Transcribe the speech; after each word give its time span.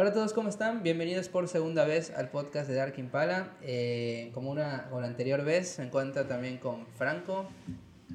Hola 0.00 0.10
a 0.10 0.12
todos, 0.12 0.32
¿cómo 0.32 0.48
están? 0.48 0.84
Bienvenidos 0.84 1.28
por 1.28 1.48
segunda 1.48 1.84
vez 1.84 2.16
al 2.16 2.28
podcast 2.28 2.68
de 2.68 2.76
Dark 2.76 2.94
Impala. 2.98 3.48
Eh, 3.62 4.30
como, 4.32 4.48
una, 4.48 4.84
como 4.84 5.00
la 5.00 5.08
anterior 5.08 5.42
vez, 5.42 5.76
me 5.80 5.86
encuentro 5.86 6.24
también 6.24 6.58
con 6.58 6.86
Franco, 6.86 7.48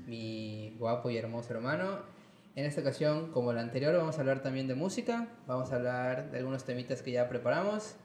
mi 0.06 0.78
guapo 0.80 1.10
y 1.10 1.18
hermoso 1.18 1.54
hermano. 1.54 2.00
En 2.56 2.64
esta 2.64 2.80
ocasión, 2.80 3.34
como 3.34 3.52
la 3.52 3.60
anterior, 3.60 3.94
vamos 3.98 4.18
a 4.18 4.22
hablar 4.22 4.42
también 4.42 4.66
de 4.70 4.76
música, 4.76 5.28
vamos 5.46 5.74
a 5.74 5.76
hablar 5.76 6.32
de 6.32 6.38
algunos 6.38 6.64
temitas 6.64 7.02
que 7.02 7.12
ya 7.12 7.28
preparamos. 7.28 7.98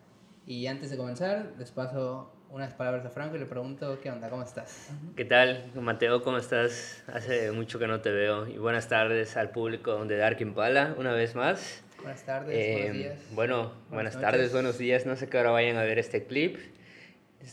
Y 0.45 0.67
antes 0.67 0.91
de 0.91 0.97
comenzar, 0.97 1.53
les 1.57 1.71
paso 1.71 2.33
unas 2.51 2.75
palabras 2.75 3.07
a 3.07 3.11
Franco 3.11 3.37
y 3.37 3.39
le 3.39 3.47
pregunto, 3.47 4.01
¿qué 4.01 4.11
onda? 4.11 4.29
¿Cómo 4.29 4.43
estás? 4.43 4.91
¿Qué 5.15 5.25
tal, 5.25 5.71
Mateo? 5.81 6.25
¿Cómo 6.25 6.39
estás? 6.39 7.05
Hace 7.07 7.53
mucho 7.53 7.79
que 7.79 7.87
no 7.87 8.01
te 8.01 8.11
veo. 8.11 8.49
Y 8.49 8.59
buenas 8.59 8.89
tardes 8.89 9.37
al 9.37 9.51
público 9.51 10.05
de 10.05 10.17
Dark 10.17 10.41
Impala, 10.41 10.97
una 10.99 11.13
vez 11.13 11.37
más. 11.37 11.85
Buenas 12.03 12.25
tardes, 12.25 12.57
Eh, 12.57 12.73
buenos 12.75 12.93
días. 12.97 13.19
Bueno, 13.33 13.73
buenas, 13.91 14.15
noches. 14.15 14.31
tardes, 14.31 14.53
buenos 14.53 14.79
días. 14.79 15.07
No 15.07 15.17
sé 15.17 15.29
qué 15.29 15.39
hora 15.39 15.51
vayan 15.51 15.77
a 15.77 15.83
ver 15.83 15.99
este 15.99 16.25
clip. 16.25 16.57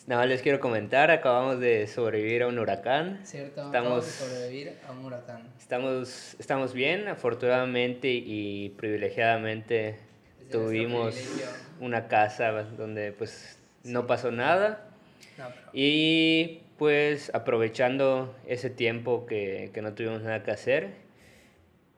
Nada 0.08 0.22
más 0.22 0.30
les 0.30 0.42
quiero 0.42 0.60
comentar, 0.60 1.10
acabamos 1.12 1.60
de 1.60 1.88
sobrevivir 1.88 2.44
a 2.44 2.48
un 2.48 2.58
huracán. 2.60 3.20
Cierto, 3.24 3.48
estamos- 3.66 3.70
acabamos 3.76 4.06
de 4.06 4.12
sobrevivir 4.12 4.74
a 4.88 4.92
un 4.92 5.06
huracán. 5.06 5.48
Estamos, 5.60 6.36
estamos 6.40 6.74
bien, 6.74 7.08
afortunadamente 7.08 8.10
y 8.10 8.70
privilegiadamente 8.78 9.76
Desde 9.76 9.96
nuestro 10.40 10.62
tuvimos 10.66 11.16
una 11.80 12.08
casa 12.08 12.52
donde 12.52 13.12
pues 13.14 13.60
no 13.84 14.06
pasó 14.08 14.32
nada. 14.32 14.88
No, 15.38 15.46
pero- 15.50 15.70
Y 15.74 16.62
pues 16.78 17.32
aprovechando 17.34 18.36
ese 18.48 18.70
tiempo 18.70 19.26
que, 19.26 19.72
que 19.74 19.82
no 19.82 19.94
tuvimos 19.94 20.22
nada 20.24 20.44
que 20.44 20.52
hacer, 20.52 20.90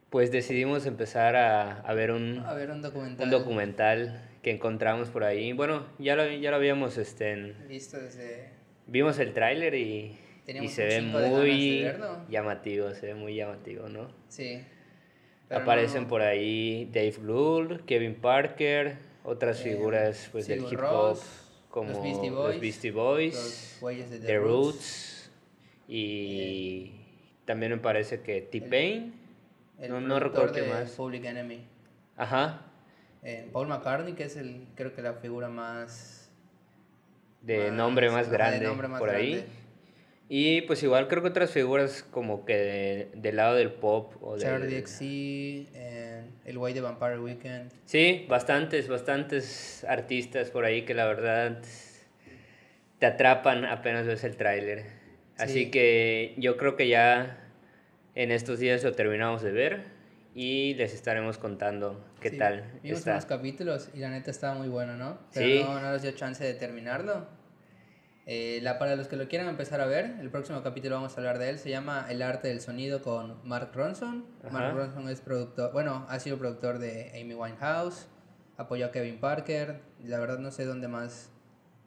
pues 0.09 0.31
decidimos 0.31 0.85
empezar 0.85 1.35
a, 1.35 1.79
a 1.81 1.93
ver 1.93 2.11
un, 2.11 2.39
A 2.39 2.53
ver, 2.53 2.71
un 2.71 2.81
documental. 2.81 3.25
un 3.25 3.31
documental 3.31 4.21
que 4.41 4.51
encontramos 4.51 5.09
por 5.09 5.23
ahí. 5.23 5.51
Bueno, 5.53 5.85
ya 5.99 6.15
lo, 6.15 6.29
ya 6.31 6.49
lo 6.51 6.57
habíamos, 6.57 6.97
este, 6.97 7.31
en- 7.33 7.67
Listo 7.67 7.97
desde... 7.99 8.49
vimos 8.85 9.19
el 9.19 9.33
tráiler 9.33 9.75
y, 9.75 10.17
y 10.47 10.67
se 10.69 10.85
ve 10.85 11.01
muy 11.01 11.85
llamativo, 12.29 12.91
se 12.93 13.07
ve 13.07 13.15
muy 13.15 13.35
llamativo, 13.35 13.89
¿no? 13.89 14.07
Sí. 14.29 14.61
Aparecen 15.49 16.03
no- 16.03 16.07
por 16.09 16.21
ahí 16.21 16.89
Dave 16.93 17.13
Grohl, 17.21 17.83
Kevin 17.85 18.15
Parker, 18.15 18.95
otras 19.23 19.59
Eh, 19.59 19.63
figuras 19.71 20.29
pues, 20.31 20.47
del 20.47 20.59
hip 20.71 20.79
hop 20.89 21.17
como 21.69 21.91
los 21.91 22.01
Beastie 22.01 22.31
Boys, 22.31 22.53
los 22.53 22.61
Beastie 22.61 22.91
Boys, 22.91 23.33
Los 23.35 23.77
güeyes 23.81 24.09
de 24.09 24.19
The, 24.19 24.25
The 24.27 24.37
Roots. 24.39 24.47
Roots 24.47 25.31
y 25.89 26.91
también 27.45 27.71
me 27.73 27.77
parece 27.77 28.21
que 28.21 28.41
T-Pain, 28.41 29.13
el 29.79 29.89
no, 29.91 30.01
no 30.01 30.19
recuerdo 30.19 30.53
de 30.53 30.67
más. 30.67 30.91
Public 30.91 31.25
Enemy. 31.25 31.65
Ajá, 32.15 32.61
Eh, 33.23 33.49
Paul 33.51 33.67
McCartney, 33.67 34.13
que 34.13 34.23
es 34.25 34.37
el, 34.37 34.67
creo 34.75 34.93
que 34.93 35.01
la 35.01 35.13
figura 35.15 35.49
más... 35.49 36.29
de 37.41 37.65
Más- 37.65 37.73
nombre 37.73 38.09
más 38.09 38.21
ajá, 38.27 38.31
de 38.31 38.37
grande 38.37 38.65
nombre 38.65 38.87
más 38.87 38.99
por 38.99 39.09
ahí. 39.09 39.31
grande. 39.35 39.49
Y 40.29 40.61
pues 40.63 40.83
igual 40.83 41.07
creo 41.07 41.21
que 41.23 41.29
otras 41.29 41.51
figuras 41.51 42.03
como 42.03 42.43
que 42.45 42.55
de- 42.57 43.09
del 43.15 43.37
lado 43.37 43.55
del 43.55 43.71
pop 43.71 44.13
o 44.21 44.33
del- 44.33 44.41
Charlie 44.43 44.77
XC, 44.77 45.67
eh, 45.73 46.25
el 46.45 46.57
güey 46.57 46.73
de 46.73 46.81
Vampire 46.81 47.19
Weekend. 47.19 47.71
Sí, 47.85 48.25
bastantes, 48.29 48.87
bastantes 48.89 49.83
artistas 49.87 50.49
por 50.51 50.65
ahí 50.65 50.83
que 50.83 50.93
la 50.93 51.05
verdad 51.05 51.61
te 52.99 53.05
atrapan 53.05 53.65
apenas 53.65 54.05
ves 54.05 54.23
el 54.23 54.35
tráiler. 54.37 54.85
Así 55.37 55.65
Sí. 55.65 55.71
que 55.71 56.33
yo 56.37 56.57
creo 56.57 56.75
que 56.75 56.87
ya 56.87 57.46
en 58.21 58.31
estos 58.31 58.59
días 58.59 58.83
lo 58.83 58.93
terminamos 58.93 59.41
de 59.43 59.51
ver 59.51 59.83
y 60.33 60.73
les 60.75 60.93
estaremos 60.93 61.37
contando 61.37 62.03
qué 62.19 62.31
Sí, 62.31 62.37
tal 62.37 62.79
Vimos 62.83 62.99
está. 62.99 63.11
unos 63.11 63.25
capítulos 63.25 63.89
y 63.93 63.99
la 63.99 64.09
neta 64.09 64.31
estaba 64.31 64.55
muy 64.55 64.67
bueno, 64.69 64.95
¿no? 64.97 65.17
Pero 65.33 65.45
Sí. 65.47 65.63
no, 65.63 65.79
no 65.79 65.91
nos 65.91 66.01
dio 66.01 66.11
chance 66.11 66.43
de 66.43 66.53
terminarlo. 66.53 67.27
Eh, 68.25 68.59
la, 68.61 68.77
para 68.77 68.95
los 68.97 69.07
que 69.07 69.15
lo 69.15 69.27
quieran 69.29 69.47
empezar 69.47 69.79
a 69.79 69.85
ver, 69.85 70.15
el 70.19 70.29
próximo 70.29 70.61
capítulo 70.61 70.95
vamos 70.95 71.13
a 71.13 71.17
hablar 71.17 71.39
de 71.39 71.49
él. 71.49 71.59
Se 71.59 71.69
llama 71.69 72.05
El 72.09 72.21
arte 72.21 72.49
del 72.49 72.59
sonido 72.59 73.01
con 73.01 73.39
Mark 73.47 73.71
Ronson. 73.73 74.25
Mark. 74.51 74.75
Ronson 74.75 75.07
es 75.09 75.21
productor, 75.21 75.71
bueno, 75.71 76.05
ha 76.09 76.19
sido 76.19 76.37
productor 76.37 76.77
de 76.79 77.11
Amy 77.21 77.35
Winehouse, 77.35 78.07
apoyó 78.57 78.87
a 78.87 78.91
Kevin 78.91 79.19
Parker. 79.19 79.79
La 80.03 80.19
verdad 80.19 80.39
no 80.39 80.51
sé 80.51 80.65
dónde 80.65 80.87
más. 80.89 81.31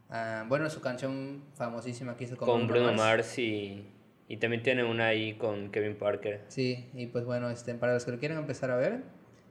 ah, 0.08 0.44
bueno, 0.48 0.70
su 0.70 0.80
canción 0.80 1.44
famosísima 1.54 2.16
que 2.16 2.24
hizo 2.24 2.36
con, 2.38 2.48
con 2.48 2.66
Bruno 2.66 2.92
Mars 2.94 3.38
y, 3.38 3.86
y 4.30 4.36
también 4.36 4.62
tiene 4.62 4.84
una 4.84 5.08
ahí 5.08 5.34
con 5.34 5.72
Kevin 5.72 5.96
Parker. 5.96 6.42
Sí, 6.46 6.88
y 6.94 7.06
pues 7.06 7.24
bueno, 7.24 7.50
este, 7.50 7.74
para 7.74 7.94
los 7.94 8.04
que 8.04 8.12
lo 8.12 8.20
quieran 8.20 8.38
empezar 8.38 8.70
a 8.70 8.76
ver, 8.76 9.00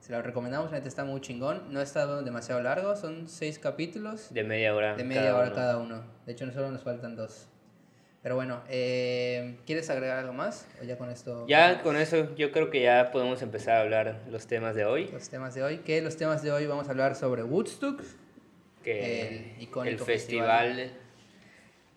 se 0.00 0.10
lo 0.10 0.22
recomendamos. 0.22 0.70
La 0.70 0.78
neta 0.78 0.88
está 0.88 1.04
muy 1.04 1.20
chingón. 1.20 1.70
No 1.70 1.82
está 1.82 2.22
demasiado 2.22 2.62
largo, 2.62 2.96
son 2.96 3.28
seis 3.28 3.58
capítulos. 3.58 4.32
De 4.32 4.42
media 4.42 4.74
hora. 4.74 4.96
De 4.96 5.04
media 5.04 5.24
cada 5.24 5.36
hora 5.36 5.46
uno. 5.48 5.54
cada 5.54 5.76
uno. 5.76 6.02
De 6.24 6.32
hecho, 6.32 6.50
solo 6.50 6.70
nos 6.70 6.82
faltan 6.82 7.14
dos. 7.14 7.46
Pero 8.22 8.36
bueno, 8.36 8.62
eh, 8.70 9.58
¿quieres 9.66 9.90
agregar 9.90 10.16
algo 10.16 10.32
más? 10.32 10.66
¿O 10.80 10.84
ya 10.84 10.96
con 10.96 11.10
esto? 11.10 11.46
Ya 11.46 11.82
con 11.82 11.96
eso 11.98 12.34
yo 12.34 12.50
creo 12.50 12.70
que 12.70 12.80
ya 12.80 13.10
podemos 13.12 13.42
empezar 13.42 13.76
a 13.76 13.80
hablar 13.82 14.22
los 14.30 14.46
temas 14.46 14.74
de 14.74 14.86
hoy. 14.86 15.08
Los 15.08 15.28
temas 15.28 15.54
de 15.54 15.62
hoy. 15.62 15.78
Que 15.80 16.00
los 16.00 16.16
temas 16.16 16.42
de 16.42 16.52
hoy 16.52 16.66
vamos 16.66 16.88
a 16.88 16.92
hablar 16.92 17.16
sobre 17.16 17.42
Woodstock. 17.42 18.02
que 18.82 19.56
El 19.60 19.88
el 19.88 19.98
festival, 19.98 20.90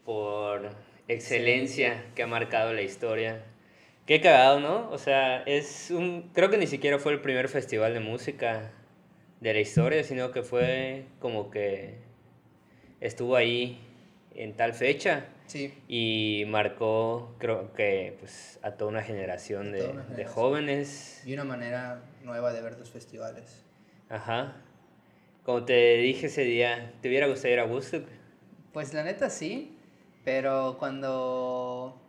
por 0.04 0.70
excelencia 1.08 2.06
que 2.16 2.24
ha 2.24 2.28
marcado 2.28 2.74
la 2.74 2.82
historia. 2.82 3.44
Qué 4.06 4.22
cagado, 4.22 4.60
¿no? 4.60 4.90
O 4.92 4.98
sea, 4.98 5.44
es 5.44 5.92
un 5.92 6.30
creo 6.34 6.50
que 6.50 6.58
ni 6.58 6.68
siquiera 6.68 7.00
fue 7.00 7.14
el 7.14 7.22
primer 7.22 7.48
festival 7.48 7.94
de 7.94 8.00
música 8.00 8.72
de 9.40 9.54
la 9.54 9.60
historia, 9.60 10.04
sino 10.04 10.32
que 10.32 10.44
fue 10.44 11.06
como 11.20 11.50
que 11.52 11.96
estuvo 13.00 13.36
ahí 13.36 13.80
en 14.36 14.56
tal 14.56 14.74
fecha 14.74 15.28
Sí, 15.48 15.74
y 15.88 16.46
marcó 16.48 17.36
creo 17.38 17.74
que 17.74 18.16
pues 18.20 18.60
a 18.62 18.72
toda 18.72 18.92
una 18.92 19.04
generación 19.04 19.72
de, 19.72 19.80
toda 19.80 19.92
una 19.92 20.04
de 20.06 20.26
jóvenes 20.26 21.22
y 21.26 21.34
una 21.34 21.44
manera 21.44 22.02
nueva 22.24 22.54
de 22.54 22.62
ver 22.62 22.78
los 22.78 22.90
festivales. 22.90 23.64
Ajá. 24.10 24.56
Como 25.44 25.66
te 25.66 25.98
dije 25.98 26.28
ese 26.28 26.44
día, 26.44 26.94
¿te 27.02 27.10
hubiera 27.10 27.28
gustado 27.28 27.54
ir 27.54 27.60
a 27.60 27.66
Woodstock? 27.66 28.08
Pues 28.72 28.94
la 28.94 29.04
neta 29.04 29.30
sí, 29.30 29.73
pero 30.24 30.78
cuando... 30.80 32.00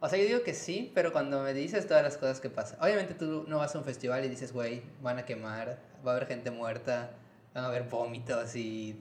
O 0.00 0.08
sea, 0.08 0.18
yo 0.18 0.26
digo 0.26 0.42
que 0.42 0.52
sí, 0.52 0.92
pero 0.94 1.12
cuando 1.12 1.42
me 1.42 1.54
dices 1.54 1.86
todas 1.86 2.02
las 2.02 2.18
cosas 2.18 2.40
que 2.40 2.50
pasan. 2.50 2.78
Obviamente 2.82 3.14
tú 3.14 3.44
no 3.48 3.58
vas 3.58 3.74
a 3.74 3.78
un 3.78 3.84
festival 3.84 4.24
y 4.24 4.28
dices, 4.28 4.52
güey, 4.52 4.82
van 5.00 5.18
a 5.18 5.24
quemar, 5.24 5.78
va 6.06 6.12
a 6.12 6.16
haber 6.16 6.28
gente 6.28 6.50
muerta, 6.50 7.10
van 7.54 7.64
a 7.64 7.68
haber 7.68 7.84
vómitos 7.84 8.54
y 8.54 8.96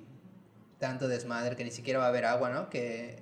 tanto 0.80 1.08
desmadre 1.08 1.56
que 1.56 1.64
ni 1.66 1.72
siquiera 1.72 2.00
va 2.00 2.06
a 2.06 2.10
haber 2.10 2.26
agua, 2.26 2.50
¿no? 2.50 2.70
Que... 2.70 3.18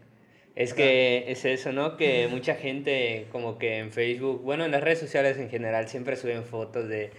Es 0.53 0.73
que 0.73 1.31
es 1.31 1.45
eso, 1.45 1.71
¿no? 1.71 1.97
Que 1.97 2.27
mucha 2.31 2.55
gente 2.55 3.27
como 3.31 3.57
que 3.57 3.79
en 3.79 3.91
Facebook, 3.91 4.41
bueno, 4.43 4.63
en 4.65 4.71
las 4.71 4.83
redes 4.83 4.99
sociales 4.99 5.37
en 5.37 5.49
general 5.49 5.87
siempre 5.87 6.15
suben 6.17 6.43
fotos 6.43 6.87
de 6.87 7.11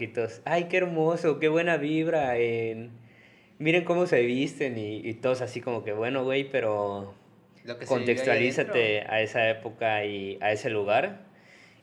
y 0.00 0.06
todos, 0.08 0.40
ay, 0.44 0.64
qué 0.64 0.78
hermoso, 0.78 1.38
qué 1.38 1.48
buena 1.48 1.76
vibra, 1.76 2.38
en- 2.38 2.90
miren 3.58 3.84
cómo 3.84 4.06
se 4.06 4.22
visten 4.22 4.78
y, 4.78 4.96
y 5.06 5.14
todos 5.14 5.42
así 5.42 5.60
como 5.60 5.84
que, 5.84 5.92
bueno, 5.92 6.24
güey, 6.24 6.44
pero 6.48 7.14
Lo 7.64 7.78
que 7.78 7.86
contextualízate 7.86 9.00
a 9.08 9.20
esa 9.22 9.48
época 9.50 10.04
y 10.04 10.38
a 10.40 10.52
ese 10.52 10.70
lugar. 10.70 11.20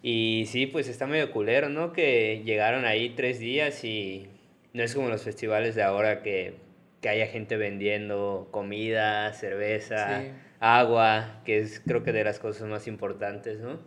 Y 0.02 0.46
sí, 0.48 0.66
pues 0.66 0.88
está 0.88 1.08
medio 1.08 1.32
culero, 1.32 1.70
¿no? 1.70 1.92
Que 1.94 2.42
llegaron 2.46 2.86
ahí 2.86 3.10
tres 3.16 3.40
días 3.40 3.84
y 3.84 4.28
no 4.74 4.84
es 4.84 4.94
como 4.96 5.10
los 5.10 5.24
festivales 5.24 5.76
de 5.76 5.84
ahora 5.84 6.22
que, 6.22 6.56
que 7.02 7.10
haya 7.10 7.28
gente 7.28 7.58
vendiendo 7.58 8.48
comida, 8.52 9.34
cerveza, 9.34 10.22
Sí. 10.22 10.32
agua, 10.60 11.42
que 11.46 11.60
es 11.60 11.80
creo 11.86 12.04
que 12.04 12.12
de 12.12 12.24
las 12.24 12.40
cosas 12.40 12.68
más 12.68 12.88
importantes, 12.88 13.60
¿no? 13.60 13.80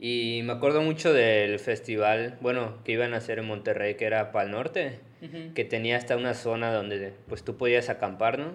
Y 0.00 0.42
me 0.44 0.52
acuerdo 0.52 0.80
mucho 0.80 1.12
del 1.12 1.58
festival, 1.58 2.38
bueno, 2.40 2.78
que 2.84 2.92
iban 2.92 3.14
a 3.14 3.16
hacer 3.16 3.40
en 3.40 3.46
Monterrey, 3.46 3.96
que 3.96 4.04
era 4.04 4.30
Pal 4.30 4.50
Norte, 4.52 5.00
que 5.54 5.64
tenía 5.64 5.96
hasta 5.96 6.16
una 6.16 6.34
zona 6.34 6.72
donde 6.72 7.12
pues 7.26 7.42
tú 7.42 7.56
podías 7.56 7.88
acampar, 7.88 8.38
¿no? 8.38 8.52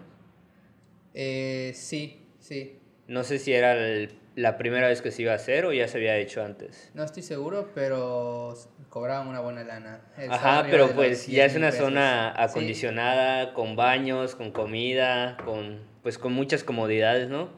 Eh, 1.13 1.71
sí, 1.75 2.25
sí. 2.39 2.79
No 3.07 3.23
sé 3.23 3.39
si 3.39 3.53
era 3.53 3.73
el- 3.73 4.09
la 4.35 4.57
primera 4.57 4.87
vez 4.87 5.01
que 5.01 5.11
se 5.11 5.21
iba 5.21 5.31
a 5.33 5.35
hacer 5.35 5.65
o 5.65 5.73
ya 5.73 5.87
se 5.87 5.97
había 5.97 6.17
hecho 6.17 6.43
antes. 6.43 6.89
No 6.95 7.03
estoy 7.03 7.21
seguro, 7.21 7.69
pero 7.75 8.55
cobraban 8.89 9.27
una 9.27 9.41
buena 9.41 9.63
lana. 9.63 10.01
Ajá, 10.29 10.65
pero 10.71 10.91
pues 10.93 11.27
ya 11.27 11.45
es 11.45 11.51
100,000 11.51 11.57
una 11.57 11.67
pesos. 11.71 11.85
zona 11.85 12.33
Sí. 12.35 12.41
acondicionada, 12.43 13.53
con 13.53 13.75
baños, 13.75 14.35
con 14.35 14.51
comida, 14.51 15.37
con 15.45 15.81
pues 16.01 16.17
con 16.17 16.33
muchas 16.33 16.63
comodidades, 16.63 17.29
¿no? 17.29 17.49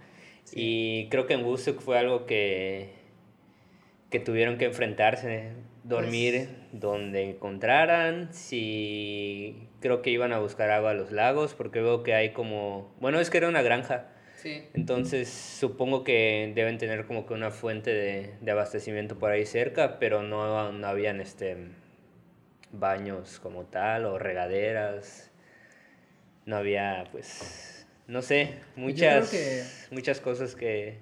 Sí. 0.44 0.56
Y 0.60 1.10
creo 1.10 1.26
que 1.28 1.34
en 1.34 1.44
Woodstock 1.46 1.80
fue 1.80 1.98
algo 1.98 2.26
que, 2.26 2.92
que 4.12 4.20
tuvieron 4.20 4.58
que 4.58 4.66
enfrentarse, 4.66 5.54
dormir 5.84 6.48
Pues 6.72 6.82
donde 6.82 7.30
encontraran, 7.30 8.34
si 8.34 9.68
creo 9.86 10.02
que 10.02 10.10
iban 10.10 10.34
a 10.34 10.40
buscar 10.40 10.72
agua 10.72 10.90
a 10.90 10.94
los 10.96 11.12
lagos, 11.12 11.54
porque 11.54 11.80
veo 11.80 12.02
que 12.02 12.16
hay 12.16 12.34
como, 12.34 12.92
bueno, 13.00 13.20
es 13.20 13.30
que 13.30 13.38
era 13.38 13.48
una 13.48 13.62
granja, 13.62 14.08
Sí. 14.36 14.64
entonces 14.74 15.30
supongo 15.30 16.04
que 16.04 16.52
deben 16.56 16.80
tener 16.80 17.06
como 17.06 17.28
que 17.28 17.36
una 17.36 17.52
fuente 17.52 17.94
de, 17.94 18.34
de 18.42 18.52
abastecimiento 18.52 19.20
por 19.20 19.30
ahí 19.30 19.46
cerca, 19.46 20.00
pero 20.00 20.24
no, 20.24 20.72
no 20.72 20.88
habían 20.88 21.22
este 21.22 21.68
baños 22.72 23.40
como 23.40 23.66
tal 23.66 24.06
o 24.06 24.18
regaderas. 24.18 25.30
No 26.48 26.56
había, 26.58 27.04
pues, 27.12 27.86
no 28.08 28.24
sé, 28.24 28.56
muchas, 28.76 29.88
muchas 29.92 30.20
cosas 30.20 30.56
que, 30.56 30.98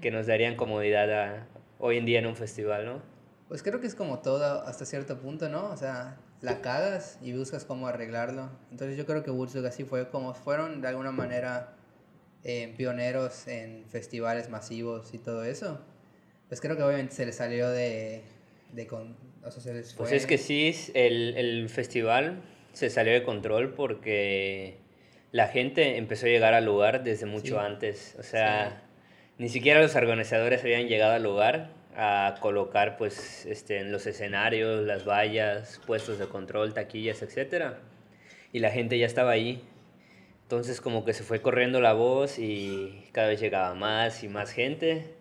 que 0.00 0.12
nos 0.12 0.28
darían 0.28 0.54
comodidad 0.54 1.10
a, 1.12 1.46
hoy 1.80 1.96
en 1.98 2.06
día 2.06 2.20
en 2.20 2.26
un 2.26 2.36
festival, 2.36 2.86
¿no? 2.86 3.02
Pues 3.48 3.64
creo 3.64 3.80
que 3.80 3.88
es 3.88 3.96
como 3.96 4.20
todo 4.20 4.62
hasta 4.62 4.84
cierto 4.84 5.18
punto, 5.18 5.48
¿no? 5.48 5.70
O 5.70 5.76
sea, 5.76 6.18
la 6.40 6.60
cagas 6.60 7.18
y 7.22 7.32
buscas 7.32 7.64
cómo 7.64 7.88
arreglarlo. 7.88 8.50
Entonces 8.70 8.96
yo 8.96 9.06
creo 9.06 9.22
que 9.22 9.30
Woodstock 9.30 9.64
así 9.66 9.84
fue, 9.84 10.08
como 10.08 10.34
fueron 10.34 10.80
de 10.80 10.88
alguna 10.88 11.12
manera 11.12 11.74
eh, 12.44 12.74
pioneros 12.76 13.48
en 13.48 13.84
festivales 13.88 14.48
masivos 14.50 15.14
y 15.14 15.18
todo 15.18 15.44
eso. 15.44 15.80
Pues 16.48 16.60
creo 16.60 16.76
que 16.76 16.82
obviamente 16.82 17.14
se 17.14 17.26
les 17.26 17.36
salió 17.36 17.68
de... 17.70 18.22
de 18.72 18.86
con, 18.86 19.16
o 19.44 19.50
sea, 19.50 19.62
se 19.62 19.74
les 19.74 19.94
fue. 19.94 20.04
Pues 20.04 20.12
es 20.12 20.26
que 20.26 20.38
sí, 20.38 20.74
el, 20.94 21.36
el 21.36 21.68
festival 21.68 22.42
se 22.72 22.90
salió 22.90 23.12
de 23.12 23.22
control 23.22 23.74
porque 23.74 24.78
la 25.32 25.48
gente 25.48 25.96
empezó 25.96 26.26
a 26.26 26.28
llegar 26.28 26.54
al 26.54 26.64
lugar 26.64 27.02
desde 27.04 27.26
mucho 27.26 27.58
antes. 27.58 28.14
O 28.18 28.22
sea, 28.22 28.82
ni 29.38 29.48
siquiera 29.48 29.80
los 29.80 29.96
organizadores 29.96 30.62
habían 30.62 30.86
llegado 30.86 31.14
al 31.14 31.22
lugar 31.22 31.70
a 31.96 32.34
colocar 32.40 32.96
pues 32.98 33.46
este, 33.46 33.78
en 33.78 33.90
los 33.90 34.06
escenarios, 34.06 34.84
las 34.84 35.06
vallas, 35.06 35.80
puestos 35.86 36.18
de 36.18 36.26
control, 36.26 36.74
taquillas, 36.74 37.22
etc. 37.22 37.74
Y 38.52 38.60
la 38.60 38.70
gente 38.70 38.98
ya 38.98 39.06
estaba 39.06 39.30
ahí. 39.30 39.62
Entonces 40.42 40.80
como 40.80 41.04
que 41.04 41.12
se 41.14 41.24
fue 41.24 41.42
corriendo 41.42 41.80
la 41.80 41.94
voz 41.94 42.38
y 42.38 43.08
cada 43.12 43.28
vez 43.28 43.40
llegaba 43.40 43.74
más 43.74 44.22
y 44.22 44.28
más 44.28 44.52
gente. 44.52 45.14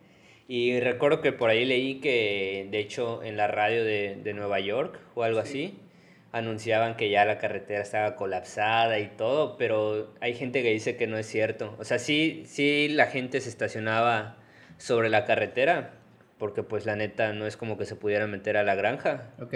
Y 0.48 0.80
recuerdo 0.80 1.22
que 1.22 1.32
por 1.32 1.50
ahí 1.50 1.66
leí 1.66 2.02
que 2.02 2.68
de 2.70 2.80
hecho 2.80 3.24
en 3.24 3.38
la 3.38 3.48
radio 3.48 3.84
de, 3.84 4.20
de 4.24 4.34
Nueva 4.34 4.60
York 4.60 5.00
o 5.16 5.24
algo 5.24 5.40
así, 5.40 5.80
anunciaban 6.36 6.98
que 6.98 7.10
ya 7.10 7.24
la 7.24 7.38
carretera 7.38 7.82
estaba 7.82 8.18
colapsada 8.18 9.00
y 9.00 9.08
todo, 9.08 9.56
pero 9.58 10.14
hay 10.20 10.36
gente 10.36 10.62
que 10.64 10.72
dice 10.72 10.98
que 10.98 11.08
no 11.08 11.18
es 11.18 11.28
cierto. 11.28 11.74
O 11.80 11.86
sea, 11.86 11.98
sí, 11.98 12.44
sí 12.46 12.90
la 12.90 13.08
gente 13.08 13.40
se 13.40 13.48
estacionaba 13.48 14.36
sobre 14.78 15.10
la 15.10 15.24
carretera, 15.24 15.94
porque 16.38 16.64
pues 16.64 16.86
la 16.86 16.96
neta 16.96 17.34
no 17.34 17.46
es 17.46 17.58
como 17.58 17.78
que 17.78 17.86
se 17.86 17.96
pudiera 17.96 18.28
meter 18.28 18.58
a 18.58 18.64
la 18.64 18.76
granja. 18.76 19.32
Ok. 19.42 19.54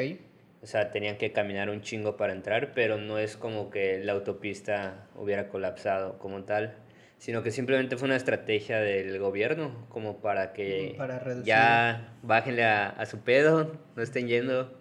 O 0.62 0.66
sea, 0.66 0.92
tenían 0.92 1.18
que 1.18 1.32
caminar 1.32 1.70
un 1.70 1.82
chingo 1.82 2.18
para 2.18 2.34
entrar, 2.34 2.74
pero 2.74 2.98
no 2.98 3.18
es 3.18 3.38
como 3.38 3.70
que 3.70 4.00
la 4.04 4.14
autopista 4.14 5.08
hubiera 5.16 5.48
colapsado 5.48 6.20
como 6.20 6.44
tal, 6.44 6.76
sino 7.18 7.44
que 7.44 7.52
simplemente 7.52 7.96
fue 7.96 8.08
una 8.08 8.18
estrategia 8.18 8.80
del 8.80 9.18
gobierno, 9.20 9.86
como 9.88 10.18
para 10.18 10.52
que 10.52 10.98
ya 11.44 12.14
bájenle 12.24 12.66
a, 12.66 12.90
a, 12.90 13.06
su 13.06 13.22
pedo, 13.22 13.80
no 13.96 14.04
estén 14.04 14.28
yendo, 14.28 14.78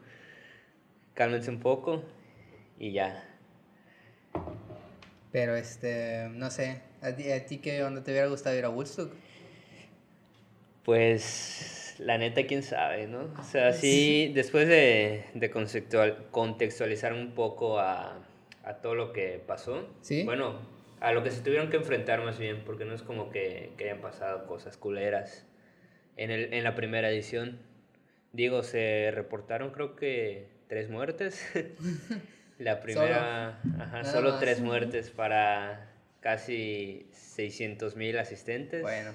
cálmense 1.14 1.50
un 1.50 1.60
poco 1.60 2.02
y 2.76 2.92
ya. 2.92 3.24
Pero 5.30 5.54
este, 5.54 6.28
no 6.32 6.50
sé, 6.50 6.80
¿a 7.02 7.12
ti, 7.12 7.30
a 7.30 7.46
ti 7.46 7.58
qué 7.58 7.84
onda 7.84 8.02
te 8.02 8.10
hubiera 8.10 8.26
gustado 8.26 8.56
ir 8.56 8.64
a 8.64 8.70
Woodstock? 8.70 9.12
Pues 10.84 11.77
la 11.98 12.18
neta, 12.18 12.46
quién 12.46 12.62
sabe, 12.62 13.06
¿no? 13.06 13.30
O 13.38 13.42
sea, 13.42 13.72
sí, 13.72 14.30
después 14.34 14.68
de, 14.68 15.24
de 15.34 15.50
contextualizar 16.30 17.12
un 17.12 17.32
poco 17.32 17.78
a, 17.78 18.18
a, 18.64 18.74
todo 18.74 18.94
lo 18.94 19.12
que 19.12 19.42
pasó, 19.46 19.88
¿Sí? 20.00 20.24
bueno, 20.24 20.60
a 21.00 21.12
lo 21.12 21.22
que 21.22 21.30
se 21.30 21.42
tuvieron 21.42 21.70
que 21.70 21.76
enfrentar 21.76 22.22
más 22.22 22.38
bien, 22.38 22.62
porque 22.64 22.84
no 22.84 22.94
es 22.94 23.02
como 23.02 23.30
que, 23.30 23.72
que 23.76 23.84
hayan 23.84 24.00
pasado 24.00 24.46
cosas 24.46 24.76
culeras 24.76 25.46
en, 26.16 26.30
el, 26.30 26.52
en 26.54 26.64
la 26.64 26.74
primera 26.74 27.10
edición. 27.10 27.58
Digo, 28.32 28.62
se 28.62 29.10
reportaron 29.12 29.70
creo 29.70 29.96
que 29.96 30.46
tres 30.68 30.90
muertes. 30.90 31.44
la 32.58 32.80
primera, 32.80 33.60
solo, 33.62 33.82
ajá, 33.82 34.04
solo 34.04 34.38
tres 34.38 34.60
muertes 34.60 35.10
para 35.10 35.90
casi 36.20 37.06
600 37.12 37.96
mil 37.96 38.18
asistentes. 38.18 38.82
Bueno. 38.82 39.12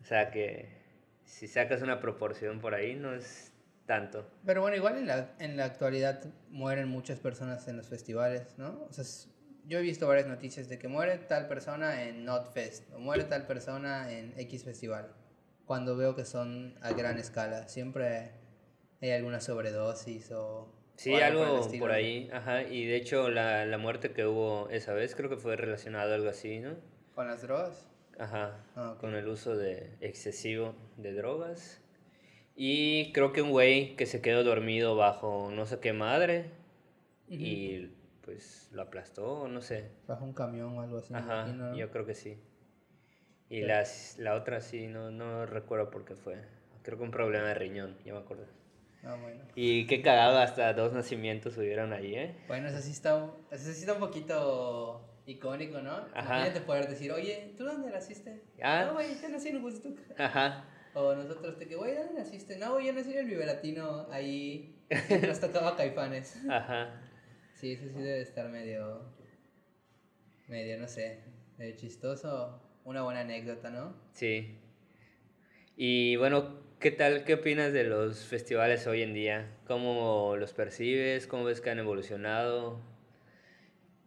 O 0.00 0.04
sea 0.04 0.30
que 0.30 0.81
si 1.32 1.48
sacas 1.48 1.80
una 1.80 1.98
proporción 1.98 2.60
por 2.60 2.74
ahí, 2.74 2.94
no 2.94 3.14
es 3.14 3.52
tanto. 3.86 4.28
Pero 4.44 4.60
bueno, 4.60 4.76
igual 4.76 4.98
en 4.98 5.06
la, 5.06 5.34
en 5.38 5.56
la 5.56 5.64
actualidad 5.64 6.22
mueren 6.50 6.88
muchas 6.88 7.20
personas 7.20 7.66
en 7.68 7.78
los 7.78 7.88
festivales, 7.88 8.58
¿no? 8.58 8.84
O 8.88 8.92
sea, 8.92 9.04
yo 9.64 9.78
he 9.78 9.82
visto 9.82 10.06
varias 10.06 10.26
noticias 10.26 10.68
de 10.68 10.78
que 10.78 10.88
muere 10.88 11.16
tal 11.16 11.48
persona 11.48 12.02
en 12.02 12.26
Notfest 12.26 12.92
o 12.92 12.98
muere 12.98 13.24
tal 13.24 13.46
persona 13.46 14.12
en 14.12 14.34
X 14.36 14.64
festival. 14.64 15.10
Cuando 15.64 15.96
veo 15.96 16.14
que 16.14 16.26
son 16.26 16.74
a 16.82 16.92
gran 16.92 17.18
escala, 17.18 17.66
siempre 17.66 18.32
hay 19.00 19.12
alguna 19.12 19.40
sobredosis 19.40 20.30
o... 20.32 20.70
Sí, 20.96 21.14
algo, 21.14 21.66
por, 21.78 21.92
ahí, 21.92 22.28
ajá. 22.30 22.62
Y 22.62 22.84
de 22.84 22.96
hecho 22.96 23.30
la, 23.30 23.64
la 23.64 23.78
muerte 23.78 24.12
que 24.12 24.26
hubo 24.26 24.68
esa 24.68 24.92
vez 24.92 25.14
creo 25.14 25.30
que 25.30 25.38
fue 25.38 25.56
relacionado 25.56 26.12
a 26.12 26.14
algo 26.14 26.28
así, 26.28 26.60
¿no? 26.60 26.76
¿Con 27.14 27.26
las 27.26 27.40
drogas? 27.40 27.91
Ajá, 28.18 28.64
ah, 28.76 28.96
con 29.00 29.14
el 29.14 29.28
uso 29.28 29.56
de 29.56 29.96
excesivo 30.00 30.74
de 30.96 31.12
drogas. 31.12 31.80
Y 32.54 33.12
creo 33.12 33.32
que 33.32 33.42
un 33.42 33.50
güey 33.50 33.96
que 33.96 34.06
se 34.06 34.20
quedó 34.20 34.44
dormido 34.44 34.94
bajo 34.96 35.50
no 35.50 35.64
sé 35.66 35.80
qué 35.80 35.92
madre 35.92 36.50
y 37.28 37.90
pues 38.22 38.68
lo 38.72 38.82
aplastó, 38.82 39.48
no 39.48 39.62
sé. 39.62 39.90
Bajo 40.06 40.24
un 40.24 40.32
camión 40.34 40.76
o 40.76 40.82
algo 40.82 40.98
así. 40.98 41.14
Ajá, 41.14 41.46
yo 41.74 41.90
creo 41.90 42.06
que 42.06 42.14
sí. 42.14 42.38
Y 43.48 43.62
las, 43.62 44.18
la 44.18 44.34
otra 44.34 44.60
sí, 44.60 44.86
no, 44.86 45.10
no 45.10 45.44
recuerdo 45.46 45.90
por 45.90 46.04
qué 46.04 46.14
fue. 46.14 46.38
Creo 46.82 46.98
que 46.98 47.04
un 47.04 47.10
problema 47.10 47.48
de 47.48 47.54
riñón, 47.54 47.96
ya 48.04 48.12
me 48.12 48.20
acuerdo. 48.20 48.46
Ah, 49.04 49.16
bueno. 49.20 49.42
Y 49.54 49.86
qué 49.86 50.00
cagado, 50.00 50.38
hasta 50.38 50.72
dos 50.74 50.92
nacimientos 50.92 51.56
hubieron 51.58 51.92
ahí, 51.92 52.14
¿eh? 52.14 52.34
Bueno, 52.48 52.68
eso 52.68 52.80
sí 52.80 52.92
está, 52.92 53.30
eso 53.50 53.64
sí 53.64 53.80
está 53.80 53.94
un 53.94 54.00
poquito 54.00 55.00
icónico, 55.26 55.80
¿no? 55.80 55.92
Ajá. 56.14 56.36
Imagínate 56.38 56.60
poder 56.60 56.88
decir, 56.88 57.12
oye, 57.12 57.54
¿tú 57.56 57.64
dónde 57.64 57.90
naciste? 57.90 58.42
Ah. 58.62 58.84
No, 58.86 58.94
güey, 58.94 59.08
yo 59.20 59.28
nací 59.28 59.48
en 59.48 59.62
Woodstock. 59.62 59.98
Ajá. 60.18 60.64
O 60.94 61.14
nosotros, 61.14 61.58
te 61.58 61.66
que, 61.66 61.76
güey, 61.76 61.94
¿dónde 61.94 62.14
naciste? 62.14 62.58
No, 62.58 62.74
güey, 62.74 62.86
yo 62.86 62.92
nací 62.92 63.12
en 63.12 63.18
el 63.18 63.26
Vive 63.26 63.46
Latino, 63.46 64.08
ahí 64.10 64.76
nos 65.26 65.40
tocaba 65.40 65.76
Caifanes. 65.76 66.38
Ajá. 66.48 67.00
Sí, 67.54 67.72
eso 67.72 67.84
sí 67.88 68.02
debe 68.02 68.20
estar 68.20 68.48
medio, 68.50 69.04
medio, 70.48 70.78
no 70.78 70.88
sé, 70.88 71.22
medio 71.56 71.76
chistoso. 71.76 72.60
Una 72.84 73.02
buena 73.02 73.20
anécdota, 73.20 73.70
¿no? 73.70 73.94
Sí. 74.12 74.58
Y 75.76 76.16
bueno, 76.16 76.60
¿qué 76.80 76.90
tal, 76.90 77.24
qué 77.24 77.34
opinas 77.34 77.72
de 77.72 77.84
los 77.84 78.24
festivales 78.24 78.86
hoy 78.88 79.02
en 79.02 79.14
día? 79.14 79.56
¿Cómo 79.68 80.36
los 80.36 80.52
percibes? 80.52 81.28
¿Cómo 81.28 81.44
ves 81.44 81.60
que 81.60 81.70
han 81.70 81.78
evolucionado? 81.78 82.82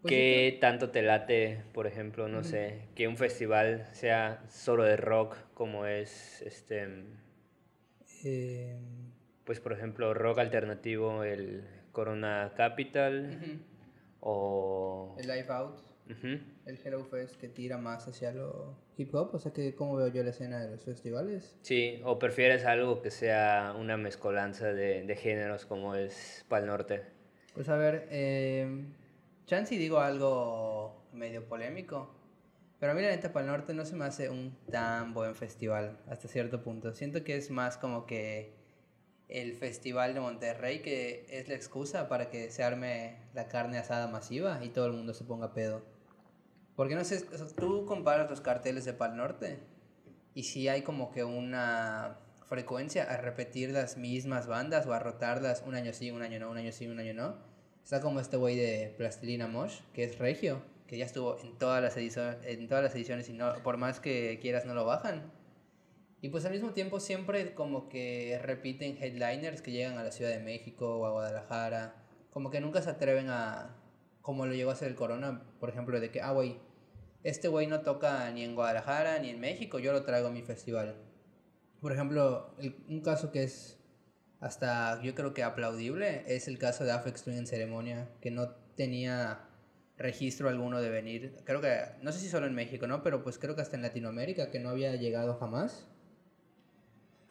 Pues 0.06 0.14
¿Qué 0.14 0.58
tanto 0.62 0.92
te 0.92 1.02
late, 1.02 1.64
por 1.74 1.88
ejemplo, 1.88 2.28
no 2.28 2.44
sé, 2.44 2.82
que 2.94 3.08
un 3.08 3.18
festival 3.18 3.88
sea 3.94 4.44
solo 4.48 4.84
de 4.84 4.98
rock 4.98 5.36
como 5.56 5.88
es 5.88 6.44
este... 6.44 6.88
Eh... 8.24 8.78
Pues 9.46 9.60
por 9.60 9.74
ejemplo, 9.74 10.14
rock 10.14 10.40
alternativo, 10.40 11.24
el 11.24 11.64
Corona 11.92 12.54
Capital 12.56 13.64
o... 14.20 15.16
El 15.18 15.28
Live 15.28 15.50
Out, 15.50 15.80
el 16.68 16.80
Hello 16.84 17.04
Fest 17.06 17.38
que 17.38 17.48
tira 17.48 17.80
más 17.80 18.08
hacia 18.08 18.32
lo 18.32 18.78
hip 18.98 19.14
hop, 19.14 19.34
o 19.34 19.40
sea 19.40 19.54
que 19.54 19.74
cómo 19.74 19.96
veo 19.96 20.10
yo 20.10 20.22
la 20.22 20.30
escena 20.30 20.60
de 20.60 20.70
los 20.70 20.84
festivales. 20.86 21.58
Sí, 21.64 22.00
o 22.04 22.20
prefieres 22.20 22.64
algo 22.66 23.02
que 23.02 23.10
sea 23.10 23.76
una 23.76 23.98
mezcolanza 23.98 24.72
de, 24.72 25.04
de 25.04 25.16
géneros 25.16 25.66
como 25.66 25.96
es 25.96 26.46
Pal 26.48 26.68
Norte. 26.68 27.02
Pues 27.56 27.70
a 27.70 27.78
ver, 27.78 28.08
eh 28.12 28.86
Chansey 29.46 29.78
digo 29.78 30.00
algo 30.00 31.06
medio 31.14 31.48
polémico, 31.48 32.10
pero 32.80 32.94
a 32.94 32.96
mí 32.96 33.02
la 33.04 33.10
neta 33.10 33.32
para 33.32 33.46
el 33.46 33.52
norte 33.52 33.76
no 33.76 33.86
se 33.86 33.96
me 33.96 34.06
hace 34.06 34.30
un 34.30 34.58
tan 34.72 35.14
buen 35.14 35.36
festival 35.36 36.00
hasta 36.10 36.28
cierto 36.28 36.64
punto. 36.64 36.94
Siento 36.94 37.24
que 37.24 37.38
es 37.38 37.52
más 37.52 37.78
como 37.78 38.08
que 38.08 38.56
el 39.30 39.56
festival 39.56 40.16
de 40.16 40.20
Monterrey 40.20 40.82
que 40.82 41.28
es 41.30 41.48
la 41.48 41.54
excusa 41.54 42.10
para 42.10 42.30
que 42.30 42.50
se 42.50 42.64
arme 42.64 43.20
la 43.34 43.48
carne 43.48 43.78
asada 43.78 44.08
masiva 44.08 44.64
y 44.64 44.70
todo 44.70 44.88
el 44.88 44.94
mundo 44.94 45.14
se 45.14 45.24
ponga 45.24 45.54
pedo. 45.54 45.86
Porque 46.76 46.96
no 46.96 47.04
sé, 47.04 47.24
tú 47.56 47.86
comparas 47.86 48.30
los 48.30 48.42
carteles 48.42 48.84
de 48.84 48.94
Pal 48.94 49.16
Norte 49.16 49.60
y 50.34 50.44
si 50.44 50.68
hay 50.68 50.82
como 50.82 51.12
que 51.12 51.24
una 51.24 52.18
frecuencia 52.48 53.04
a 53.04 53.18
repetir 53.18 53.70
las 53.70 53.96
mismas 53.96 54.48
bandas 54.48 54.88
o 54.88 54.94
a 54.94 55.00
rotarlas 55.00 55.64
un 55.66 55.76
año 55.76 55.94
sí, 55.94 56.10
un 56.10 56.24
año 56.24 56.40
no, 56.40 56.50
un 56.50 56.58
año 56.58 56.72
sí, 56.72 56.88
un 56.88 57.00
año 57.00 57.14
no 57.14 57.55
Está 57.86 58.02
como 58.02 58.20
este 58.20 58.36
güey 58.36 58.56
de 58.56 58.96
Plastilina 58.98 59.46
Mosh, 59.48 59.82
que 59.94 60.06
es 60.06 60.18
Regio, 60.18 60.60
que 60.88 60.98
ya 60.98 61.06
estuvo 61.06 61.38
en 61.38 61.56
todas 61.60 61.84
las 61.84 61.96
en 61.96 62.68
todas 62.68 62.84
las 62.84 62.96
ediciones 62.96 63.30
y 63.30 63.34
no, 63.34 63.62
por 63.62 63.78
más 63.78 64.00
que 64.00 64.40
quieras 64.42 64.66
no 64.66 64.74
lo 64.74 64.86
bajan. 64.86 65.32
Y 66.20 66.30
pues 66.30 66.44
al 66.46 66.54
mismo 66.54 66.72
tiempo 66.72 67.00
siempre 67.00 67.54
como 67.54 67.88
que 67.88 68.40
repiten 68.42 68.98
headliners 69.00 69.62
que 69.62 69.72
llegan 69.72 70.00
a 70.00 70.04
la 70.04 70.12
Ciudad 70.12 70.32
de 70.32 70.40
México 70.40 70.98
o 70.98 71.06
a 71.06 71.12
Guadalajara. 71.12 71.94
Como 72.32 72.50
que 72.50 72.60
nunca 72.60 72.82
se 72.82 72.90
atreven 72.90 73.30
a, 73.30 73.78
como 74.20 74.48
lo 74.48 74.56
llegó 74.56 74.72
a 74.72 74.74
hacer 74.74 74.88
el 74.88 74.96
Corona, 74.96 75.44
por 75.60 75.70
ejemplo, 75.70 76.00
de 76.00 76.10
que, 76.10 76.22
ah, 76.22 76.32
güey, 76.32 76.58
este 77.22 77.50
güey 77.50 77.68
no 77.68 77.82
toca 77.82 78.32
ni 78.32 78.44
en 78.44 78.56
Guadalajara 78.56 79.20
ni 79.20 79.30
en 79.30 79.40
México, 79.40 79.78
yo 79.78 79.94
lo 79.94 80.02
traigo 80.02 80.30
a 80.30 80.32
mi 80.32 80.42
festival. 80.42 80.96
Por 81.82 81.92
ejemplo, 81.92 82.56
un 82.90 83.02
caso 83.02 83.32
que 83.32 83.44
es 83.44 83.75
hasta 84.46 85.02
yo 85.02 85.16
creo 85.16 85.34
que 85.34 85.42
aplaudible 85.42 86.24
es 86.28 86.48
el 86.48 86.60
caso 86.60 86.84
de 86.84 86.92
Afex 86.92 87.24
Twin 87.24 87.38
en 87.40 87.48
ceremonia, 87.48 88.10
que 88.22 88.30
no 88.30 88.50
tenía 88.76 89.40
registro 89.98 90.50
alguno 90.50 90.82
de 90.82 90.92
venir. 90.92 91.36
Creo 91.46 91.62
que, 91.62 91.76
no 92.04 92.12
sé 92.12 92.20
si 92.20 92.28
solo 92.30 92.46
en 92.46 92.54
México, 92.54 92.86
¿no? 92.86 93.02
Pero 93.02 93.24
pues 93.24 93.40
creo 93.40 93.56
que 93.56 93.64
hasta 93.64 93.76
en 93.76 93.82
Latinoamérica, 93.82 94.52
que 94.52 94.60
no 94.60 94.70
había 94.70 94.96
llegado 94.98 95.34
jamás. 95.40 95.88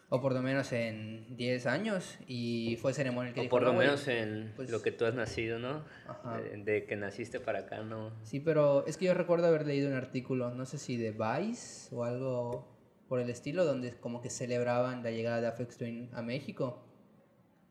O 0.09 0.21
por 0.21 0.33
lo 0.33 0.42
menos 0.42 0.73
en 0.73 1.37
10 1.37 1.66
años. 1.66 2.18
Y 2.26 2.78
fue 2.83 2.92
ceremonia 2.92 3.28
el 3.28 3.35
que 3.35 3.40
O 3.40 3.42
dijo, 3.44 3.50
por 3.50 3.62
lo 3.62 3.75
menos 3.75 4.09
en 4.09 4.52
pues- 4.56 4.71
lo 4.71 4.83
que 4.83 4.90
tú 4.90 5.04
has 5.04 5.14
nacido, 5.14 5.61
¿no? 5.61 5.85
Ajá. 6.09 6.38
De, 6.38 6.56
de 6.64 6.85
que 6.85 6.97
naciste 6.97 7.38
para 7.38 7.61
acá, 7.61 7.85
¿no? 7.85 8.11
Sí, 8.25 8.40
pero 8.40 8.85
es 8.88 8.97
que 8.97 9.04
yo 9.04 9.14
recuerdo 9.14 9.47
haber 9.47 9.68
leído 9.68 9.88
un 9.88 9.94
artículo, 9.94 10.50
no 10.50 10.66
sé 10.66 10.78
si 10.78 10.97
de 10.97 11.12
Vice 11.12 11.94
o 11.94 12.02
algo 12.02 12.76
por 13.09 13.21
el 13.21 13.30
estilo, 13.30 13.64
donde 13.64 13.92
como 14.00 14.21
que 14.21 14.30
celebraban 14.30 15.04
la 15.04 15.12
llegada 15.12 15.40
de 15.40 15.47
Afex 15.47 15.78
Twin 15.78 16.11
a 16.12 16.21
México. 16.21 16.85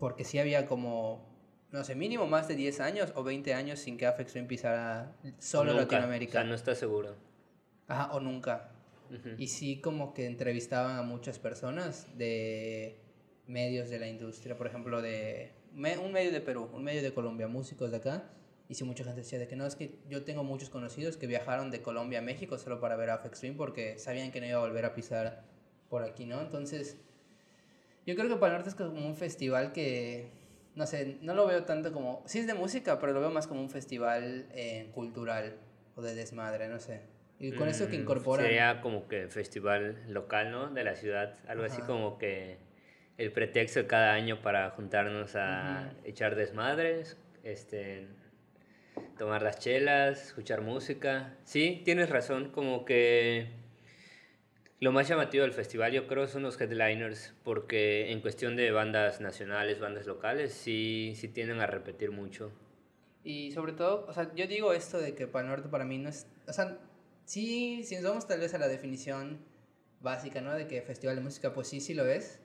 Porque 0.04 0.26
sí 0.26 0.38
había 0.38 0.66
como, 0.66 1.26
no 1.72 1.82
sé, 1.86 1.96
mínimo 1.96 2.28
más 2.28 2.50
de 2.50 2.56
10 2.58 2.82
años 2.82 3.14
o 3.16 3.24
20 3.24 3.54
años 3.54 3.80
sin 3.80 3.98
que 3.98 4.06
Afex 4.06 4.34
Twin 4.34 4.48
pisara 4.48 5.16
solo 5.40 5.72
Nunca, 5.72 5.84
Latinoamérica. 5.84 6.40
O 6.40 6.42
sea, 6.42 6.44
no 6.44 6.56
estás 6.56 6.78
seguro. 6.78 7.16
Ajá, 7.88 8.12
o 8.14 8.20
nunca. 8.20 8.70
Ujú. 9.10 9.30
Y 9.38 9.48
sí 9.48 9.80
como 9.80 10.14
que 10.14 10.26
entrevistaban 10.26 10.98
a 10.98 11.04
muchas 11.04 11.40
personas 11.40 12.18
de 12.18 13.00
medios 13.48 13.90
de 13.90 13.98
la 14.00 14.08
industria, 14.10 14.58
por 14.58 14.68
ejemplo, 14.68 15.02
de 15.02 15.54
me- 15.74 15.98
un 15.98 16.12
medio 16.12 16.34
de 16.34 16.42
Perú, 16.42 16.70
un 16.74 16.84
medio 16.84 17.02
de 17.02 17.14
Colombia, 17.14 17.48
músicos 17.48 17.90
de 17.92 17.98
acá. 17.98 18.26
Y 18.68 18.76
sí 18.76 18.84
mucha 18.84 19.06
gente 19.06 19.22
decía 19.22 19.40
de 19.40 19.48
que 19.48 19.56
no, 19.56 19.66
es 19.66 19.78
que 19.78 20.00
yo 20.10 20.26
tengo 20.26 20.44
muchos 20.44 20.70
conocidos 20.70 21.16
que 21.16 21.28
viajaron 21.28 21.72
de 21.72 21.82
Colombia 21.82 22.20
a 22.20 22.22
México 22.22 22.58
solo 22.58 22.82
para 22.82 22.98
ver 22.98 23.10
a 23.10 23.14
Afex 23.14 23.40
Twin 23.40 23.56
porque 23.56 23.98
sabían 24.00 24.34
que 24.34 24.42
no 24.42 24.48
iba 24.48 24.58
a 24.58 24.62
volver 24.62 24.84
a 24.84 24.94
pisar 24.96 25.46
por 25.90 26.04
aquí, 26.04 26.26
¿no? 26.26 26.42
Entonces, 26.42 26.98
yo 28.06 28.16
creo 28.16 28.30
que 28.30 28.36
Pal 28.38 28.52
Norte 28.52 28.70
es 28.70 28.76
como 28.76 29.06
un 29.06 29.16
festival 29.16 29.72
que, 29.72 30.32
no 30.76 30.86
sé, 30.86 31.18
no 31.22 31.34
lo 31.34 31.48
veo 31.48 31.64
tanto 31.64 31.92
como, 31.94 32.24
sí 32.26 32.40
es 32.40 32.48
de 32.48 32.54
música, 32.54 33.00
pero 33.00 33.14
lo 33.14 33.20
veo 33.22 33.30
más 33.32 33.48
como 33.48 33.62
un 33.62 33.70
festival 33.70 34.48
eh, 34.54 34.90
cultural 34.94 35.56
o 35.96 36.02
de 36.02 36.16
desmadre, 36.16 36.68
no 36.68 36.80
sé. 36.80 37.02
Y 37.40 37.52
con 37.54 37.68
eso 37.68 37.90
que 37.90 37.98
Mm, 37.98 38.02
incorporan... 38.02 38.46
Sería 38.46 38.82
como 38.82 39.08
que 39.08 39.28
festival 39.28 40.04
local, 40.08 40.52
¿no? 40.52 40.70
De 40.70 40.84
la 40.84 40.96
ciudad. 40.96 41.36
Algo 41.48 41.66
así 41.66 41.82
como 41.82 42.18
que 42.18 42.58
el 43.18 43.32
pretexto 43.32 43.80
de 43.82 43.88
cada 43.88 44.14
año 44.14 44.42
para 44.42 44.70
juntarnos 44.72 45.36
a 45.36 45.92
echar 46.04 46.36
desmadres, 46.36 47.18
este, 47.44 48.08
tomar 49.18 49.42
las 49.42 49.60
chelas, 49.60 50.28
escuchar 50.28 50.62
música. 50.62 51.36
Sí, 51.44 51.82
tienes 51.86 52.10
razón, 52.10 52.50
como 52.52 52.86
que 52.86 53.50
lo 54.84 54.92
más 54.92 55.08
llamativo 55.08 55.44
del 55.44 55.54
festival 55.54 55.94
yo 55.94 56.08
creo 56.08 56.28
son 56.28 56.44
los 56.44 56.60
headliners, 56.60 57.34
porque 57.46 58.12
en 58.12 58.20
cuestión 58.20 58.58
de 58.58 58.70
bandas 58.72 59.22
nacionales, 59.22 59.80
bandas 59.80 60.06
locales, 60.06 60.54
sí, 60.54 61.14
sí 61.16 61.30
tienden 61.30 61.62
a 61.62 61.68
repetir 61.68 62.12
mucho. 62.12 62.52
Y 63.24 63.54
sobre 63.54 63.72
todo, 63.72 64.06
o 64.10 64.14
sea, 64.14 64.36
yo 64.36 64.46
digo 64.46 64.74
esto 64.74 65.00
de 65.00 65.16
que 65.16 65.26
Pal 65.26 65.48
Norte 65.48 65.70
para 65.70 65.86
mí 65.86 65.98
no 66.00 66.10
es, 66.10 66.28
o 66.50 66.52
sea, 66.52 66.78
sí, 67.24 67.86
si 67.86 67.96
nos 67.96 68.04
vamos 68.04 68.28
tal 68.28 68.42
vez 68.42 68.54
a 68.54 68.58
la 68.58 68.68
definición 68.68 69.40
básica, 70.02 70.42
¿no? 70.42 70.54
De 70.54 70.68
que 70.68 70.82
festival 70.82 71.16
de 71.16 71.22
música, 71.22 71.54
pues 71.54 71.70
sí, 71.70 71.80
sí 71.80 71.94
lo 71.94 72.06
es, 72.06 72.42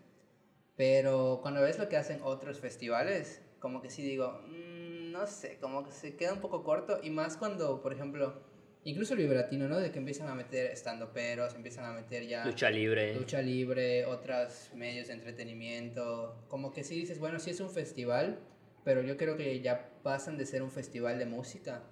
pero 0.76 1.40
cuando 1.42 1.60
ves 1.60 1.76
lo 1.80 1.88
que 1.88 1.96
hacen 1.96 2.20
otros 2.22 2.60
festivales, 2.60 3.42
como 3.58 3.82
que 3.82 3.90
sí 3.90 4.04
digo, 4.04 4.42
"Mm, 4.46 5.10
no 5.10 5.26
sé, 5.26 5.58
como 5.60 5.84
que 5.84 5.90
se 5.90 6.14
queda 6.14 6.34
un 6.34 6.40
poco 6.40 6.62
corto, 6.62 7.00
y 7.02 7.10
más 7.10 7.36
cuando, 7.36 7.82
por 7.82 7.92
ejemplo, 7.92 8.40
incluso 8.88 9.14
el 9.14 9.20
vibratino, 9.20 9.68
¿no? 9.68 9.78
De 9.78 9.90
que 9.90 9.98
empiezan 9.98 10.28
a 10.28 10.34
meter 10.34 10.70
estando 10.70 11.12
peros, 11.12 11.54
empiezan 11.54 11.84
a 11.84 11.92
meter 11.92 12.26
ya 12.26 12.44
Lucha 12.46 12.70
libre. 12.70 13.14
lucha 13.14 13.42
libre, 13.42 14.06
otros 14.06 14.70
medios 14.74 15.08
de 15.08 15.14
entretenimiento. 15.14 16.44
Como 16.48 16.72
que 16.72 16.82
sí 16.84 16.94
dices, 16.94 17.18
bueno, 17.18 17.38
sí 17.38 17.50
es 17.50 17.60
un 17.60 17.70
festival, 17.70 18.38
pero 18.84 19.02
yo 19.02 19.16
creo 19.18 19.36
que 19.36 19.60
ya 19.60 19.90
pasan 20.02 20.38
de 20.38 20.46
ser 20.46 20.62
un 20.62 20.70
festival 20.70 21.18
de 21.18 21.26
música, 21.26 21.82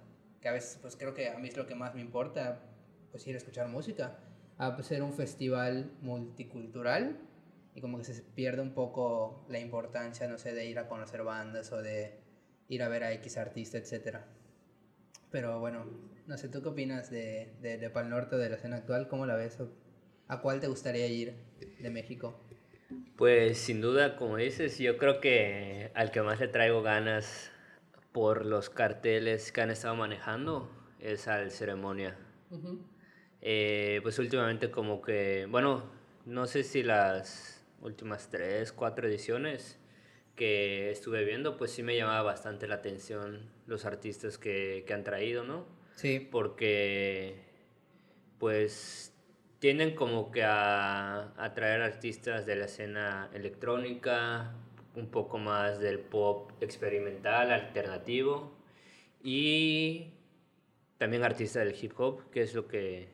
que 0.41 0.47
a 0.47 0.51
veces 0.51 0.79
pues 0.81 0.95
creo 0.95 1.13
que 1.13 1.29
a 1.29 1.37
mí 1.37 1.47
es 1.47 1.55
lo 1.55 1.67
que 1.67 1.75
más 1.75 1.93
me 1.93 2.01
importa, 2.01 2.63
pues 3.11 3.27
ir 3.27 3.35
a 3.35 3.37
escuchar 3.37 3.67
música, 3.67 4.17
a 4.57 4.81
ser 4.81 5.03
un 5.03 5.13
festival 5.13 5.91
multicultural 6.01 7.19
y 7.75 7.81
como 7.81 7.99
que 7.99 8.05
se 8.05 8.23
pierde 8.23 8.63
un 8.63 8.73
poco 8.73 9.45
la 9.49 9.59
importancia, 9.59 10.27
no 10.27 10.39
sé, 10.39 10.53
de 10.55 10.65
ir 10.65 10.79
a 10.79 10.87
conocer 10.87 11.21
bandas 11.21 11.71
o 11.71 11.81
de 11.83 12.19
ir 12.69 12.81
a 12.81 12.87
ver 12.87 13.03
a 13.03 13.13
X 13.13 13.37
artista, 13.37 13.77
etcétera. 13.77 14.25
Pero 15.29 15.59
bueno, 15.59 15.85
no 16.27 16.37
sé, 16.37 16.49
¿tú 16.49 16.61
qué 16.61 16.69
opinas 16.69 17.09
de, 17.09 17.53
de, 17.61 17.77
de 17.77 17.89
Pal 17.89 18.09
Norte, 18.09 18.35
de 18.35 18.49
la 18.49 18.57
escena 18.57 18.77
actual? 18.77 19.07
¿Cómo 19.07 19.25
la 19.25 19.35
ves? 19.35 19.59
¿O 19.61 19.69
¿A 20.27 20.41
cuál 20.41 20.59
te 20.59 20.67
gustaría 20.67 21.07
ir 21.07 21.33
de 21.79 21.89
México? 21.89 22.37
Pues 23.15 23.57
sin 23.57 23.79
duda, 23.79 24.17
como 24.17 24.35
dices, 24.35 24.77
yo 24.77 24.97
creo 24.97 25.21
que 25.21 25.91
al 25.95 26.11
que 26.11 26.21
más 26.21 26.39
le 26.39 26.49
traigo 26.49 26.81
ganas 26.81 27.51
por 28.11 28.45
los 28.45 28.69
carteles 28.69 29.51
que 29.51 29.61
han 29.61 29.71
estado 29.71 29.95
manejando 29.95 30.69
es 30.99 31.29
al 31.29 31.49
ceremonia. 31.51 32.17
Eh, 33.41 34.01
pues 34.03 34.19
últimamente 34.19 34.69
como 34.69 35.01
que, 35.01 35.47
bueno, 35.49 35.89
no 36.25 36.45
sé 36.45 36.63
si 36.63 36.83
las 36.83 37.65
últimas 37.81 38.29
tres, 38.29 38.73
cuatro 38.73 39.07
ediciones 39.07 39.79
que 40.35 40.91
estuve 40.91 41.23
viendo, 41.23 41.57
pues 41.57 41.71
sí 41.71 41.83
me 41.83 41.95
llamaba 41.95 42.21
bastante 42.21 42.67
la 42.67 42.75
atención 42.75 43.49
los 43.65 43.85
artistas 43.85 44.37
que, 44.37 44.83
que 44.85 44.93
han 44.93 45.03
traído, 45.03 45.43
¿no? 45.43 45.76
Sí, 45.97 46.19
porque 46.19 47.33
pues 48.37 49.15
tienden 49.57 49.95
como 49.95 50.31
que 50.31 50.43
a 50.43 51.33
atraer 51.43 51.81
artistas 51.81 52.45
de 52.45 52.55
la 52.55 52.65
escena 52.65 53.31
electrónica, 53.33 54.53
un 54.93 55.09
poco 55.09 55.39
más 55.39 55.79
del 55.79 55.97
pop 55.97 56.51
experimental, 56.61 57.51
alternativo 57.51 58.55
y 59.23 60.13
también 60.99 61.23
artistas 61.23 61.65
del 61.65 61.75
hip 61.83 61.99
hop, 61.99 62.29
que 62.29 62.43
es 62.43 62.53
lo 62.53 62.67
que, 62.67 63.09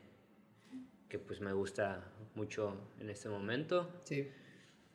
que 1.07 1.19
pues 1.19 1.39
me 1.39 1.53
gusta 1.53 2.11
mucho 2.35 2.75
en 2.99 3.09
este 3.09 3.29
momento. 3.29 3.89
sí. 4.03 4.29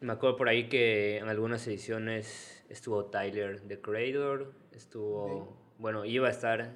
Me 0.01 0.13
acuerdo 0.13 0.37
por 0.37 0.49
ahí 0.49 0.69
que 0.69 1.17
en 1.17 1.29
algunas 1.29 1.67
ediciones 1.67 2.65
estuvo 2.69 3.07
Tyler, 3.07 3.61
The 3.67 3.81
Creator, 3.81 4.53
estuvo, 4.71 5.57
bueno, 5.79 6.05
iba 6.05 6.29
a 6.29 6.31
estar 6.31 6.73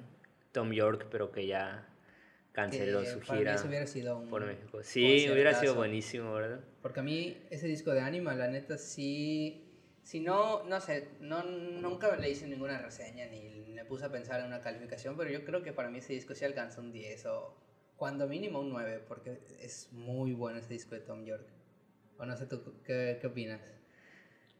Tom 0.53 0.71
York, 0.71 1.07
pero 1.11 1.31
que 1.31 1.45
ya 1.47 1.85
canceló 2.53 3.01
Que 3.01 3.07
su 3.07 3.19
para 3.19 3.33
mí 3.33 3.37
gira 3.39 3.55
eso 3.55 3.67
hubiera 3.67 3.87
sido 3.87 4.17
un 4.17 4.29
por 4.29 4.45
México. 4.45 4.83
Sí, 4.83 5.27
hubiera 5.29 5.53
sido 5.55 5.75
buenísimo, 5.75 6.33
¿verdad? 6.33 6.61
Porque 6.81 6.99
a 7.01 7.03
mí 7.03 7.37
ese 7.49 7.67
disco 7.67 7.91
de 7.91 8.01
Anima, 8.01 8.33
la 8.35 8.47
neta, 8.47 8.77
sí... 8.77 9.69
Si 10.03 10.19
no, 10.19 10.63
no 10.65 10.81
sé, 10.81 11.07
no, 11.21 11.43
nunca 11.43 12.13
le 12.17 12.29
hice 12.29 12.45
ninguna 12.45 12.77
reseña 12.77 13.25
ni 13.25 13.49
me 13.73 13.85
puse 13.85 14.03
a 14.03 14.11
pensar 14.11 14.41
en 14.41 14.47
una 14.47 14.59
calificación, 14.59 15.15
pero 15.15 15.29
yo 15.29 15.45
creo 15.45 15.63
que 15.63 15.71
para 15.71 15.89
mí 15.89 15.99
ese 15.99 16.11
disco 16.11 16.35
sí 16.35 16.43
alcanzó 16.43 16.81
un 16.81 16.91
10 16.91 17.25
o 17.25 17.55
cuando 17.95 18.27
mínimo 18.27 18.59
un 18.59 18.69
9, 18.69 19.01
porque 19.07 19.39
es 19.61 19.87
muy 19.93 20.33
bueno 20.33 20.59
ese 20.59 20.73
disco 20.73 20.93
de 20.93 21.01
Tom 21.01 21.23
York. 21.23 21.47
O 22.17 22.25
no 22.25 22.35
sé, 22.35 22.45
¿tú 22.47 22.61
qué, 22.85 23.17
qué 23.21 23.27
opinas? 23.27 23.61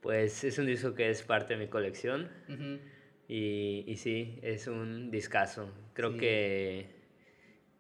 Pues 0.02 0.44
es 0.46 0.58
un 0.58 0.66
disco 0.66 0.94
que 0.96 1.10
es 1.10 1.24
parte 1.24 1.54
de 1.54 1.60
mi 1.60 1.68
colección 1.68 2.30
Ujú. 2.48 2.80
Y, 3.28 3.84
y 3.88 3.98
sí, 3.98 4.40
es 4.42 4.68
un 4.68 5.12
discazo. 5.12 5.70
Creo 5.94 6.12
Sí. 6.14 6.18
que 6.18 6.88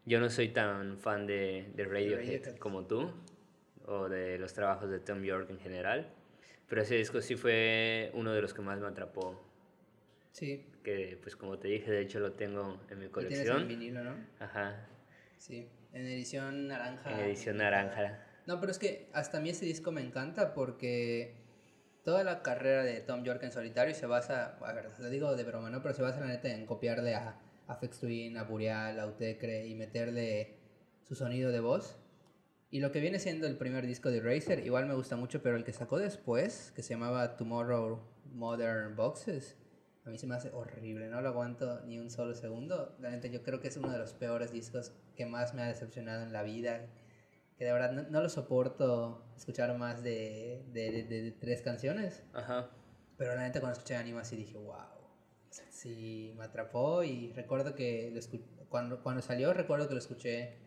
yo 0.05 0.19
no 0.19 0.29
soy 0.29 0.49
tan 0.49 0.97
fan 0.99 1.25
de, 1.27 1.71
de 1.75 1.85
Radiohead 1.85 2.57
como 2.57 2.85
tú 2.85 3.11
o 3.85 4.07
de 4.09 4.37
los 4.39 4.53
trabajos 4.53 4.89
de 4.89 4.99
Tom 4.99 5.23
York 5.23 5.49
en 5.49 5.59
general, 5.59 6.13
pero 6.69 6.81
ese 6.81 6.95
disco 6.95 7.21
sí 7.21 7.35
fue 7.35 8.11
uno 8.13 8.33
de 8.33 8.41
los 8.41 8.53
que 8.53 8.61
más 8.61 8.79
me 8.79 8.87
atrapó. 8.87 9.41
Sí, 10.31 10.65
Que 10.83 11.17
pues 11.21 11.35
como 11.35 11.59
te 11.59 11.67
dije, 11.67 11.91
de 11.91 12.01
hecho 12.01 12.19
lo 12.19 12.31
tengo 12.33 12.79
en 12.89 12.99
mi 12.99 13.05
lo 13.05 13.11
tienes 13.11 13.39
en 13.41 13.45
colección. 13.45 13.67
vinilo, 13.67 14.03
¿no? 14.03 14.15
Ajá, 14.39 14.87
Sí, 15.37 15.67
en 15.91 16.07
edición 16.07 16.67
naranja. 16.69 17.11
en 17.11 17.19
edición 17.27 17.57
naranja. 17.57 18.25
No, 18.47 18.59
pero 18.59 18.71
es 18.71 18.79
que 18.79 19.09
hasta 19.13 19.37
a 19.37 19.41
mí 19.41 19.49
ese 19.49 19.65
disco 19.65 19.91
me 19.91 20.01
encanta 20.01 20.53
porque 20.53 21.35
toda 22.03 22.23
la 22.23 22.41
carrera 22.41 22.83
de 22.83 23.01
Tom 23.01 23.23
York 23.23 23.41
en 23.43 23.51
solitario 23.51 23.95
se 23.95 24.05
basa, 24.05 24.57
a 24.61 24.73
ver, 24.73 24.89
lo 24.99 25.09
digo 25.09 25.35
de 25.35 25.43
broma, 25.43 25.69
¿no? 25.69 25.81
Pero 25.81 25.93
se 25.93 26.01
basa 26.01 26.19
la 26.19 26.27
neta 26.27 26.49
en 26.49 26.65
copiarle 26.65 27.15
a 27.15 27.39
Afex 27.67 27.99
Twin, 27.99 28.37
a 28.37 28.43
Burial, 28.43 28.99
a 28.99 29.07
Utecre 29.07 29.67
y 29.67 29.75
meterle 29.75 30.57
su 31.07 31.15
sonido 31.15 31.51
de 31.51 31.59
voz. 31.59 31.97
Y 32.69 32.79
lo 32.79 32.91
que 32.91 32.99
viene 32.99 33.19
siendo 33.19 33.47
el 33.47 33.57
primer 33.57 33.85
disco 33.85 34.09
de 34.09 34.19
Razer, 34.19 34.65
igual 34.65 34.87
me 34.87 34.95
gusta 34.95 35.15
mucho, 35.15 35.41
pero 35.41 35.55
el 35.55 35.63
que 35.63 35.73
sacó 35.73 35.99
después, 35.99 36.71
que 36.75 36.81
se 36.81 36.95
llamaba 36.95 37.37
Tomorrow 37.37 38.01
Modern 38.33 38.95
Boxes, 38.95 39.57
a 40.05 40.09
mí 40.09 40.17
se 40.17 40.27
me 40.27 40.35
hace 40.35 40.49
horrible, 40.51 41.07
no 41.07 41.21
lo 41.21 41.29
aguanto 41.29 41.81
ni 41.85 41.99
un 41.99 42.09
solo 42.09 42.33
segundo. 42.33 42.95
La 42.99 43.09
neta, 43.11 43.27
yo 43.27 43.41
creo 43.41 43.61
que 43.61 43.69
es 43.69 43.77
uno 43.77 43.91
de 43.91 43.99
los 43.99 44.13
peores 44.13 44.51
discos 44.51 44.91
que 45.15 45.25
más 45.25 45.53
me 45.53 45.61
ha 45.61 45.67
decepcionado 45.67 46.23
en 46.23 46.33
la 46.33 46.43
vida. 46.43 46.87
Que 47.63 47.67
de 47.67 47.71
verdad 47.71 47.93
no, 47.93 48.03
no 48.09 48.21
lo 48.21 48.27
soporto 48.27 49.23
escuchar 49.37 49.73
más 49.77 50.03
de, 50.03 50.65
de, 50.73 50.91
de- 50.91 51.21
de- 51.21 51.31
tres 51.31 51.61
canciones. 51.61 52.21
Ajá. 52.33 52.69
Pero 53.17 53.35
la 53.35 53.43
neta, 53.43 53.61
cuando 53.61 53.77
escuché 53.77 53.95
Anima, 53.95 54.25
sí 54.25 54.35
dije, 54.35 54.57
wow. 54.57 54.75
Sí, 55.69 56.33
me 56.37 56.43
atrapó 56.43 57.05
y 57.05 57.31
recuerdo 57.31 57.73
que 57.73 58.11
lo 58.11 58.19
escu- 58.19 58.43
cuando, 58.67 59.01
cuando 59.01 59.21
salió, 59.21 59.53
recuerdo 59.53 59.87
que 59.87 59.93
lo 59.93 59.99
escuché 60.01 60.57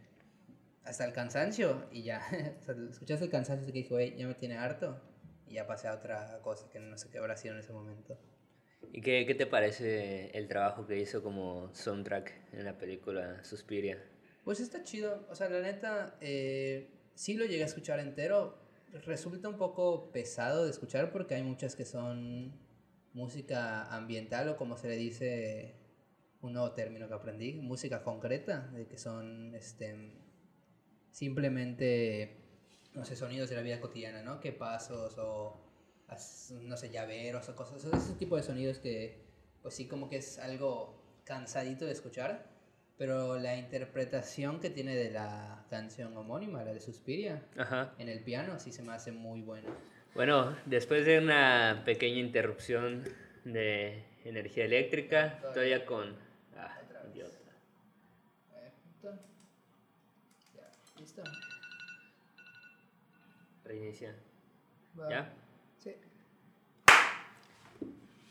hasta 0.85 1.05
el 1.05 1.12
cansancio 1.12 1.85
y 1.93 2.03
ya. 2.03 2.23
o 2.61 2.62
sea, 2.62 2.75
hasta 3.15 3.25
el 3.26 3.31
cansancio 3.31 3.69
y 3.69 3.73
dije, 3.73 3.91
güey, 3.91 4.17
ya 4.17 4.26
me 4.26 4.33
tiene 4.35 4.57
harto. 4.57 4.99
y 5.47 5.57
ya 5.57 5.67
pasé 5.67 5.88
a 5.88 5.95
otra 5.97 6.41
cosa 6.41 6.71
que 6.71 6.79
no 6.81 6.97
sé 6.97 7.11
qué 7.11 7.19
habrá 7.19 7.37
sido 7.37 7.53
en 7.57 7.61
ese 7.61 7.75
momento. 7.75 8.19
¿Y 8.91 9.03
qué, 9.03 9.26
qué 9.26 9.35
te 9.35 9.45
parece 9.47 10.31
el 10.31 10.49
trabajo 10.49 10.87
que 10.87 10.97
hizo 10.99 11.23
como 11.23 11.69
soundtrack 11.75 12.55
en 12.55 12.65
la 12.65 12.79
película 12.79 13.45
Suspiria? 13.45 14.03
Pues 14.47 14.61
está 14.61 14.85
chido, 14.85 15.26
o 15.29 15.35
sea, 15.35 15.49
la 15.49 15.61
neta, 15.61 16.17
eh, 16.21 16.88
sí 17.17 17.35
lo 17.35 17.47
llegué 17.47 17.65
a 17.65 17.67
escuchar 17.67 17.99
entero, 17.99 18.57
resulta 19.05 19.49
un 19.49 19.57
poco 19.57 20.12
pesado 20.12 20.62
de 20.62 20.71
escuchar 20.71 21.11
porque 21.11 21.35
hay 21.35 21.43
muchas 21.43 21.75
que 21.75 21.85
son 21.85 22.57
música 23.12 23.93
ambiental 23.93 24.49
o 24.50 24.57
como 24.57 24.76
se 24.76 24.87
le 24.87 24.97
dice 24.99 25.75
un 26.43 26.53
nuevo 26.53 26.71
término 26.75 27.09
que 27.09 27.15
aprendí, 27.15 27.55
música 27.55 28.05
concreta, 28.05 28.69
de 28.69 28.87
que 28.87 28.99
son 28.99 29.53
este 29.57 30.12
simplemente 31.11 32.37
no 32.95 33.05
sé, 33.05 33.17
sonidos 33.17 33.50
de 33.50 33.57
la 33.57 33.62
vida 33.62 33.81
cotidiana, 33.81 34.23
¿no? 34.23 34.38
Que 34.38 34.53
pasos 34.53 35.19
o 35.19 35.61
no 36.62 36.76
sé, 36.76 36.91
llaveros 36.91 37.49
o 37.49 37.57
cosas, 37.57 37.85
ese 37.85 38.12
tipo 38.12 38.37
de 38.37 38.45
sonidos 38.45 38.79
que 38.79 39.26
pues 39.61 39.75
sí 39.75 39.88
como 39.88 40.09
que 40.09 40.19
es 40.19 40.38
algo 40.38 41.03
cansadito 41.25 41.85
de 41.85 41.91
escuchar, 41.91 42.55
pero 42.99 43.38
la 43.38 43.57
interpretación 43.57 44.61
que 44.61 44.71
tiene 44.71 44.97
de 44.97 45.11
la 45.11 45.65
canción 45.69 46.17
homónima, 46.17 46.65
la 46.65 46.73
de 46.73 46.81
Suspiria, 46.81 47.43
en 47.99 48.09
el 48.09 48.21
piano 48.21 48.59
sí 48.59 48.73
se 48.73 48.83
me 48.83 48.93
hace 48.93 49.12
muy 49.12 49.43
buena. 49.43 49.69
Bueno, 50.15 50.57
después 50.65 51.05
de 51.05 51.19
una 51.19 51.83
pequeña 51.85 52.19
interrupción 52.19 53.05
de 53.45 54.03
energía 54.25 54.65
eléctrica, 54.65 55.38
todavía 55.53 55.85
con... 55.85 56.17
Ah, 56.57 56.81
idiota. 57.12 57.37
Ya, 60.55 60.71
listo. 60.99 61.23
Reinicia. 63.65 64.15
¿Ya? 65.11 65.31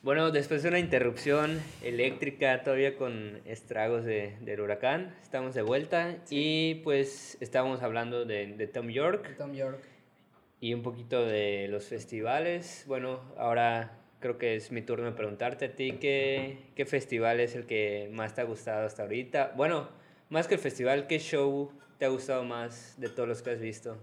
Sí. 0.06 0.08
Bueno, 0.08 0.30
después 0.30 0.62
de 0.62 0.70
una 0.70 0.78
interrupción 0.78 1.60
eléctrica 1.82 2.62
todavía 2.62 2.96
con 2.96 3.42
estragos 3.46 4.06
de, 4.06 4.38
del 4.42 4.62
huracán, 4.62 5.16
estamos 5.24 5.56
de 5.56 5.64
vuelta 5.64 6.18
y 6.30 6.76
pues 6.84 7.40
estábamos 7.42 7.82
hablando 7.82 8.24
de, 8.24 8.54
de 8.54 8.68
Tom 8.68 8.90
York. 8.90 9.36
Tom 9.36 9.54
York. 9.54 9.80
Y 10.60 10.76
un 10.76 10.84
poquito 10.84 11.26
de 11.26 11.68
los 11.70 11.86
festivales. 11.86 12.84
Bueno, 12.86 13.20
ahora 13.36 13.98
creo 14.20 14.38
que 14.38 14.56
es 14.56 14.72
mi 14.72 14.84
turno 14.84 15.06
de 15.06 15.14
preguntarte 15.14 15.66
a 15.66 15.76
ti 15.76 15.94
qué, 15.94 16.60
qué 16.76 16.86
festival 16.86 17.40
es 17.40 17.56
el 17.56 17.66
que 17.66 18.08
más 18.14 18.36
te 18.36 18.42
ha 18.42 18.44
gustado 18.44 18.86
hasta 18.86 19.02
ahorita. 19.02 19.54
Bueno, 19.58 19.90
más 20.30 20.48
que 20.48 20.54
el 20.54 20.60
festival, 20.60 21.08
¿qué 21.08 21.18
show 21.18 21.72
te 21.98 22.06
ha 22.06 22.10
gustado 22.10 22.44
más 22.44 22.94
de 23.00 23.10
todos 23.10 23.28
los 23.28 23.42
que 23.42 23.50
has 23.50 23.60
visto? 23.60 23.98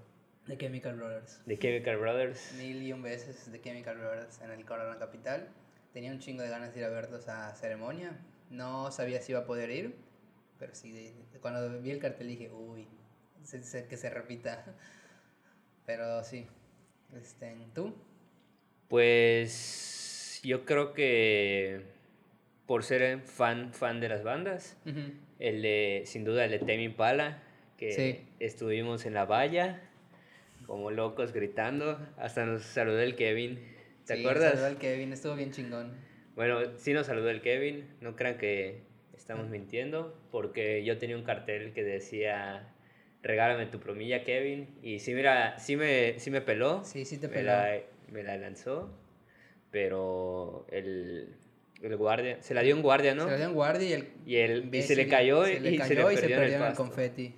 The 0.48 0.58
Chemical 0.58 0.96
Brothers. 0.96 1.40
The 1.46 1.56
Chemical 1.56 1.96
Brothers. 1.98 2.54
Mil 2.58 2.82
y 2.82 2.92
un 2.92 3.02
veces 3.02 3.48
The 3.52 3.60
Chemical 3.60 3.98
Brothers 3.98 4.40
en 4.40 4.50
el 4.50 4.64
Corona 4.64 4.98
Capital. 4.98 5.46
Tenía 5.92 6.10
un 6.10 6.18
chingo 6.18 6.42
de 6.42 6.48
ganas 6.48 6.72
de 6.72 6.80
ir 6.80 6.86
a 6.86 6.88
verlos 6.88 7.28
a 7.28 7.54
ceremonia. 7.54 8.18
No 8.50 8.90
sabía 8.90 9.20
si 9.20 9.32
iba 9.32 9.40
a 9.40 9.46
poder 9.46 9.70
ir, 9.70 9.94
pero 10.58 10.74
sí, 10.74 11.14
cuando 11.40 11.80
vi 11.80 11.90
el 11.90 11.98
cartel 11.98 12.28
dije, 12.28 12.50
uy, 12.50 12.86
sé, 13.42 13.86
que 13.86 13.96
se 13.96 14.10
repita. 14.10 14.64
Pero 15.86 16.22
sí, 16.22 16.46
este, 17.16 17.56
¿tú? 17.74 17.92
Pues 18.88 20.40
yo 20.44 20.64
creo 20.64 20.92
que 20.92 21.82
por 22.66 22.84
ser 22.84 23.20
fan, 23.22 23.72
fan 23.72 24.00
de 24.00 24.08
las 24.08 24.22
bandas, 24.22 24.76
el 25.40 25.62
de, 25.62 26.04
sin 26.06 26.24
duda 26.24 26.44
el 26.44 26.52
de 26.52 26.60
Temi 26.60 26.88
Pala, 26.88 27.42
que 27.76 28.24
estuvimos 28.38 29.06
en 29.06 29.14
la 29.14 29.24
valla 29.24 29.80
como 30.66 30.90
locos 30.90 31.32
gritando. 31.32 31.98
Hasta 32.16 32.46
nos 32.46 32.62
saludó 32.62 33.00
el 33.00 33.16
Kevin. 33.16 33.58
¿Te 34.06 34.14
acuerdas? 34.14 34.44
Nos 34.44 34.52
saludó 34.54 34.66
el 34.68 34.76
Kevin, 34.78 35.12
estuvo 35.12 35.34
bien 35.34 35.52
chingón. 35.52 35.92
Bueno, 36.34 36.58
sí 36.76 36.92
nos 36.92 37.06
saludó 37.06 37.30
el 37.30 37.40
Kevin. 37.40 37.88
No 38.00 38.16
crean 38.16 38.38
que 38.38 38.82
estamos 39.14 39.48
mintiendo, 39.48 40.18
porque 40.30 40.84
yo 40.84 40.98
tenía 40.98 41.16
un 41.16 41.24
cartel 41.24 41.72
que 41.72 41.84
decía 41.84 42.68
regálame 43.22 43.66
tu 43.66 43.78
promilla, 43.78 44.24
Kevin. 44.24 44.68
Y 44.82 44.98
sí, 44.98 45.14
mira, 45.14 45.58
sí 45.58 45.76
me, 45.76 46.18
sí 46.18 46.30
me 46.30 46.40
peló. 46.40 46.82
Sí, 46.84 47.04
sí 47.04 47.18
te 47.18 47.28
peló. 47.28 47.42
Me 47.42 47.44
la, 47.44 47.80
me 48.10 48.22
la 48.22 48.36
lanzó, 48.36 48.90
pero 49.70 50.66
el, 50.70 51.36
el 51.82 51.96
guardia, 51.96 52.42
se 52.42 52.54
la 52.54 52.62
dio 52.62 52.74
un 52.74 52.82
guardia, 52.82 53.14
¿no? 53.14 53.24
Se 53.24 53.30
la 53.30 53.36
dio 53.36 53.48
un 53.48 53.54
guardia 53.54 53.88
y, 53.88 53.92
el, 53.92 54.08
y, 54.26 54.36
el, 54.36 54.74
y 54.74 54.82
se 54.82 54.96
le 54.96 55.08
cayó, 55.08 55.46
y, 55.46 55.54
se 55.54 55.60
le 55.60 55.78
perdió, 55.78 56.10
el, 56.10 56.52
el 56.62 56.74
confeti. 56.74 57.34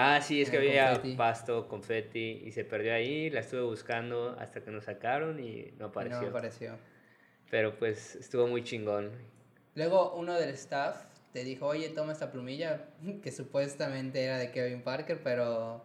Ah, 0.00 0.20
sí, 0.20 0.40
es 0.40 0.48
que 0.48 0.58
había 0.58 1.02
pasto, 1.16 1.66
confeti 1.66 2.42
y 2.44 2.52
se 2.52 2.64
perdió 2.64 2.94
ahí. 2.94 3.30
La 3.30 3.40
estuve 3.40 3.62
buscando 3.62 4.36
hasta 4.38 4.60
que 4.60 4.70
nos 4.70 4.84
sacaron 4.84 5.40
y 5.40 5.72
no 5.76 5.86
apareció. 5.86 6.22
No 6.22 6.28
apareció. 6.28 6.78
Pero 7.50 7.76
pues 7.76 8.14
estuvo 8.14 8.46
muy 8.46 8.62
chingón. 8.62 9.10
Luego 9.74 10.14
uno 10.14 10.34
del 10.34 10.50
staff 10.50 11.04
te 11.32 11.42
dijo, 11.42 11.66
oye, 11.66 11.88
toma 11.88 12.12
esta 12.12 12.30
plumilla, 12.30 12.84
que 13.24 13.32
supuestamente 13.32 14.22
era 14.22 14.38
de 14.38 14.52
Kevin 14.52 14.82
Parker, 14.82 15.20
pero 15.24 15.84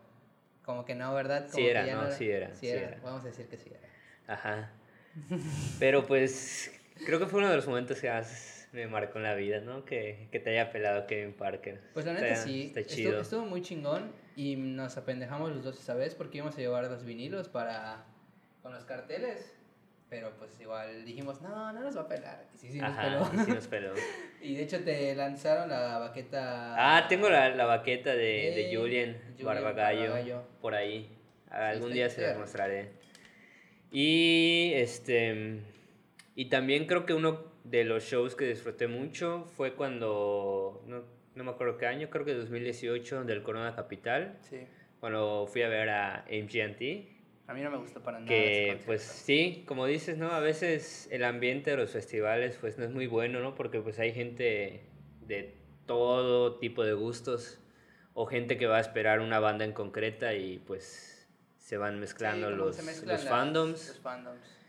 como 0.63 0.85
que 0.85 0.93
no, 0.93 1.11
¿verdad? 1.15 1.47
sí 1.47 1.65
era, 1.65 1.83
no, 1.83 2.11
sí 2.11 2.29
era. 2.29 2.53
Sí, 2.53 2.67
era. 2.67 2.99
Vamos 3.03 3.23
a 3.23 3.29
decir 3.29 3.47
que 3.47 3.57
sí 3.57 3.71
era. 3.71 3.89
Ajá. 4.31 4.69
Pero 5.79 6.05
pues 6.05 6.71
creo 7.03 7.17
que 7.17 7.25
fue 7.25 7.39
uno 7.39 7.49
de 7.49 7.55
los 7.55 7.65
momentos 7.65 7.99
que 7.99 8.09
has 8.11 8.62
me 8.73 8.87
marcó 8.87 9.19
en 9.19 9.23
la 9.23 9.35
vida, 9.35 9.61
¿no? 9.61 9.85
Que, 9.85 10.27
que 10.31 10.39
te 10.39 10.49
haya 10.49 10.71
pelado 10.71 11.05
Kevin 11.05 11.33
Parker. 11.33 11.79
Pues 11.93 12.05
la 12.05 12.13
neta 12.13 12.35
sí, 12.35 12.65
está 12.65 12.83
chido. 12.83 13.21
Estuvo, 13.21 13.45
muy 13.45 13.61
chingón 13.61 14.11
y 14.35 14.55
nos 14.55 14.97
apendejamos 14.97 15.51
los 15.51 15.63
dos 15.63 15.79
esa 15.79 15.93
vez 15.93 16.15
porque 16.15 16.37
íbamos 16.37 16.55
a 16.57 16.59
llevar 16.59 16.85
los 16.85 17.05
vinilos 17.05 17.47
para 17.47 18.03
con 18.63 18.73
los 18.73 18.83
carteles. 18.83 19.55
Pero 20.09 20.31
pues 20.37 20.59
igual 20.59 21.05
dijimos, 21.05 21.41
no, 21.41 21.71
no 21.71 21.81
nos 21.81 21.95
va 21.97 22.01
a 22.01 22.07
pelar. 22.07 22.45
Y 22.53 22.57
sí, 22.57 22.71
sí 22.71 22.79
nos 22.79 22.95
peló. 22.95 23.25
sí 23.45 23.51
nos 23.51 23.67
peló. 23.67 23.93
y 24.41 24.55
de 24.55 24.63
hecho 24.63 24.83
te 24.83 25.15
lanzaron 25.15 25.69
la 25.69 25.99
baqueta. 25.99 26.73
Ah, 26.75 27.07
tengo 27.07 27.29
la, 27.29 27.49
la 27.49 27.65
baqueta 27.65 28.11
de, 28.11 28.53
de, 28.55 28.75
Julian, 28.75 29.17
Barbagallo, 29.41 30.43
por 30.61 30.75
ahí. 30.75 31.15
Algún 31.49 31.93
día 31.93 32.09
se 32.09 32.21
las 32.21 32.37
mostraré. 32.37 32.91
Y 33.91 34.71
este. 34.75 35.61
Y 36.35 36.45
también 36.45 36.87
creo 36.87 37.05
que 37.05 37.13
uno 37.13 37.52
de 37.63 37.83
los 37.83 38.03
shows 38.03 38.35
que 38.35 38.45
disfruté 38.45 38.87
mucho 38.87 39.45
fue 39.55 39.73
cuando, 39.73 40.83
no, 40.87 41.03
no 41.35 41.43
me 41.43 41.51
acuerdo 41.51 41.77
qué 41.77 41.87
año, 41.87 42.09
creo 42.09 42.25
que 42.25 42.33
2018, 42.33 43.23
del 43.23 43.43
Corona 43.43 43.75
Capital. 43.75 44.37
Sí. 44.41 44.67
Cuando 44.99 45.47
fui 45.47 45.63
a 45.63 45.69
ver 45.69 45.89
a 45.89 46.25
MGMT. 46.29 47.11
A 47.47 47.53
mí 47.53 47.61
no 47.61 47.71
me 47.71 47.77
gustó 47.77 48.01
para 48.01 48.19
nada. 48.19 48.29
Que 48.29 48.79
pues 48.85 49.01
sí, 49.01 49.63
como 49.67 49.85
dices, 49.85 50.17
¿no? 50.17 50.31
A 50.31 50.39
veces 50.39 51.09
el 51.11 51.25
ambiente 51.25 51.71
de 51.71 51.77
los 51.77 51.91
festivales 51.91 52.57
pues 52.59 52.77
no 52.77 52.85
es 52.85 52.91
muy 52.91 53.07
bueno, 53.07 53.41
¿no? 53.41 53.53
Porque 53.53 53.81
pues 53.81 53.99
hay 53.99 54.13
gente 54.13 54.85
de 55.21 55.57
todo 55.85 56.57
tipo 56.59 56.85
de 56.85 56.93
gustos 56.93 57.59
o 58.13 58.25
gente 58.25 58.57
que 58.57 58.67
va 58.67 58.77
a 58.77 58.81
esperar 58.81 59.19
una 59.19 59.39
banda 59.39 59.65
en 59.65 59.73
concreta 59.73 60.33
y 60.35 60.59
pues 60.59 61.27
se 61.57 61.77
van 61.77 61.99
mezclando 61.99 62.49
los, 62.49 62.77
los, 63.05 63.23
fandoms. 63.25 63.87
los 63.87 63.99
fandoms. 63.99 64.62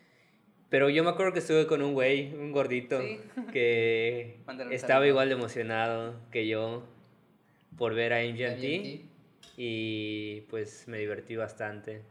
Pero 0.74 0.90
yo 0.90 1.04
me 1.04 1.10
acuerdo 1.10 1.32
que 1.32 1.38
estuve 1.38 1.68
con 1.68 1.82
un 1.82 1.94
güey, 1.94 2.34
un 2.34 2.50
gordito, 2.50 2.98
que 3.52 4.40
estaba 4.72 5.06
igual 5.06 5.28
de 5.28 5.36
emocionado 5.36 6.16
que 6.32 6.48
yo 6.48 6.82
por 7.78 7.94
ver 7.94 8.12
a 8.12 8.24
MGT 8.24 9.08
y 9.56 10.40
pues 10.50 10.88
me 10.88 10.98
divertí 10.98 11.36
bastante. 11.36 12.02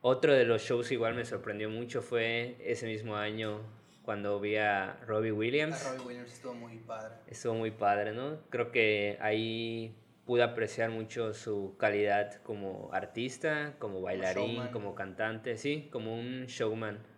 Otro 0.00 0.32
de 0.32 0.46
los 0.46 0.62
shows 0.62 0.90
igual 0.90 1.14
me 1.14 1.26
sorprendió 1.26 1.68
mucho 1.68 2.00
fue 2.00 2.56
ese 2.60 2.86
mismo 2.86 3.16
año 3.16 3.60
cuando 4.06 4.40
vi 4.40 4.56
a 4.56 4.98
Robbie 5.06 5.32
Williams. 5.32 5.84
A 5.84 5.92
Robbie 5.92 6.06
Williams 6.06 6.32
estuvo 6.32 6.54
muy 6.54 6.78
padre. 6.78 7.16
Estuvo 7.26 7.52
muy 7.56 7.72
padre, 7.72 8.12
¿no? 8.14 8.38
Creo 8.48 8.72
que 8.72 9.18
ahí 9.20 9.94
pude 10.24 10.42
apreciar 10.42 10.88
mucho 10.88 11.34
su 11.34 11.76
calidad 11.76 12.40
como 12.42 12.88
artista, 12.94 13.74
como 13.78 14.00
bailarín, 14.00 14.68
como 14.68 14.94
cantante, 14.94 15.58
sí, 15.58 15.90
como 15.92 16.18
un 16.18 16.46
showman 16.46 17.11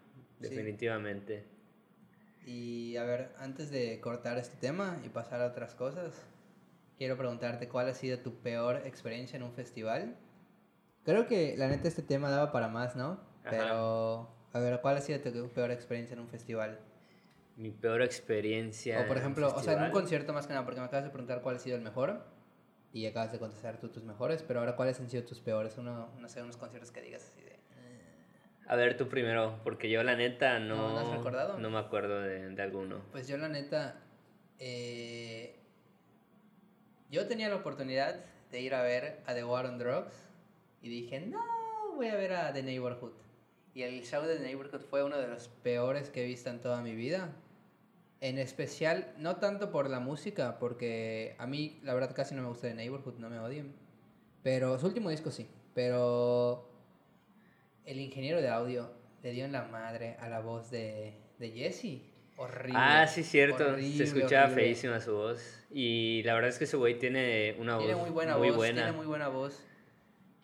definitivamente. 0.48 1.44
Y 2.46 2.96
a 2.96 3.04
ver, 3.04 3.32
antes 3.38 3.70
de 3.70 4.00
cortar 4.00 4.38
este 4.38 4.56
tema 4.56 5.00
y 5.04 5.08
pasar 5.08 5.40
a 5.40 5.46
otras 5.46 5.74
cosas, 5.74 6.22
quiero 6.98 7.16
preguntarte 7.16 7.68
cuál 7.68 7.88
ha 7.88 7.94
sido 7.94 8.18
tu 8.18 8.40
peor 8.40 8.86
experiencia 8.86 9.36
en 9.36 9.42
un 9.42 9.52
festival. 9.52 10.16
Creo 11.04 11.26
que 11.26 11.56
la 11.56 11.68
neta 11.68 11.88
este 11.88 12.02
tema 12.02 12.30
daba 12.30 12.52
para 12.52 12.68
más, 12.68 12.96
¿no? 12.96 13.20
Pero, 13.48 14.30
a 14.52 14.58
ver, 14.58 14.80
¿cuál 14.80 14.96
ha 14.96 15.00
sido 15.00 15.20
tu 15.20 15.48
peor 15.52 15.70
experiencia 15.70 16.14
en 16.14 16.20
un 16.20 16.28
festival? 16.28 16.80
Mi 17.56 17.70
peor 17.70 18.02
experiencia. 18.02 19.00
O 19.02 19.06
por 19.06 19.16
ejemplo, 19.16 19.54
o 19.54 19.62
sea, 19.62 19.74
en 19.74 19.82
un 19.84 19.90
concierto 19.90 20.32
más 20.32 20.46
que 20.46 20.54
nada, 20.54 20.64
porque 20.64 20.80
me 20.80 20.86
acabas 20.86 21.04
de 21.04 21.10
preguntar 21.10 21.42
cuál 21.42 21.56
ha 21.56 21.58
sido 21.58 21.76
el 21.76 21.82
mejor 21.82 22.24
y 22.92 23.06
acabas 23.06 23.32
de 23.32 23.38
contestar 23.38 23.78
tú 23.78 23.88
tus 23.88 24.04
mejores, 24.04 24.42
pero 24.42 24.60
ahora 24.60 24.76
cuáles 24.76 24.98
han 25.00 25.10
sido 25.10 25.24
tus 25.24 25.40
peores, 25.40 25.76
uno, 25.78 26.12
no 26.18 26.28
sé, 26.28 26.42
unos 26.42 26.56
conciertos 26.56 26.90
que 26.90 27.02
digas 27.02 27.22
así 27.22 27.42
de... 27.42 27.53
A 28.66 28.76
ver, 28.76 28.96
tú 28.96 29.08
primero, 29.08 29.60
porque 29.62 29.90
yo 29.90 30.02
la 30.02 30.16
neta 30.16 30.58
no... 30.58 30.76
¿No, 30.76 30.98
has 30.98 31.08
recordado? 31.08 31.58
No 31.58 31.70
me 31.70 31.78
acuerdo 31.78 32.20
de, 32.20 32.48
de 32.48 32.62
alguno. 32.62 33.02
Pues 33.12 33.28
yo 33.28 33.36
la 33.36 33.48
neta... 33.48 34.00
Eh, 34.58 35.56
yo 37.10 37.26
tenía 37.26 37.48
la 37.48 37.56
oportunidad 37.56 38.24
de 38.50 38.60
ir 38.60 38.74
a 38.74 38.82
ver 38.82 39.22
a 39.26 39.34
The 39.34 39.44
War 39.44 39.66
on 39.66 39.78
Drugs 39.78 40.14
y 40.80 40.88
dije, 40.88 41.20
no, 41.20 41.42
voy 41.94 42.08
a 42.08 42.16
ver 42.16 42.32
a 42.32 42.52
The 42.52 42.62
Neighborhood. 42.62 43.12
Y 43.74 43.82
el 43.82 44.02
show 44.04 44.22
de 44.22 44.38
Neighborhood 44.40 44.80
fue 44.80 45.04
uno 45.04 45.18
de 45.18 45.28
los 45.28 45.48
peores 45.48 46.08
que 46.10 46.22
he 46.22 46.26
visto 46.26 46.48
en 46.48 46.60
toda 46.60 46.80
mi 46.80 46.94
vida. 46.94 47.32
En 48.20 48.38
especial, 48.38 49.12
no 49.18 49.36
tanto 49.36 49.70
por 49.70 49.90
la 49.90 50.00
música, 50.00 50.58
porque 50.58 51.36
a 51.38 51.46
mí 51.46 51.80
la 51.82 51.92
verdad 51.92 52.14
casi 52.14 52.34
no 52.34 52.42
me 52.42 52.48
gusta 52.48 52.68
de 52.68 52.74
Neighborhood, 52.74 53.18
no 53.18 53.28
me 53.28 53.38
odien. 53.38 53.74
Pero 54.42 54.78
su 54.78 54.86
último 54.86 55.10
disco 55.10 55.30
sí. 55.30 55.48
Pero 55.74 56.73
el 57.86 58.00
ingeniero 58.00 58.40
de 58.40 58.48
audio 58.48 58.90
le 59.22 59.32
dio 59.32 59.44
en 59.44 59.52
la 59.52 59.64
madre 59.64 60.16
a 60.20 60.28
la 60.28 60.40
voz 60.40 60.70
de, 60.70 61.14
de 61.38 61.50
Jesse. 61.50 62.02
Horrible. 62.36 62.78
Ah, 62.80 63.06
sí, 63.06 63.22
cierto. 63.22 63.64
horrible, 63.68 63.96
Se 63.96 64.04
escuchaba 64.04 64.44
horrible. 64.46 64.62
feísima 64.64 65.00
su 65.00 65.14
voz. 65.14 65.60
Y 65.70 66.22
la 66.24 66.34
verdad 66.34 66.50
es 66.50 66.58
que 66.58 66.64
ese 66.64 66.76
güey 66.76 66.98
tiene 66.98 67.54
una 67.58 67.78
Tiene 67.78 67.94
voz 67.94 68.02
muy 68.02 68.10
buena 68.10 68.36
muy 68.36 68.48
voz, 68.48 68.56
buena. 68.56 68.82
tiene 68.82 68.92
muy 68.96 69.06
buena 69.06 69.28
voz. 69.28 69.64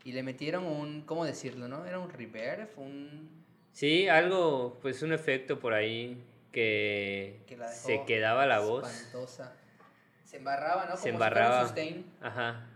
Y 0.05 0.13
le 0.13 0.23
metieron 0.23 0.65
un, 0.65 1.03
¿cómo 1.03 1.25
decirlo, 1.25 1.69
no? 1.69 1.85
Era 1.85 1.99
un 1.99 2.09
reverb, 2.11 2.69
un... 2.79 3.45
Sí, 3.73 4.09
algo, 4.09 4.79
pues 4.83 5.03
un 5.03 5.13
efecto 5.13 5.59
por 5.61 5.75
ahí 5.75 6.23
que, 6.53 7.41
que 7.47 7.57
la 7.57 7.69
dejó 7.69 7.87
se 7.87 8.05
quedaba 8.05 8.47
la 8.47 8.61
voz. 8.61 8.89
espantosa. 8.89 9.57
Se 10.25 10.37
embarraba, 10.39 10.85
¿no? 10.87 10.93
Como 10.93 10.97
Se 10.97 11.11
si 11.11 11.17
fuera 11.17 11.17
un 11.17 11.23
embarraba. 11.43 11.67
sustain. 11.67 12.05
Ajá. 12.21 12.67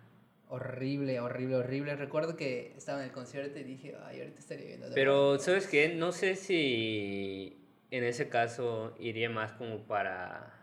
Horrible, 0.55 1.19
horrible, 1.19 1.57
horrible. 1.57 1.97
Recuerdo 1.97 2.37
que 2.37 2.73
estaba 2.77 3.01
en 3.01 3.07
el 3.07 3.11
concierto 3.13 3.59
y 3.59 3.65
dije, 3.65 3.97
ay, 4.05 4.21
ahorita 4.21 4.39
estaría 4.39 4.67
viendo. 4.67 4.87
Pero, 4.95 5.37
¿sabes 5.41 5.65
Stones". 5.65 5.89
qué? 5.91 5.97
No 5.97 6.13
sé 6.13 6.37
si 6.37 7.57
en 7.91 8.05
ese 8.05 8.29
caso 8.29 8.95
iría 9.01 9.29
más 9.31 9.51
como 9.53 9.79
para 9.87 10.55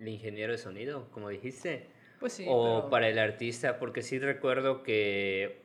el 0.00 0.08
ingeniero 0.08 0.50
de 0.50 0.58
sonido, 0.58 1.08
como 1.12 1.28
dijiste, 1.28 1.86
Pues 2.18 2.32
sí, 2.32 2.44
o 2.48 2.78
pero- 2.80 2.90
para 2.90 3.08
el 3.08 3.20
artista, 3.20 3.78
porque 3.78 4.02
sí 4.02 4.18
recuerdo 4.18 4.82
que 4.82 5.62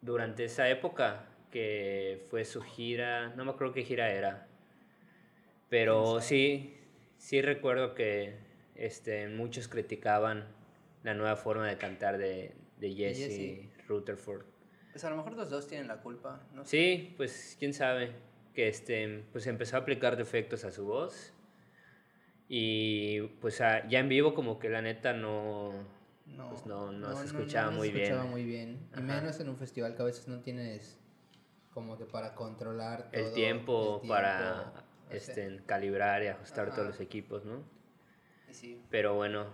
durante 0.00 0.44
esa 0.44 0.70
época 0.70 1.26
que 1.50 2.24
fue 2.30 2.46
su 2.46 2.62
gira, 2.62 3.28
no 3.36 3.44
me 3.44 3.50
acuerdo 3.50 3.74
qué 3.74 3.82
gira 3.82 4.10
era, 4.12 4.46
pero 5.68 6.20
sí, 6.22 6.74
sí 7.18 7.42
recuerdo 7.42 7.94
que 7.94 8.34
este, 8.76 9.28
muchos 9.28 9.68
criticaban 9.68 10.46
la 11.02 11.12
nueva 11.14 11.36
forma 11.36 11.68
de 11.68 11.76
cantar 11.76 12.16
de, 12.18 12.52
de 12.78 12.94
Jesse, 12.94 13.18
Jesse. 13.18 13.88
Rutherford. 13.88 14.44
Pues 14.92 15.04
a 15.04 15.10
lo 15.10 15.16
mejor 15.16 15.32
los 15.34 15.50
dos 15.50 15.66
tienen 15.66 15.88
la 15.88 16.00
culpa, 16.00 16.46
no 16.52 16.64
sé. 16.64 16.70
Sí, 16.70 17.14
pues 17.16 17.56
quién 17.58 17.74
sabe, 17.74 18.12
que 18.54 18.68
este, 18.68 19.24
pues 19.32 19.46
empezó 19.46 19.76
a 19.76 19.80
aplicar 19.80 20.16
defectos 20.16 20.64
a 20.64 20.70
su 20.70 20.84
voz 20.84 21.32
y 22.48 23.22
pues 23.40 23.60
a- 23.60 23.86
ya 23.88 23.98
en 24.00 24.08
vivo 24.08 24.34
como 24.34 24.58
que 24.58 24.68
la 24.68 24.82
neta 24.82 25.12
no, 25.12 25.72
No, 26.26 26.48
pues 26.50 26.66
no- 26.66 26.92
no 26.92 27.14
se 27.16 27.26
escuchaba 27.26 27.70
se 27.70 27.76
muy 27.76 27.90
bien. 27.90 28.02
escuchaba 28.04 28.24
muy 28.30 28.44
bien. 28.44 28.88
Y 28.96 29.00
menos 29.00 29.40
en 29.40 29.48
un 29.48 29.56
festival 29.56 29.94
que 29.94 30.02
a 30.02 30.04
veces 30.04 30.28
no 30.28 30.40
tienes 30.40 30.98
como 31.72 31.98
que 31.98 32.04
para 32.04 32.34
controlar 32.34 33.08
el 33.12 33.24
todo, 33.24 33.34
tiempo, 33.34 34.00
el 34.02 34.08
para 34.08 34.38
tiempo, 34.38 34.80
sea, 35.08 35.16
este, 35.16 35.62
calibrar 35.66 36.22
y 36.22 36.28
ajustar 36.28 36.68
Ajá. 36.68 36.76
todos 36.76 36.88
los 36.88 37.00
equipos, 37.00 37.44
¿no? 37.44 37.62
sí. 38.50 38.80
Pero 38.90 39.14
bueno, 39.14 39.46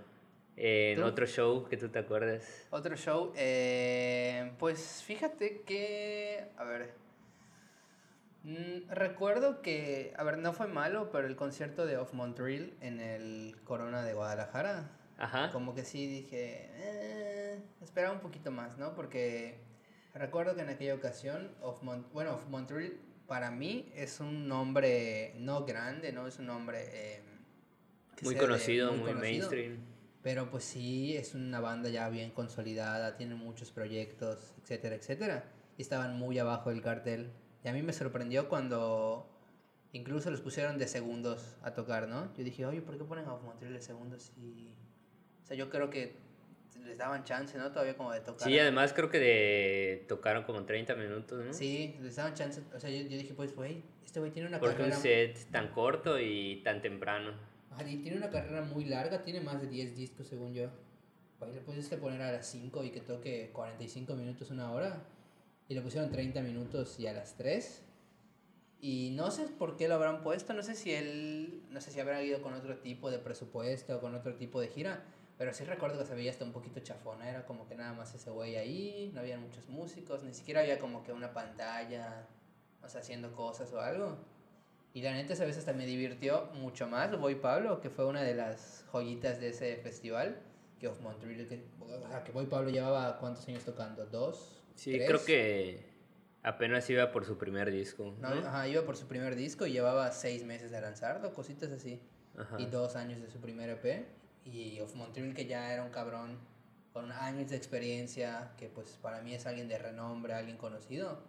en 0.57 1.03
otro 1.03 1.27
show 1.27 1.67
que 1.69 1.77
tú 1.77 1.89
te 1.89 1.99
acuerdes. 1.99 2.67
Otro 2.71 2.97
show, 2.97 3.33
eh, 3.37 4.53
pues 4.59 5.03
fíjate 5.07 5.63
que, 5.63 6.45
a 6.57 6.65
ver, 6.65 6.93
mm, 8.45 8.91
recuerdo 8.91 9.63
que, 9.63 10.13
a 10.17 10.25
ver, 10.25 10.39
no 10.39 10.53
fue 10.53 10.67
malo, 10.67 11.11
pero 11.13 11.27
el 11.27 11.37
concierto 11.37 11.87
de 11.87 11.97
Off 11.97 12.13
Montreal 12.15 12.73
en 12.81 13.01
el 13.01 13.57
Corona 13.65 14.03
de 14.05 14.15
Guadalajara, 14.15 14.91
Ajá. 15.19 15.51
como 15.53 15.75
que 15.75 15.85
sí 15.85 16.07
dije, 16.07 16.69
eh, 16.75 17.59
esperaba 17.83 18.15
un 18.15 18.21
poquito 18.21 18.51
más, 18.51 18.79
¿no? 18.79 18.95
Porque 18.95 19.59
recuerdo 20.15 20.55
que 20.55 20.63
en 20.63 20.71
aquella 20.71 20.95
ocasión, 20.95 21.55
Off 21.63 21.83
Mon- 21.83 22.07
bueno, 22.13 22.35
Off 22.35 22.47
Montreal 22.49 22.95
para 23.27 23.51
mí 23.51 23.91
es 23.95 24.19
un 24.21 24.49
nombre 24.49 25.35
no 25.39 25.65
grande, 25.65 26.13
¿no? 26.13 26.27
Es 26.27 26.39
un 26.39 26.47
nombre... 26.47 26.81
eh, 26.93 27.23
Muy 28.23 28.35
de- 28.35 28.41
conocido, 28.41 28.89
muy, 28.93 29.13
conocido. 29.13 29.21
mainstream. 29.21 29.79
Pero 30.23 30.51
pues 30.51 30.65
sí, 30.65 31.17
es 31.17 31.35
una 31.35 31.61
banda 31.61 31.89
ya 31.89 32.09
bien 32.11 32.31
consolidada, 32.31 33.17
tiene 33.17 33.35
muchos 33.35 33.71
proyectos, 33.71 34.55
etcétera, 34.63 34.97
etcétera. 34.97 35.45
Y 35.79 35.83
estaban 35.83 36.19
muy 36.19 36.39
abajo 36.39 36.71
del 36.71 36.83
cartel. 36.83 37.31
Y 37.65 37.69
a 37.69 37.73
mí 37.73 37.83
me 37.83 37.93
sorprendió 37.93 38.49
cuando 38.49 39.31
incluso 39.93 40.31
los 40.31 40.41
pusieron 40.41 40.79
de 40.79 40.87
segundos 40.89 41.57
a 41.63 41.73
tocar, 41.73 42.07
¿no? 42.07 42.35
Yo 42.37 42.45
dije, 42.45 42.67
oye, 42.67 42.83
¿por 42.83 42.99
qué 42.99 43.05
ponen 43.05 43.27
a 43.27 43.35
Montreal 43.37 43.73
de 43.73 43.81
segundos? 43.81 44.33
Y... 44.37 44.69
O 45.43 45.47
sea, 45.47 45.57
yo 45.57 45.71
creo 45.71 45.89
que 45.89 46.17
les 46.85 46.99
daban 46.99 47.25
chance, 47.25 47.57
¿no? 47.57 47.71
Todavía 47.73 47.97
como 47.97 48.13
de 48.13 48.21
tocar. 48.21 48.47
Sí, 48.47 48.59
además 48.59 48.93
creo 48.93 49.11
que 49.11 49.19
de 49.19 50.05
tocaron 50.09 50.45
como 50.45 50.65
30 50.65 50.95
minutos, 50.97 51.45
¿no? 51.45 51.53
Sí, 51.53 51.97
les 52.03 52.17
daban 52.17 52.35
chance. 52.35 52.63
O 52.75 52.81
sea, 52.81 52.91
yo, 52.91 52.99
yo 52.99 53.17
dije, 53.17 53.35
pues, 53.35 53.55
güey, 53.55 53.83
este 54.05 54.21
güey 54.21 54.33
tiene 54.33 54.49
una 54.49 54.59
Porque 54.59 54.83
un 54.83 54.91
carrera... 54.91 54.97
set 54.97 55.51
tan 55.51 55.69
corto 55.73 56.19
y 56.19 56.63
tan 56.63 56.83
temprano. 56.83 57.33
Y 57.89 57.97
tiene 57.99 58.19
una 58.19 58.31
carrera 58.31 58.63
muy 58.63 58.85
larga, 58.85 59.23
tiene 59.23 59.41
más 59.41 59.61
de 59.61 59.69
10 59.69 59.97
discos 59.97 60.27
según 60.27 60.53
yo. 60.53 60.69
Pues 61.39 61.55
le 61.55 61.61
pudiste 61.61 61.97
poner 61.97 62.21
a 62.23 62.33
las 62.33 62.47
5 62.47 62.85
y 62.85 62.91
que 62.91 63.01
toque 63.01 63.51
45 63.53 64.15
minutos, 64.15 64.51
una 64.51 64.73
hora. 64.73 65.03
Y 65.69 65.75
le 65.75 65.81
pusieron 65.81 66.11
30 66.11 66.43
minutos 66.43 66.99
y 67.01 67.07
a 67.07 67.13
las 67.13 67.37
3. 67.37 67.83
Y 68.83 69.11
no 69.15 69.31
sé 69.31 69.47
por 69.47 69.77
qué 69.77 69.89
lo 69.89 69.95
habrán 69.95 70.23
puesto, 70.23 70.53
no 70.55 70.63
sé 70.63 70.75
si 70.75 70.93
él, 70.93 71.63
no 71.71 71.81
sé 71.81 71.91
si 71.91 72.01
habrá 72.01 72.23
ido 72.23 72.43
con 72.43 72.55
otro 72.55 72.79
tipo 72.79 73.11
de 73.11 73.19
presupuesto 73.19 73.97
o 73.97 74.01
con 74.01 74.15
otro 74.15 74.35
tipo 74.37 74.61
de 74.61 74.69
gira. 74.69 75.05
Pero 75.37 75.55
sí 75.55 75.65
recuerdo 75.65 75.99
que 75.99 76.07
se 76.07 76.15
veía 76.15 76.31
hasta 76.31 76.45
un 76.45 76.53
poquito 76.53 76.81
chafona, 76.81 77.29
era 77.29 77.47
como 77.47 77.67
que 77.67 77.75
nada 77.75 77.95
más 77.95 78.15
ese 78.15 78.31
güey 78.31 78.57
ahí, 78.57 79.11
no 79.15 79.21
había 79.21 79.39
muchos 79.39 79.67
músicos, 79.69 80.23
ni 80.23 80.35
siquiera 80.35 80.61
había 80.61 80.79
como 80.79 81.03
que 81.03 81.13
una 81.13 81.33
pantalla, 81.33 82.27
o 82.83 82.89
sea, 82.89 83.01
haciendo 83.01 83.33
cosas 83.33 83.73
o 83.73 83.81
algo. 83.81 84.19
Y 84.93 85.03
la 85.03 85.13
neta, 85.13 85.35
esa 85.35 85.45
vez 85.45 85.57
hasta 85.57 85.73
me 85.73 85.87
divirtió 85.87 86.47
mucho 86.55 86.89
más 86.89 87.17
Voy 87.19 87.37
Pablo, 87.37 87.81
que 87.81 87.91
fue 87.91 88.07
una 88.07 88.23
de 88.23 88.35
las 88.35 88.85
joyitas 88.93 89.41
de 89.41 89.51
ese 89.51 89.77
festival. 89.77 90.41
Que 90.81 90.89
Off 90.89 91.01
Montreal, 91.01 91.47
que, 91.47 91.65
o 91.81 92.09
sea, 92.09 92.25
que 92.25 92.33
Voy 92.33 92.47
Pablo 92.47 92.71
llevaba 92.71 93.19
cuántos 93.19 93.47
años 93.49 93.65
tocando, 93.65 94.07
dos. 94.07 94.63
Sí, 94.75 94.93
tres? 94.93 95.07
creo 95.07 95.25
que 95.25 95.85
apenas 96.43 96.89
iba 96.91 97.13
por 97.13 97.25
su 97.25 97.37
primer 97.39 97.71
disco. 97.71 98.17
No, 98.19 98.35
¿no? 98.35 98.49
ajá, 98.49 98.67
iba 98.67 98.83
por 98.83 98.97
su 98.97 99.07
primer 99.07 99.37
disco 99.37 99.67
y 99.67 99.73
llevaba 99.73 100.11
seis 100.11 100.45
meses 100.45 100.71
de 100.71 100.81
lanzarlo, 100.81 101.33
cositas 101.35 101.71
así. 101.71 102.01
Ajá. 102.37 102.61
Y 102.61 102.67
dos 102.67 102.97
años 102.97 103.21
de 103.21 103.31
su 103.31 103.41
primer 103.41 103.69
EP. 103.71 104.07
Y 104.45 104.81
Off 104.81 104.95
Montreal, 104.95 105.35
que 105.35 105.47
ya 105.47 105.73
era 105.73 105.85
un 105.85 105.91
cabrón 105.91 106.39
con 106.93 107.13
años 107.13 107.51
de 107.51 107.57
experiencia, 107.57 108.53
que 108.57 108.69
pues 108.69 108.99
para 109.01 109.21
mí 109.21 109.35
es 109.35 109.47
alguien 109.47 109.69
de 109.69 109.79
renombre, 109.79 110.33
alguien 110.33 110.57
conocido. 110.57 111.21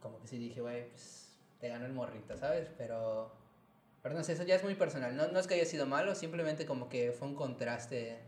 Como 0.00 0.20
que 0.20 0.28
sí 0.28 0.38
dije, 0.38 0.60
güey, 0.60 0.88
pues 0.90 1.21
te 1.62 1.68
ganó 1.68 1.86
el 1.86 1.92
morrito, 1.92 2.36
¿sabes? 2.36 2.68
Pero, 2.76 3.32
pero 4.02 4.16
no 4.16 4.24
sé, 4.24 4.32
eso 4.32 4.42
ya 4.42 4.56
es 4.56 4.64
muy 4.64 4.74
personal. 4.74 5.14
No, 5.16 5.28
no 5.28 5.38
es 5.38 5.46
que 5.46 5.54
haya 5.54 5.64
sido 5.64 5.86
malo, 5.86 6.16
simplemente 6.16 6.66
como 6.66 6.88
que 6.88 7.12
fue 7.12 7.28
un 7.28 7.36
contraste 7.36 8.18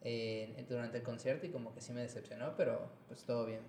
eh, 0.00 0.64
durante 0.66 0.96
el 0.96 1.02
concierto 1.02 1.44
y 1.44 1.50
como 1.50 1.74
que 1.74 1.82
sí 1.82 1.92
me 1.92 2.00
decepcionó, 2.00 2.56
pero 2.56 2.90
pues 3.06 3.22
todo 3.24 3.44
bien. 3.44 3.60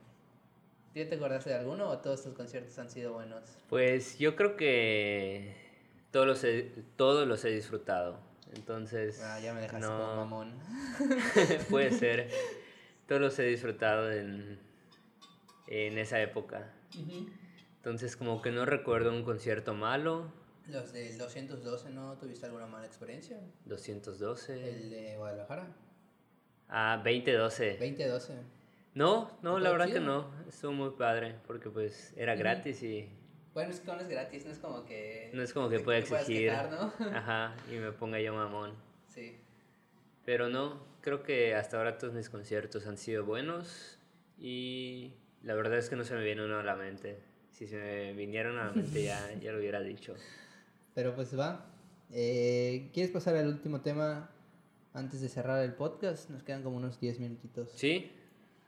¿Tú 0.93 1.05
te 1.09 1.15
acordaste 1.15 1.49
de 1.49 1.57
alguno 1.57 1.89
o 1.89 1.97
todos 1.97 2.23
tus 2.23 2.33
conciertos 2.33 2.79
han 2.79 2.89
sido 2.89 3.11
buenos? 3.11 3.43
Pues 3.67 4.17
yo 4.17 4.37
creo 4.37 4.55
que 4.55 5.53
todos 6.11 6.25
los 6.25 6.41
he, 6.45 6.71
todos 6.95 7.27
los 7.27 7.43
he 7.43 7.49
disfrutado. 7.49 8.17
Entonces, 8.53 9.19
Ah, 9.21 9.37
ya 9.41 9.53
me 9.53 9.59
dejaste 9.59 9.85
no, 9.85 9.97
como 9.99 10.15
mamón. 10.15 10.53
puede 11.69 11.91
ser. 11.91 12.29
Todos 13.09 13.21
los 13.21 13.37
he 13.37 13.43
disfrutado 13.43 14.11
en, 14.11 14.57
en 15.67 15.97
esa 15.99 16.19
época. 16.21 16.73
Entonces, 17.85 18.17
como 18.17 18.41
que 18.41 18.49
no 18.51 18.65
recuerdo 18.65 19.11
un 19.11 19.23
concierto 19.23 19.75
malo. 19.75 20.31
Los 20.67 20.91
del 20.91 21.19
212, 21.19 21.91
¿no 21.91 22.17
tuviste 22.17 22.47
alguna 22.47 22.65
mala 22.65 22.87
experiencia? 22.87 23.39
212. 23.65 24.69
El 24.69 24.89
de 24.89 25.15
Guadalajara. 25.17 25.67
Ah, 26.67 26.99
2012. 27.05 27.73
2012. 27.77 28.33
No, 28.95 29.37
no, 29.43 29.57
¿Te 29.57 29.61
la 29.61 29.69
verdad 29.69 29.85
pareció? 29.85 30.01
que 30.01 30.05
no. 30.07 30.31
Estuvo 30.49 30.71
muy 30.71 30.89
padre 30.97 31.35
porque 31.45 31.69
pues 31.69 32.11
era 32.17 32.33
Ujú. 32.33 32.39
gratis 32.39 32.81
y 32.81 33.07
Bueno, 33.53 33.69
es 33.69 33.79
que 33.81 33.85
no 33.91 33.99
es 33.99 34.07
gratis, 34.07 34.45
no 34.47 34.51
es 34.51 34.57
como 34.57 34.83
que... 34.83 35.29
no 35.35 35.43
es 35.43 35.53
como 35.53 35.69
que 35.69 35.77
te- 35.77 35.83
pueda 35.83 35.99
exigir. 35.99 36.49
quejar, 36.49 36.71
¿no? 36.71 36.91
Ajá, 37.15 37.55
y 37.71 37.75
me 37.75 37.91
ponga 37.91 38.19
yo 38.19 38.33
mamón. 38.33 38.73
Sí. 39.09 39.37
Pero 40.25 40.49
no, 40.49 40.81
creo 41.01 41.21
que 41.21 41.53
hasta 41.53 41.77
ahora 41.77 41.99
todos 41.99 42.15
mis 42.15 42.31
conciertos 42.31 42.87
han 42.87 42.97
sido 42.97 43.25
buenos 43.25 43.99
y 44.39 45.13
la 45.43 45.53
verdad 45.53 45.77
es 45.77 45.87
que 45.87 45.95
no 45.95 46.03
se 46.03 46.15
me 46.15 46.23
viene 46.23 46.43
uno 46.43 46.57
a 46.57 46.63
la 46.63 46.75
mente. 46.75 47.34
Si 47.57 47.67
se 47.67 47.77
me 47.77 48.13
vinieron 48.13 48.57
a 48.57 48.65
la 48.65 48.71
mente 48.73 49.03
ya, 49.03 49.33
ya 49.41 49.53
lo 49.53 49.59
hubiera 49.59 49.79
dicho. 49.79 50.13
Pero 50.93 51.15
pues 51.15 51.39
va. 51.39 51.65
Eh, 52.11 52.89
¿Quieres 52.93 53.13
pasar 53.13 53.37
al 53.37 53.47
último 53.47 53.79
tema 53.79 54.29
antes 54.93 55.21
de 55.21 55.29
cerrar 55.29 55.63
el 55.63 55.73
podcast? 55.73 56.29
Nos 56.29 56.43
quedan 56.43 56.63
como 56.63 56.75
unos 56.75 56.99
10 56.99 57.21
minutitos. 57.21 57.71
¿Sí? 57.73 58.11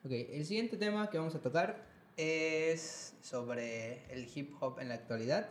Ok, 0.05 0.11
el 0.11 0.45
siguiente 0.45 0.77
tema 0.77 1.09
que 1.09 1.17
vamos 1.17 1.35
a 1.35 1.41
tocar 1.41 1.83
es 2.15 3.13
sobre 3.21 4.05
el 4.13 4.25
hip 4.33 4.53
hop 4.61 4.79
en 4.79 4.87
la 4.87 4.95
actualidad. 4.95 5.49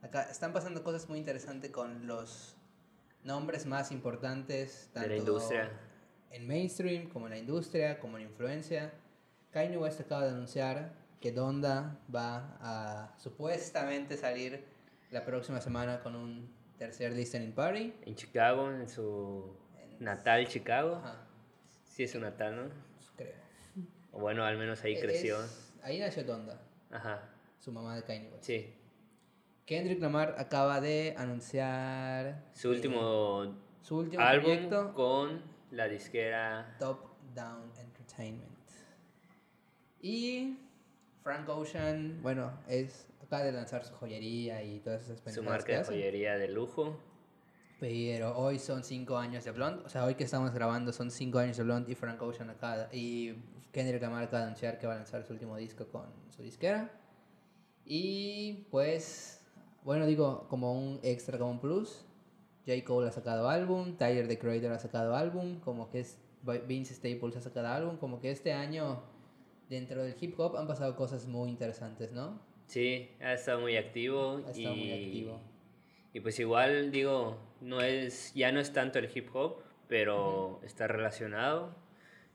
Acá 0.00 0.22
están 0.22 0.54
pasando 0.54 0.82
cosas 0.82 1.06
muy 1.10 1.18
interesantes 1.18 1.70
con 1.70 2.06
los 2.06 2.56
nombres 3.24 3.66
más 3.66 3.92
importantes 3.92 4.88
De 4.94 5.00
la 5.00 5.06
tanto 5.06 5.16
industria. 5.18 5.70
en 6.30 6.46
mainstream 6.46 7.10
como 7.10 7.26
en 7.26 7.32
la 7.32 7.38
industria, 7.38 8.00
como 8.00 8.16
en 8.16 8.24
influencia. 8.24 8.90
Kanye 9.50 9.76
West 9.76 10.00
acaba 10.00 10.24
de 10.24 10.30
anunciar 10.30 10.99
que 11.20 11.32
Donda 11.32 11.98
va 12.14 12.56
a 12.60 13.14
supuestamente 13.18 14.16
salir 14.16 14.64
la 15.10 15.24
próxima 15.24 15.60
semana 15.60 16.00
con 16.00 16.16
un 16.16 16.50
tercer 16.78 17.12
listening 17.12 17.52
party. 17.52 17.92
En 18.06 18.14
Chicago, 18.14 18.70
en 18.70 18.88
su 18.88 19.54
natal 19.98 20.46
Chicago. 20.48 20.96
Ajá, 20.96 21.26
Sí, 21.84 22.04
es 22.04 22.12
su 22.12 22.20
natal, 22.20 22.56
¿no? 22.56 22.62
creo. 23.16 23.34
O 24.12 24.20
bueno, 24.20 24.44
al 24.44 24.56
menos 24.56 24.82
ahí 24.84 24.94
Es- 24.94 25.00
creció. 25.02 25.36
ahí 25.82 25.98
nació 25.98 26.24
Donda, 26.24 26.60
Ajá, 26.90 27.28
su 27.58 27.70
mamá 27.72 27.96
de 27.96 28.02
Kanye 28.04 28.28
West. 28.30 28.44
sí. 28.44 28.74
Kendrick 29.66 30.00
Lamar 30.00 30.34
acaba 30.38 30.80
de 30.80 31.14
anunciar 31.16 32.42
Su 32.54 32.68
eh, 32.72 32.76
último 32.76 33.54
su 33.82 33.98
último 33.98 34.20
álbum 34.22 34.92
con 34.94 35.42
la 35.70 35.86
disquera 35.86 36.74
Top 36.80 36.98
Down 37.34 37.70
Entertainment. 37.78 38.50
Y 40.00 40.58
Frank 41.22 41.48
Ocean, 41.48 42.20
bueno, 42.22 42.52
es 42.68 43.06
acaba 43.22 43.44
de 43.44 43.52
lanzar 43.52 43.84
su 43.84 43.94
joyería 43.94 44.62
y 44.62 44.80
todas 44.80 45.02
esas 45.02 45.18
su 45.18 45.24
pendejadas 45.24 45.50
marca 45.50 45.66
que 45.66 45.78
de 45.78 45.84
joyería 45.84 46.36
de 46.36 46.48
lujo. 46.48 46.98
Pero 47.78 48.36
hoy 48.36 48.58
son 48.58 48.84
5 48.84 49.16
años 49.16 49.44
de 49.44 49.52
Blonde. 49.52 49.84
O 49.86 49.88
sea, 49.88 50.04
hoy 50.04 50.14
que 50.14 50.24
estamos 50.24 50.52
grabando 50.52 50.92
son 50.92 51.10
5 51.10 51.38
años 51.38 51.56
de 51.56 51.62
Blonde 51.62 51.92
y 51.92 51.94
Frank 51.94 52.20
Ocean 52.20 52.50
acaba 52.50 52.88
y 52.92 53.34
Kendrick 53.72 54.02
Lamar 54.02 54.24
acaba 54.24 54.40
de 54.40 54.44
anunciar 54.46 54.78
que 54.78 54.86
va 54.86 54.94
a 54.94 54.96
lanzar 54.96 55.24
su 55.24 55.32
último 55.32 55.56
disco 55.56 55.86
con 55.86 56.06
su 56.28 56.42
disquera. 56.42 56.90
Y 57.84 58.66
pues, 58.70 59.40
bueno, 59.84 60.06
digo, 60.06 60.46
como 60.48 60.74
un 60.74 61.00
extra, 61.02 61.38
como 61.38 61.52
un 61.52 61.60
plus. 61.60 62.04
J. 62.66 62.84
Cole 62.84 63.08
ha 63.08 63.12
sacado 63.12 63.48
álbum, 63.48 63.96
Tyler 63.96 64.28
the 64.28 64.38
Creator 64.38 64.72
ha 64.72 64.78
sacado 64.78 65.16
álbum, 65.16 65.60
como 65.60 65.90
que 65.90 66.00
es 66.00 66.18
Vince 66.66 66.94
Staples 66.94 67.36
ha 67.36 67.40
sacado 67.40 67.68
álbum, 67.68 67.96
como 67.96 68.20
que 68.20 68.30
este 68.30 68.52
año 68.52 69.02
dentro 69.70 70.02
del 70.02 70.14
hip 70.20 70.38
hop 70.38 70.56
han 70.56 70.66
pasado 70.66 70.94
cosas 70.96 71.26
muy 71.26 71.48
interesantes, 71.48 72.12
¿no? 72.12 72.38
Sí, 72.66 73.08
ha 73.20 73.32
estado 73.32 73.60
muy 73.60 73.76
activo. 73.76 74.42
Ha 74.46 74.50
estado 74.50 74.74
y, 74.74 74.78
muy 74.78 74.92
activo. 74.92 75.40
Y 76.12 76.20
pues 76.20 76.38
igual, 76.40 76.90
digo, 76.90 77.38
no 77.60 77.80
es, 77.80 78.34
ya 78.34 78.52
no 78.52 78.60
es 78.60 78.72
tanto 78.72 78.98
el 78.98 79.08
hip 79.14 79.34
hop, 79.34 79.62
pero 79.88 80.60
está 80.64 80.88
relacionado. 80.88 81.74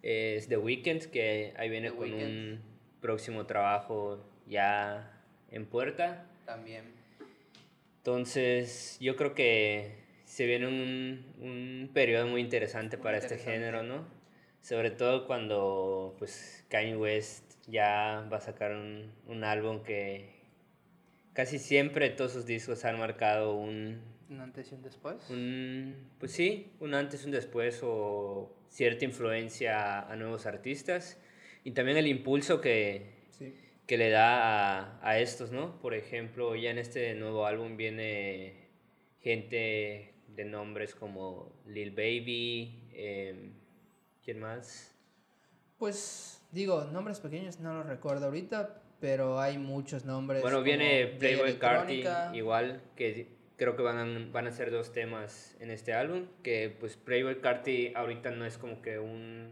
Es 0.01 0.47
The 0.47 0.57
Weeknd, 0.57 1.05
que 1.11 1.53
ahí 1.57 1.69
viene 1.69 1.89
The 1.91 1.95
con 1.95 2.11
Weeknd. 2.11 2.23
un 2.23 2.61
próximo 3.01 3.45
trabajo 3.45 4.23
ya 4.47 5.21
en 5.51 5.65
puerta. 5.65 6.25
También. 6.45 6.85
Entonces, 7.97 8.97
yo 9.01 9.15
creo 9.15 9.35
que 9.35 10.05
se 10.23 10.45
viene 10.45 10.67
un, 10.67 11.25
un 11.39 11.91
periodo 11.93 12.27
muy 12.27 12.39
interesante 12.39 12.97
Muy 12.97 13.03
para 13.03 13.17
este 13.17 13.37
género, 13.37 13.83
¿no? 13.83 14.14
Sobre 14.65 14.89
todo 14.89 15.27
cuando 15.27 16.15
pues 16.17 16.65
Kanye 16.69 16.97
West 16.97 17.43
ya 17.67 18.27
va 18.33 18.37
a 18.37 18.41
sacar 18.41 18.71
un, 18.71 19.11
un 19.27 19.43
álbum 19.43 19.83
que 19.83 20.33
casi 21.33 21.59
siempre 21.59 22.09
todos 22.09 22.31
sus 22.33 22.47
discos 22.47 22.83
han 22.83 22.97
marcado 22.97 23.55
un, 23.55 24.01
¿Un 24.27 24.39
antes 24.39 24.71
y 24.71 24.73
un 24.73 24.81
después? 24.81 25.29
un 25.29 25.93
pues 26.17 26.31
sí, 26.31 26.71
un 26.79 26.95
antes, 26.95 27.25
un 27.25 27.31
después 27.31 27.81
o 27.83 28.57
cierta 28.69 29.05
influencia 29.05 29.99
a, 29.99 30.11
a 30.11 30.15
nuevos 30.15 30.47
artistas 30.47 31.21
y 31.63 31.69
también 31.71 31.97
el 31.97 32.07
impulso 32.07 32.59
que, 32.59 33.13
Sí. 33.29 33.53
que 33.85 33.97
le 33.99 34.09
da 34.09 34.79
a, 34.79 34.99
a 35.07 35.19
estos, 35.19 35.51
¿no? 35.51 35.79
Por 35.79 35.93
ejemplo, 35.93 36.55
ya 36.55 36.71
en 36.71 36.79
este 36.79 37.13
nuevo 37.13 37.45
álbum 37.45 37.77
viene 37.77 38.65
gente 39.21 40.13
de 40.29 40.45
nombres 40.45 40.95
como 40.95 41.51
Lil 41.67 41.91
Baby, 41.91 42.89
em, 42.93 43.51
¿quién 44.25 44.39
más? 44.39 44.93
Pues 45.77 46.43
digo, 46.51 46.85
nombres 46.85 47.19
pequeños 47.19 47.59
no 47.59 47.75
los 47.75 47.85
recuerdo 47.85 48.25
ahorita, 48.25 48.81
pero 48.99 49.39
hay 49.39 49.57
muchos 49.57 50.03
nombres. 50.03 50.41
Bueno, 50.41 50.63
viene 50.63 51.05
Playboy 51.19 51.57
Carti, 51.57 52.03
igual, 52.33 52.81
que 52.95 53.27
creo 53.55 53.75
que 53.75 53.83
van 53.83 53.97
a, 53.97 54.31
van 54.31 54.47
a 54.47 54.51
ser 54.51 54.71
dos 54.71 54.91
temas 54.91 55.55
en 55.59 55.69
este 55.69 55.93
álbum, 55.93 56.25
que 56.43 56.75
pues 56.77 56.97
Playboy 56.97 57.39
Carti 57.39 57.93
ahorita 57.95 58.31
no 58.31 58.45
es 58.45 58.57
como 58.57 58.81
que 58.81 58.97
un, 58.99 59.51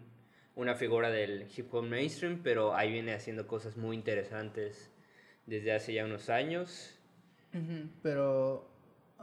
una 0.55 0.75
figura 0.75 1.12
del 1.12 1.47
hip 1.55 1.73
hop 1.73 1.83
mainstream, 1.83 2.41
pero 2.43 2.75
ahí 2.75 2.91
viene 2.91 3.13
haciendo 3.13 3.47
cosas 3.47 3.77
muy 3.77 3.95
interesantes 3.95 4.91
desde 5.45 5.73
hace 5.73 5.93
ya 5.93 6.05
unos 6.05 6.29
años. 6.29 6.99
Pero, 8.01 8.72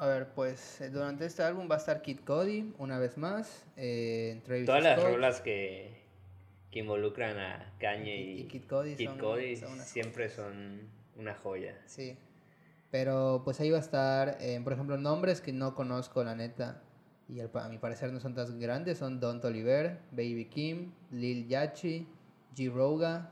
a 0.00 0.06
ver, 0.06 0.28
pues 0.34 0.80
eh, 0.80 0.88
durante 0.90 1.26
este 1.26 1.42
álbum 1.42 1.68
va 1.70 1.74
a 1.74 1.78
estar 1.78 2.00
Kid 2.02 2.20
Cody 2.24 2.72
una 2.78 2.98
vez 2.98 3.16
más. 3.18 3.64
Eh, 3.76 4.40
Travis 4.44 4.66
Todas 4.66 4.82
las 4.82 5.02
rolas 5.02 5.40
que, 5.40 5.92
que 6.70 6.78
involucran 6.80 7.38
a 7.38 7.74
Kanye 7.78 8.16
Y- 8.16 8.30
y, 8.32 8.40
y 8.40 8.44
Kid 8.48 8.64
Cudi 8.68 8.96
Kid 8.96 9.08
son- 9.08 9.18
Cudi 9.18 9.56
son 9.56 9.72
unas 9.72 9.88
siempre 9.88 10.28
son 10.30 10.88
una 11.16 11.34
joya. 11.34 11.78
Sí. 11.86 12.16
Pero 12.90 13.42
pues 13.44 13.60
ahí 13.60 13.70
va 13.70 13.76
a 13.78 13.80
estar, 13.82 14.36
eh, 14.40 14.60
por 14.64 14.72
ejemplo, 14.72 14.96
nombres 14.98 15.40
que 15.40 15.52
no 15.52 15.74
conozco, 15.74 16.24
la 16.24 16.34
neta. 16.34 16.82
Y 17.28 17.38
a 17.40 17.48
mi 17.68 17.78
parecer 17.78 18.12
no 18.12 18.18
son 18.18 18.34
tan 18.34 18.58
grandes. 18.58 18.98
Son 18.98 19.20
Don 19.20 19.40
Toliver, 19.40 20.00
Baby 20.10 20.46
Kim, 20.46 20.92
Lil 21.12 21.46
Yachty, 21.46 22.08
G. 22.56 22.72
Roga. 22.72 23.30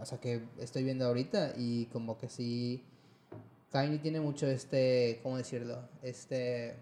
O 0.00 0.04
sea 0.04 0.18
que 0.18 0.42
estoy 0.58 0.82
viendo 0.82 1.04
ahorita 1.06 1.52
y 1.56 1.86
como 1.86 2.18
que 2.18 2.28
sí... 2.28 2.84
Kanye 3.74 3.98
tiene 3.98 4.20
mucho 4.20 4.46
este, 4.46 5.18
¿cómo 5.24 5.36
decirlo? 5.36 5.88
Este, 6.00 6.76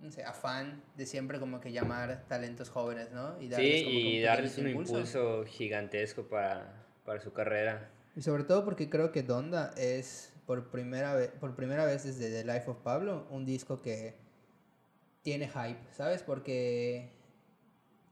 no 0.00 0.10
sé, 0.10 0.24
afán 0.24 0.82
de 0.96 1.06
siempre 1.06 1.38
como 1.38 1.60
que 1.60 1.70
llamar 1.70 2.24
talentos 2.26 2.68
jóvenes, 2.68 3.12
¿no? 3.12 3.40
Y 3.40 3.44
Sí, 3.44 3.84
como 3.84 3.96
que 3.96 4.00
y 4.00 4.20
darles 4.22 4.58
un 4.58 4.66
impulso 4.68 5.44
gigantesco 5.46 6.24
para, 6.24 6.84
para 7.04 7.20
su 7.20 7.32
carrera. 7.32 7.88
Y 8.16 8.22
sobre 8.22 8.42
todo 8.42 8.64
porque 8.64 8.90
creo 8.90 9.12
que 9.12 9.22
Donda 9.22 9.72
es 9.76 10.32
por 10.46 10.68
primera 10.72 11.14
vez, 11.14 11.30
por 11.38 11.54
primera 11.54 11.84
vez 11.84 12.02
desde 12.02 12.28
The 12.28 12.44
Life 12.52 12.68
of 12.68 12.78
Pablo, 12.78 13.28
un 13.30 13.46
disco 13.46 13.80
que 13.80 14.16
tiene 15.22 15.46
hype, 15.48 15.78
¿sabes? 15.92 16.24
Porque 16.24 17.08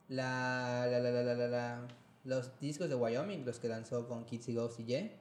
la, 0.06 0.86
la, 0.88 1.00
la, 1.00 1.10
la, 1.10 1.22
la, 1.24 1.34
la- 1.34 1.48
la- 1.48 1.88
los 2.22 2.60
discos 2.60 2.88
de 2.88 2.94
Wyoming, 2.94 3.44
los 3.44 3.58
que 3.58 3.66
lanzó 3.66 4.06
con 4.06 4.24
Kids 4.24 4.48
y 4.50 4.54
Ghost 4.54 4.78
y 4.78 4.84
Ye, 4.84 5.16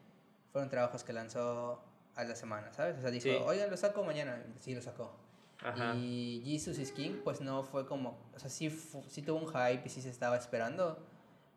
fueron 0.52 0.70
trabajos 0.70 1.04
que 1.04 1.14
lanzó 1.14 1.84
a 2.20 2.24
la 2.26 2.36
semana, 2.36 2.72
¿sabes? 2.74 2.98
O 2.98 3.02
sea, 3.02 3.12
dijo, 3.12 3.24
Sí. 3.24 3.38
oigan, 3.46 3.70
lo 3.70 3.78
saco 3.78 4.04
mañana. 4.04 4.44
Sí, 4.60 4.76
lo 4.76 4.82
sacó. 4.82 5.16
Ajá. 5.62 5.94
Y 5.96 6.42
Jesus 6.46 6.78
is 6.80 6.92
King, 6.92 7.22
pues 7.24 7.42
no 7.42 7.64
fue 7.64 7.86
como. 7.86 8.18
O 8.36 8.40
sea, 8.40 8.50
sí, 8.50 8.70
sí 9.08 9.22
tuvo 9.22 9.40
un 9.40 9.48
hype 9.48 9.82
y 9.86 9.90
sí 9.90 10.02
se 10.02 10.10
estaba 10.10 10.38
esperando. 10.38 11.06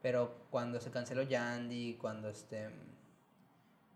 Pero 0.03 0.35
cuando 0.51 0.81
se 0.81 0.91
canceló 0.91 1.23
Yandy, 1.23 1.95
cuando 2.01 2.29
este. 2.29 2.71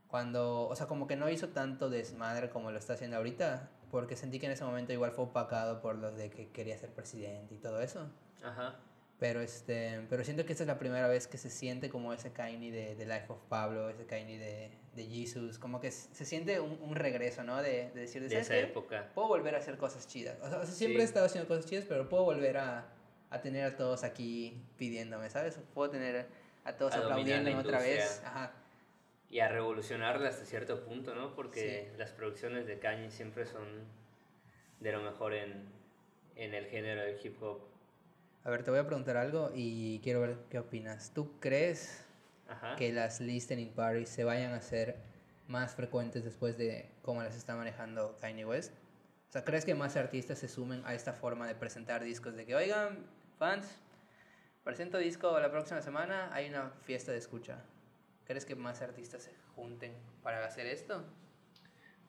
Cuando. 0.09 0.69
O 0.69 0.77
sea, 0.77 0.87
como 0.87 1.07
que 1.07 1.17
no 1.17 1.29
hizo 1.29 1.49
tanto 1.49 1.91
desmadre 1.91 2.51
como 2.51 2.71
lo 2.71 2.79
está 2.79 2.93
haciendo 2.95 3.17
ahorita. 3.17 3.71
Porque 3.91 4.17
sentí 4.17 4.39
que 4.39 4.47
en 4.47 4.53
ese 4.53 4.65
momento 4.65 4.93
igual 4.93 5.13
fue 5.13 5.25
opacado 5.25 5.81
por 5.81 5.97
los 5.97 6.17
de 6.17 6.31
que 6.31 6.49
quería 6.51 6.77
ser 6.79 6.91
presidente 6.91 7.55
y 7.55 7.59
todo 7.59 7.81
eso. 7.81 8.09
Ajá. 8.45 8.77
Pero 9.19 9.41
este. 9.41 10.07
Pero 10.11 10.25
siento 10.25 10.45
que 10.45 10.53
esta 10.53 10.65
es 10.65 10.69
la 10.69 10.79
primera 10.79 11.09
vez 11.09 11.27
que 11.27 11.39
se 11.39 11.51
siente 11.51 11.89
como 11.91 12.13
ese 12.13 12.33
Kanye 12.33 12.71
de, 12.71 12.95
de 12.95 13.07
Life 13.07 13.27
of 13.33 13.41
Pablo, 13.49 13.89
ese 13.89 14.07
Kanye 14.07 14.39
de, 14.39 14.71
de 14.97 15.05
Jesus. 15.07 15.59
Como 15.59 15.81
que 15.81 15.91
se 15.91 16.25
siente 16.25 16.59
un, 16.61 16.79
un 16.83 16.97
regreso, 16.97 17.45
¿no? 17.45 17.63
De, 17.63 17.91
de 17.95 18.01
decir, 18.01 18.23
De 18.23 18.29
¿sabes 18.31 18.47
esa 18.47 18.55
qué? 18.55 18.61
época. 18.63 19.11
puedo 19.15 19.29
volver 19.29 19.55
a 19.55 19.59
hacer 19.59 19.77
cosas 19.77 20.07
chidas. 20.09 20.37
O 20.43 20.49
sea, 20.49 20.65
siempre 20.67 20.97
Sí. 20.99 21.03
he 21.03 21.05
estado 21.05 21.27
haciendo 21.27 21.47
cosas 21.47 21.67
chidas, 21.67 21.85
pero 21.89 22.09
puedo 22.09 22.25
volver 22.25 22.57
a, 22.57 22.87
a 23.31 23.41
tener 23.43 23.65
a 23.65 23.77
todos 23.77 24.03
aquí 24.05 24.61
pidiéndome, 24.79 25.29
¿sabes? 25.31 25.59
Puedo 25.75 25.91
tener 25.91 26.27
a 26.65 26.73
todos 26.73 26.95
A 26.95 26.99
aplaudiéndome 26.99 27.57
otra 27.57 27.79
vez. 27.81 28.23
Ajá. 28.25 28.53
Y 29.29 29.41
a 29.41 29.49
revolucionarla 29.49 30.29
hasta 30.29 30.45
cierto 30.45 30.85
punto, 30.85 31.15
¿no? 31.15 31.35
Porque 31.35 31.93
las 31.99 32.11
producciones 32.13 32.67
de 32.67 32.79
Kanye 32.79 33.11
siempre 33.11 33.45
son 33.47 33.67
de 34.81 34.93
lo 34.93 35.01
mejor 35.03 35.35
en, 35.35 35.65
en 36.37 36.55
el 36.55 36.67
género 36.67 37.03
del 37.03 37.19
hip 37.25 37.43
hop. 37.43 37.61
A 38.45 38.51
ver, 38.51 38.63
te 38.63 38.71
voy 38.71 38.79
a 38.79 38.87
preguntar 38.87 39.17
algo 39.17 39.51
y 39.53 39.99
quiero 40.05 40.21
ver 40.21 40.37
qué 40.49 40.61
opinas. 40.61 41.11
¿Tú 41.13 41.41
crees 41.41 42.06
Ajá. 42.49 42.77
que 42.77 42.93
las 42.93 43.21
listening 43.21 43.71
parties 43.71 44.09
se 44.09 44.25
vayan 44.25 44.53
a 44.53 44.57
hacer 44.57 44.97
más 45.49 45.75
frecuentes 45.75 46.25
después 46.25 46.57
de 46.57 46.91
cómo 47.03 47.23
las 47.23 47.37
está 47.37 47.55
manejando 47.57 48.17
Kanye 48.21 48.45
West? 48.45 48.73
O 49.29 49.33
sea, 49.33 49.45
¿crees 49.45 49.65
que 49.65 49.75
más 49.75 49.97
artistas 49.97 50.39
se 50.39 50.49
sumen 50.49 50.83
a 50.85 50.95
esta 50.95 51.13
forma 51.13 51.47
de 51.47 51.55
presentar 51.55 52.03
discos? 52.03 52.37
De 52.37 52.47
que, 52.47 52.55
oigan, 52.55 53.07
fans, 53.39 53.67
presento 54.65 54.99
disco 54.99 55.39
la 55.39 55.51
próxima 55.51 55.83
semana, 55.83 56.33
hay 56.33 56.49
una 56.49 56.71
fiesta 56.85 57.13
de 57.13 57.19
escucha. 57.19 57.59
¿Crees 58.25 58.45
que 58.45 58.55
más 58.55 58.83
artistas 58.83 59.25
se 59.25 59.33
junten 59.55 59.93
para 60.23 60.45
hacer 60.45 60.67
esto? 60.67 61.05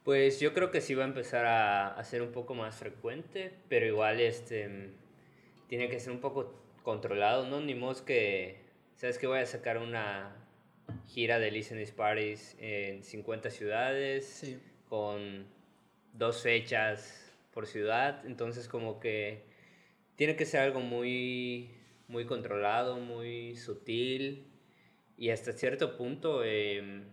Pues 0.04 0.40
yo 0.40 0.54
creo 0.54 0.72
que 0.72 0.82
sí 0.82 0.96
va 0.96 1.04
a 1.04 1.08
empezar 1.08 1.46
a, 1.46 1.94
a 1.94 2.04
ser 2.04 2.22
un 2.22 2.32
poco 2.32 2.56
más 2.56 2.76
frecuente, 2.76 3.54
pero 3.68 3.86
igual 3.86 4.20
este 4.20 4.94
tiene 5.68 5.90
que 5.90 6.00
ser 6.00 6.14
un 6.14 6.22
poco 6.22 6.54
controlado, 6.84 7.46
¿no? 7.46 7.60
Ni 7.60 7.76
modo 7.76 8.06
que, 8.06 8.67
¿sabes 8.98 9.20
que 9.20 9.28
Voy 9.28 9.40
a 9.40 9.46
sacar 9.46 9.78
una 9.78 10.36
gira 11.06 11.38
de 11.38 11.52
listening 11.52 11.88
parties 11.96 12.58
en 12.60 13.04
50 13.04 13.52
ciudades 13.52 14.26
Sí. 14.26 14.60
con 14.90 15.46
dos 16.14 16.42
fechas 16.42 17.32
por 17.54 17.68
ciudad, 17.68 18.26
entonces 18.26 18.68
como 18.68 19.00
que 19.00 19.44
tiene 20.16 20.36
que 20.36 20.46
ser 20.46 20.62
algo 20.62 20.80
muy, 20.80 21.70
muy 22.08 22.26
controlado, 22.26 22.98
muy 23.00 23.56
sutil. 23.56 24.48
Y 25.16 25.30
hasta 25.30 25.52
cierto 25.54 25.96
punto, 25.96 26.44
em, 26.44 27.04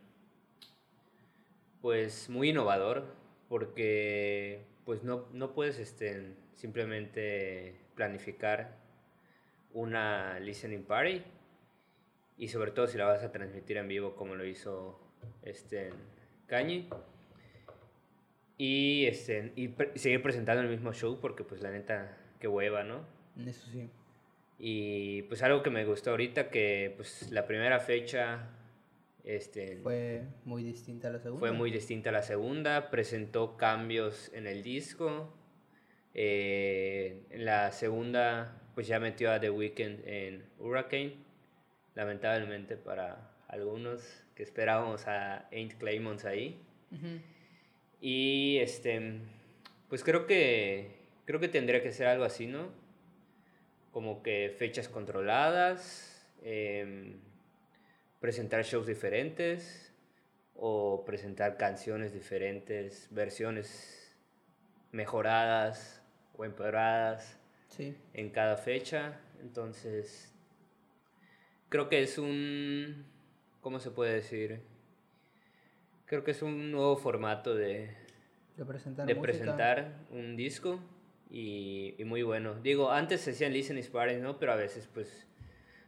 pues 1.83 2.31
muy 2.31 2.51
innovador, 2.51 3.15
porque 3.49 4.65
pues 4.87 5.03
no, 5.03 5.29
no 5.33 5.53
puedes 5.55 5.79
este, 5.79 6.35
simplemente 6.55 7.75
planificar 7.95 8.77
una 9.73 10.39
listening 10.41 10.85
party 10.85 11.23
y 12.37 12.49
sobre 12.49 12.73
todo 12.73 12.87
si 12.87 12.99
la 12.99 13.07
vas 13.07 13.23
a 13.23 13.33
transmitir 13.33 13.77
en 13.77 13.89
vivo 13.89 14.15
como 14.17 14.35
lo 14.35 14.45
hizo 14.45 15.01
este 15.43 15.91
Cañi 16.47 16.89
y 18.59 19.07
este 19.07 19.53
y, 19.57 19.75
seguir 19.99 20.23
presentando 20.23 20.63
el 20.63 20.69
mismo 20.69 20.93
show 20.93 21.19
porque 21.21 21.45
pues 21.45 21.63
la 21.63 21.71
neta 21.71 22.17
qué 22.41 22.49
hueva 22.49 22.85
no 22.85 23.05
eso 23.47 23.69
sí. 23.71 23.91
Y 24.59 25.23
pues 25.23 25.43
algo 25.43 25.63
que 25.63 25.71
me 25.71 25.85
gustó 25.85 26.11
ahorita 26.11 26.49
que 26.49 26.95
pues 26.97 27.31
la 27.33 27.47
primera 27.47 27.81
fecha 27.81 28.51
este 29.25 29.79
fue 29.79 30.23
muy 30.45 30.63
distinta 30.63 31.09
a 31.09 31.11
la 31.11 31.19
segunda. 31.19 31.41
fue 31.41 31.53
muy 31.53 31.71
distinta 31.71 32.11
a 32.11 32.13
la 32.13 32.23
segunda 32.23 32.91
presentó 32.91 33.57
cambios 33.57 34.31
en 34.35 34.47
el 34.47 34.63
disco. 34.63 35.35
Eh, 36.15 37.25
en 37.31 37.45
la 37.45 37.73
segunda 37.73 38.63
pues 38.77 38.87
ya 38.87 39.01
metió 39.01 39.33
a 39.33 39.41
The 39.41 39.51
Weeknd 39.51 40.07
en 40.07 40.45
Hurricane 40.59 41.24
lamentablemente 41.95 42.77
para 42.77 43.31
algunos 43.49 44.25
que 44.35 44.43
esperábamos 44.43 45.07
a 45.07 45.49
Ain't 45.53 45.75
Claymont 45.79 46.25
ahí. 46.25 46.61
Y 48.01 48.59
este, 48.59 49.21
pues 49.89 50.03
creo 50.05 50.27
que, 50.27 50.91
creo 51.25 51.41
que 51.41 51.49
tendría 51.49 51.83
que 51.83 51.93
ser 51.93 52.07
algo 52.07 52.25
así, 52.25 52.47
¿no? 52.47 52.69
Como 53.93 54.23
que 54.23 54.55
fechas 54.59 54.89
controladas, 54.89 56.27
em, 56.43 57.21
presentar 58.21 58.65
shows 58.65 58.87
diferentes 58.87 59.93
o 60.57 61.05
presentar 61.05 61.57
canciones 61.57 62.13
diferentes, 62.13 63.09
versiones 63.11 64.17
mejoradas 64.93 66.03
o 66.37 66.45
empeoradas 66.45 67.39
en 68.13 68.31
cada 68.31 68.57
fecha. 68.57 69.21
Entonces, 69.41 70.34
creo 71.75 71.89
que 71.89 72.05
es 72.05 72.19
un, 72.19 73.05
¿cómo 73.61 73.81
se 73.81 73.91
puede 73.91 74.15
decir? 74.15 74.61
Creo 76.07 76.23
que 76.23 76.31
es 76.31 76.41
un 76.41 76.71
nuevo 76.71 76.97
formato 76.97 77.53
de, 77.53 77.91
de 78.57 78.65
presentar, 78.65 79.07
de 79.07 79.17
presentar 79.17 79.93
un 80.13 80.37
disco 80.37 80.79
y, 81.33 81.97
y, 81.99 82.05
muy 82.05 82.23
bueno. 82.23 82.55
Digo, 82.63 82.93
antes 82.93 83.23
se 83.23 83.33
hacían 83.33 83.53
listening 83.53 83.91
parties, 83.91 84.23
¿no? 84.23 84.39
Pero 84.39 84.53
a 84.53 84.55
veces, 84.55 84.89
pues, 84.95 85.27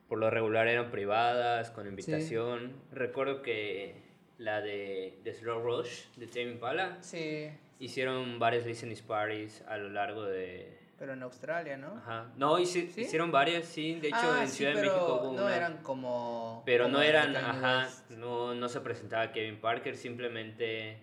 por 0.08 0.18
lo 0.18 0.28
regular 0.28 0.66
eran 0.66 0.90
privadas, 0.90 1.70
con 1.70 1.86
invitación. 1.86 2.72
Recuerdo 2.90 3.42
que 3.42 3.94
la 4.38 4.62
de, 4.62 5.20
de 5.22 5.34
Slow 5.34 5.62
Rush, 5.62 6.06
de 6.16 6.26
Tame 6.26 6.50
Impala, 6.50 7.00
sí. 7.00 7.48
hicieron 7.78 8.40
varias 8.40 8.66
listening 8.66 9.00
parties 9.06 9.62
a 9.68 9.76
lo 9.76 9.88
largo 9.90 10.24
de 10.24 10.76
pero 10.98 11.12
en 11.12 11.22
Australia, 11.22 11.76
¿no? 11.76 11.94
Ajá. 11.98 12.32
No, 12.36 12.58
hicieron 12.58 13.30
varias, 13.30 13.66
sí. 13.66 13.96
De 13.96 14.08
hecho, 14.08 14.16
ah, 14.20 14.40
en 14.42 14.48
Ciudad 14.48 14.74
de 14.74 14.82
México 14.82 15.20
hubo 15.22 15.32
No 15.36 15.48
eran 15.48 15.78
como. 15.82 16.62
Pero 16.64 16.88
no 16.88 17.02
eran, 17.02 17.36
ajá. 17.36 17.88
No, 18.10 18.54
no 18.54 18.68
se 18.68 18.80
presentaba 18.80 19.32
Kevin 19.32 19.60
Parker, 19.60 19.96
simplemente. 19.96 20.98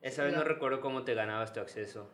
Esa 0.00 0.24
vez 0.24 0.34
no 0.34 0.44
recuerdo 0.44 0.80
cómo 0.80 1.02
te 1.02 1.14
ganabas 1.14 1.52
tu 1.52 1.60
acceso. 1.60 2.10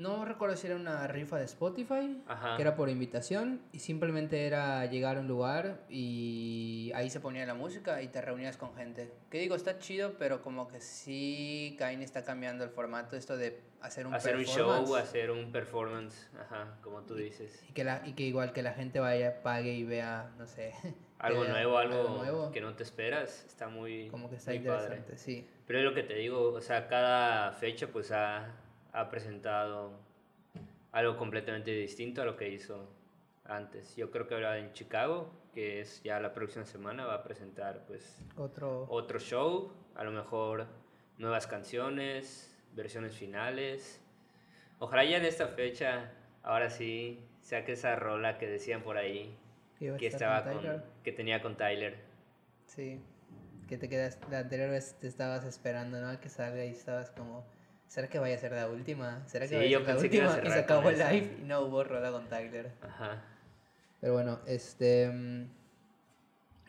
No 0.00 0.24
recuerdo 0.24 0.56
si 0.56 0.66
era 0.66 0.76
una 0.76 1.06
rifa 1.08 1.36
de 1.36 1.44
Spotify, 1.44 2.22
que 2.56 2.62
era 2.62 2.74
por 2.74 2.88
invitación, 2.88 3.60
y 3.70 3.80
simplemente 3.80 4.46
era 4.46 4.86
llegar 4.86 5.18
a 5.18 5.20
un 5.20 5.28
lugar 5.28 5.84
y 5.90 6.90
ahí 6.94 7.10
se 7.10 7.20
ponía 7.20 7.44
la 7.44 7.52
música 7.52 8.00
y 8.00 8.08
te 8.08 8.22
reunías 8.22 8.56
con 8.56 8.74
gente. 8.74 9.12
Que 9.28 9.38
digo, 9.38 9.54
está 9.54 9.78
chido, 9.78 10.14
pero 10.18 10.40
como 10.40 10.68
que 10.68 10.80
sí, 10.80 11.76
Kain 11.78 12.00
está 12.00 12.24
cambiando 12.24 12.64
el 12.64 12.70
formato, 12.70 13.14
esto 13.14 13.36
de 13.36 13.60
hacer 13.82 14.06
un 14.06 14.14
Hacer 14.14 14.36
un 14.36 14.44
show, 14.46 14.96
hacer 14.96 15.30
un 15.30 15.52
performance, 15.52 16.30
ajá, 16.40 16.78
como 16.80 17.02
tú 17.02 17.14
dices. 17.16 17.62
Y 17.68 17.74
que, 17.74 17.84
la, 17.84 18.00
y 18.06 18.14
que 18.14 18.22
igual 18.22 18.54
que 18.54 18.62
la 18.62 18.72
gente 18.72 19.00
vaya, 19.00 19.42
pague 19.42 19.74
y 19.74 19.84
vea, 19.84 20.32
no 20.38 20.46
sé. 20.46 20.72
Algo 21.18 21.44
nuevo, 21.44 21.76
algo, 21.76 22.50
que 22.50 22.62
no 22.62 22.72
te 22.74 22.82
esperas, 22.82 23.44
está 23.46 23.68
muy 23.68 24.08
Como 24.08 24.30
que 24.30 24.36
está 24.36 24.54
interesante, 24.54 25.18
sí. 25.18 25.46
Pero 25.66 25.80
es 25.80 25.84
lo 25.84 25.92
que 25.92 26.02
te 26.02 26.14
digo, 26.14 26.54
o 26.54 26.60
sea, 26.62 26.88
cada 26.88 27.52
fecha 27.52 27.88
pues 27.88 28.10
ha 28.10 28.46
ha 28.92 29.10
presentado 29.10 29.92
algo 30.92 31.16
completamente 31.16 31.70
distinto 31.70 32.22
a 32.22 32.24
lo 32.24 32.36
que 32.36 32.48
hizo 32.48 32.88
antes. 33.44 33.96
Yo 33.96 34.10
creo 34.10 34.26
que 34.26 34.34
ahora 34.34 34.58
en 34.58 34.72
Chicago, 34.72 35.30
que 35.54 35.80
es 35.80 36.02
ya 36.02 36.20
la 36.20 36.32
próxima 36.32 36.64
semana, 36.64 37.04
va 37.04 37.14
a 37.14 37.22
presentar 37.22 37.84
pues 37.86 38.18
otro, 38.36 38.86
otro 38.88 39.18
show, 39.18 39.72
a 39.94 40.04
lo 40.04 40.10
mejor 40.10 40.66
nuevas 41.18 41.46
canciones, 41.46 42.56
versiones 42.74 43.14
finales. 43.14 44.00
Ojalá 44.78 45.04
ya 45.04 45.18
en 45.18 45.24
esta 45.24 45.48
fecha, 45.48 46.10
ahora 46.42 46.70
sí, 46.70 47.20
saque 47.42 47.72
esa 47.72 47.96
rola 47.96 48.38
que 48.38 48.46
decían 48.46 48.82
por 48.82 48.96
ahí, 48.96 49.36
que, 49.78 50.06
estaba 50.06 50.44
con, 50.44 50.82
que 51.04 51.12
tenía 51.12 51.42
con 51.42 51.56
Tyler. 51.56 51.96
Sí, 52.66 53.00
que 53.68 53.76
te 53.76 53.88
quedas, 53.88 54.18
la 54.30 54.40
anterior 54.40 54.70
vez 54.70 54.96
te 55.00 55.06
estabas 55.06 55.44
esperando, 55.44 56.00
¿no? 56.00 56.18
Que 56.20 56.28
salga 56.28 56.64
y 56.64 56.70
estabas 56.70 57.10
como 57.10 57.44
¿Será 57.90 58.06
que 58.06 58.20
vaya 58.20 58.36
a 58.36 58.38
ser 58.38 58.52
la 58.52 58.68
última? 58.68 59.26
¿Será 59.26 59.48
que 59.48 59.56
vaya 59.56 59.78
a 59.78 59.80
ser 59.80 59.88
la 59.88 60.00
última? 60.00 60.40
y 60.44 60.50
se 60.52 60.58
acabó 60.60 60.90
el 60.90 60.98
live 60.98 61.38
y 61.40 61.44
no 61.44 61.62
hubo 61.62 61.82
rola 61.82 62.12
con 62.12 62.28
Tyler. 62.28 62.70
Ajá. 62.82 63.24
Pero 64.00 64.12
bueno, 64.12 64.38
este. 64.46 65.10
Mm, 65.10 65.48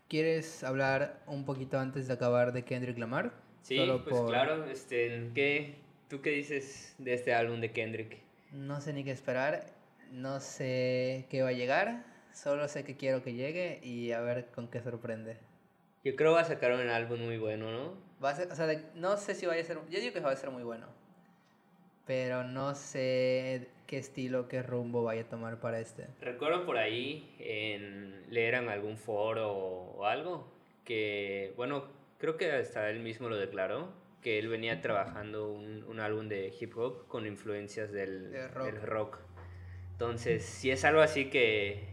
¿Quieres 0.08 0.64
hablar 0.64 1.22
un 1.28 1.46
poquito 1.46 1.78
antes 1.78 2.08
de 2.08 2.16
acabar 2.16 2.54
de 2.54 2.66
Kendrick 2.66 2.98
Lamar? 2.98 3.34
Sí, 3.62 3.80
pues 4.04 4.20
claro. 4.22 4.66
Este, 4.66 5.30
¿qué, 5.36 5.76
¿Tú 6.10 6.22
qué 6.22 6.32
dices 6.32 6.96
de 6.98 7.14
este 7.14 7.36
álbum 7.36 7.62
de 7.62 7.72
Kendrick? 7.72 8.18
No 8.52 8.82
sé 8.82 8.92
ni 8.92 9.04
qué 9.04 9.12
esperar. 9.12 9.68
No 10.12 10.40
sé 10.40 11.28
qué 11.30 11.44
va 11.44 11.50
a 11.50 11.54
llegar. 11.54 12.04
Solo 12.34 12.68
sé 12.68 12.84
que 12.84 12.98
quiero 12.98 13.22
que 13.22 13.36
llegue 13.36 13.80
y 13.84 14.12
a 14.12 14.22
ver 14.22 14.48
con 14.56 14.70
qué 14.70 14.82
sorprende. 14.82 15.38
Yo 16.04 16.16
creo 16.16 16.32
que 16.32 16.36
va 16.38 16.42
a 16.42 16.46
sacar 16.46 16.72
un 16.72 16.90
álbum 16.90 17.20
muy 17.20 17.38
bueno, 17.38 17.72
¿no? 17.72 17.94
Va 18.24 18.32
a 18.32 18.36
ser, 18.36 18.52
o 18.52 18.56
sea, 18.56 18.68
no 18.96 19.18
sé 19.18 19.36
si 19.36 19.46
vaya 19.46 19.62
a 19.62 19.66
ser. 19.66 19.78
Yo 19.88 20.00
digo 20.00 20.14
que 20.14 20.20
va 20.20 20.32
a 20.32 20.36
ser 20.36 20.50
muy 20.50 20.64
bueno 20.64 21.00
pero 22.06 22.44
no 22.44 22.76
sé 22.76 23.70
qué 23.88 23.98
estilo, 23.98 24.48
qué 24.48 24.64
rumbo 24.64 25.04
vaya 25.04 25.22
a 25.22 25.30
tomar 25.30 25.60
para 25.60 25.80
este. 25.80 26.08
Recuerdo 26.22 26.66
por 26.66 26.78
ahí 26.78 27.36
en 27.40 28.26
leer 28.30 28.56
en 28.56 28.70
algún 28.70 28.98
foro 28.98 29.52
o 29.52 30.06
algo 30.06 30.48
que, 30.86 31.54
bueno, 31.58 31.86
creo 32.18 32.38
que 32.38 32.52
hasta 32.52 32.90
él 32.90 33.00
mismo 33.00 33.30
lo 33.30 33.38
declaró, 33.38 33.94
que 34.22 34.40
él 34.40 34.48
venía 34.48 34.82
trabajando 34.82 35.52
un, 35.52 35.84
un 35.84 36.00
álbum 36.00 36.28
de 36.28 36.54
hip 36.60 36.78
hop 36.78 37.08
con 37.08 37.26
influencias 37.26 37.92
del, 37.92 38.34
rock. 38.54 38.66
del, 38.66 38.82
rock. 38.82 39.18
Entonces, 39.94 40.44
si 40.44 40.72
es 40.72 40.86
algo 40.86 41.02
así 41.02 41.30
que, 41.30 41.84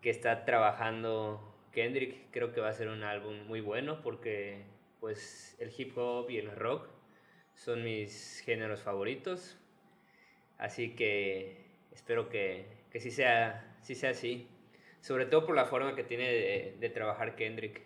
que 0.00 0.10
está 0.10 0.44
trabajando 0.44 1.54
Kendrick, 1.72 2.30
creo 2.30 2.52
que 2.52 2.60
va 2.60 2.68
a 2.68 2.72
ser 2.72 2.88
un 2.88 3.02
álbum 3.02 3.46
muy 3.46 3.60
bueno 3.60 4.00
porque 4.02 4.62
pues 5.00 5.56
el 5.60 5.72
hip 5.76 5.96
hop 5.98 6.30
y 6.30 6.38
el 6.38 6.50
rock 6.50 6.88
son 7.54 7.84
mis 7.84 8.42
géneros 8.44 8.82
favoritos. 8.82 9.56
Así 10.58 10.94
que 10.94 11.64
espero 11.92 12.28
que, 12.28 12.66
que 12.90 13.00
sí, 13.00 13.10
sea, 13.10 13.76
sea 13.82 14.10
así. 14.10 14.48
Sobre 15.00 15.26
todo 15.26 15.46
por 15.46 15.54
la 15.54 15.66
forma 15.66 15.94
que 15.94 16.04
tiene 16.04 16.32
de, 16.32 16.76
de, 16.80 16.88
trabajar 16.88 17.36
Kendrick. 17.36 17.82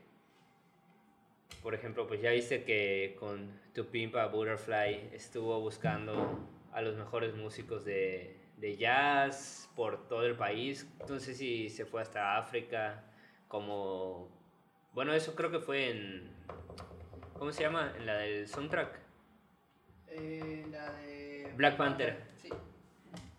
Por 1.63 1.75
ejemplo, 1.75 2.07
pues 2.07 2.21
ya 2.21 2.31
viste 2.31 2.63
que 2.65 3.17
con 3.19 3.61
Tu 3.75 3.87
Pimpa 3.87 4.27
Butterfly 4.27 5.11
estuvo 5.13 5.61
buscando 5.61 6.49
a 6.73 6.81
los 6.81 6.97
mejores 6.97 7.35
músicos 7.35 7.85
de, 7.85 8.37
de 8.59 8.77
jazz 8.77 9.69
por 9.75 10.07
todo 10.09 10.25
el 10.25 10.37
país. 10.37 10.89
No 11.09 11.19
sé 11.19 11.35
si 11.35 11.69
se 11.69 11.85
fue 11.85 12.03
hasta 12.03 12.39
África, 12.39 13.05
como... 13.49 14.29
Bueno, 14.93 15.13
eso 15.13 15.35
creo 15.35 15.51
que 15.51 15.59
fue 15.59 15.91
en... 15.91 16.31
¿Cómo 17.39 17.53
se 17.53 17.63
llama? 17.63 17.93
En 17.97 18.07
la 18.07 18.19
del 18.19 18.49
soundtrack. 18.49 19.08
Eh, 20.21 20.67
la 20.71 20.93
de 20.93 21.53
Black 21.57 21.77
Panther. 21.77 22.17
Sí. 22.43 22.51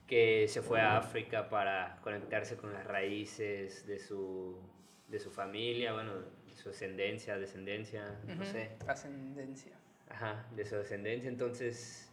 Que 0.08 0.48
se 0.48 0.62
fue 0.62 0.82
a 0.82 0.98
África 0.98 1.50
para 1.50 2.00
conectarse 2.02 2.58
con 2.58 2.74
las 2.74 2.86
raíces 2.86 3.86
de 3.86 4.00
su, 4.00 4.58
de 5.08 5.20
su 5.20 5.30
familia, 5.30 5.94
bueno, 5.94 6.16
de 6.16 6.56
su 6.56 6.70
ascendencia, 6.70 7.38
descendencia, 7.38 8.20
no 8.26 8.44
sé. 8.44 8.72
Ascendencia. 8.88 9.74
Ajá, 10.10 10.48
de 10.56 10.66
su 10.66 10.76
descendencia. 10.76 11.30
Entonces, 11.30 12.12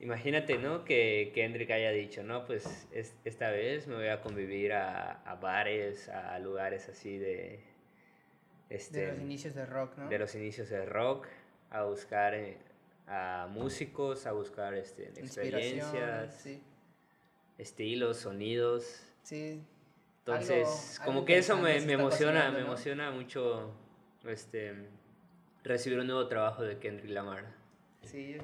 imagínate, 0.00 0.56
¿no? 0.56 0.84
Que 0.84 1.32
Kendrick 1.34 1.70
haya 1.70 1.90
dicho, 1.90 2.22
no, 2.22 2.46
pues 2.46 2.88
esta 3.24 3.50
vez 3.50 3.86
me 3.86 3.96
voy 3.96 4.08
a 4.08 4.22
convivir 4.22 4.72
a, 4.72 5.20
a 5.22 5.34
bares, 5.34 6.08
a 6.08 6.38
lugares 6.38 6.88
así 6.88 7.18
de... 7.18 7.60
Este, 8.70 9.00
de 9.00 9.08
los 9.08 9.20
inicios 9.20 9.54
del 9.54 9.66
rock, 9.66 9.98
¿no? 9.98 10.08
De 10.08 10.18
los 10.18 10.34
inicios 10.34 10.70
del 10.70 10.86
rock, 10.86 11.26
a 11.68 11.84
buscar 11.84 12.34
eh, 12.34 12.56
a 13.06 13.48
músicos, 13.50 14.26
a 14.26 14.32
buscar 14.32 14.74
este, 14.74 15.08
experiencias, 15.20 16.46
estilos, 17.58 18.16
sonidos. 18.18 19.02
Sí. 19.22 19.62
Entonces, 20.20 20.66
Algo- 21.00 21.04
como 21.04 21.18
algo 21.18 21.26
que 21.26 21.38
eso 21.38 21.56
me, 21.56 21.80
me 21.80 21.92
emociona, 21.94 22.50
me 22.50 22.60
¿no? 22.60 22.66
emociona 22.66 23.10
mucho 23.10 23.72
este 24.24 24.88
recibir 25.64 25.98
un 25.98 26.06
nuevo 26.06 26.26
trabajo 26.28 26.62
de 26.62 26.78
Kendrick 26.78 27.10
Lamar. 27.10 27.44
Sí. 28.02 28.36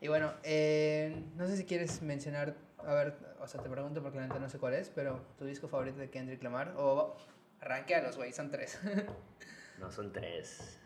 Y 0.00 0.08
bueno, 0.08 0.32
eh, 0.42 1.16
no 1.36 1.46
sé 1.46 1.56
si 1.56 1.64
quieres 1.64 2.02
mencionar, 2.02 2.54
a 2.78 2.92
ver, 2.94 3.14
o 3.40 3.46
sea, 3.46 3.62
te 3.62 3.70
pregunto 3.70 4.02
porque 4.02 4.18
la 4.18 4.26
neta 4.26 4.38
no 4.38 4.48
sé 4.50 4.58
cuál 4.58 4.74
es, 4.74 4.90
pero 4.90 5.20
tu 5.38 5.44
disco 5.46 5.66
favorito 5.68 5.98
de 5.98 6.10
Kendrick 6.10 6.42
Lamar, 6.42 6.74
o 6.76 7.16
arranque 7.60 7.94
a 7.94 8.02
los 8.02 8.16
güey, 8.16 8.32
son 8.32 8.50
tres. 8.50 8.78
No 9.78 9.90
son 9.90 10.12
tres. 10.12 10.78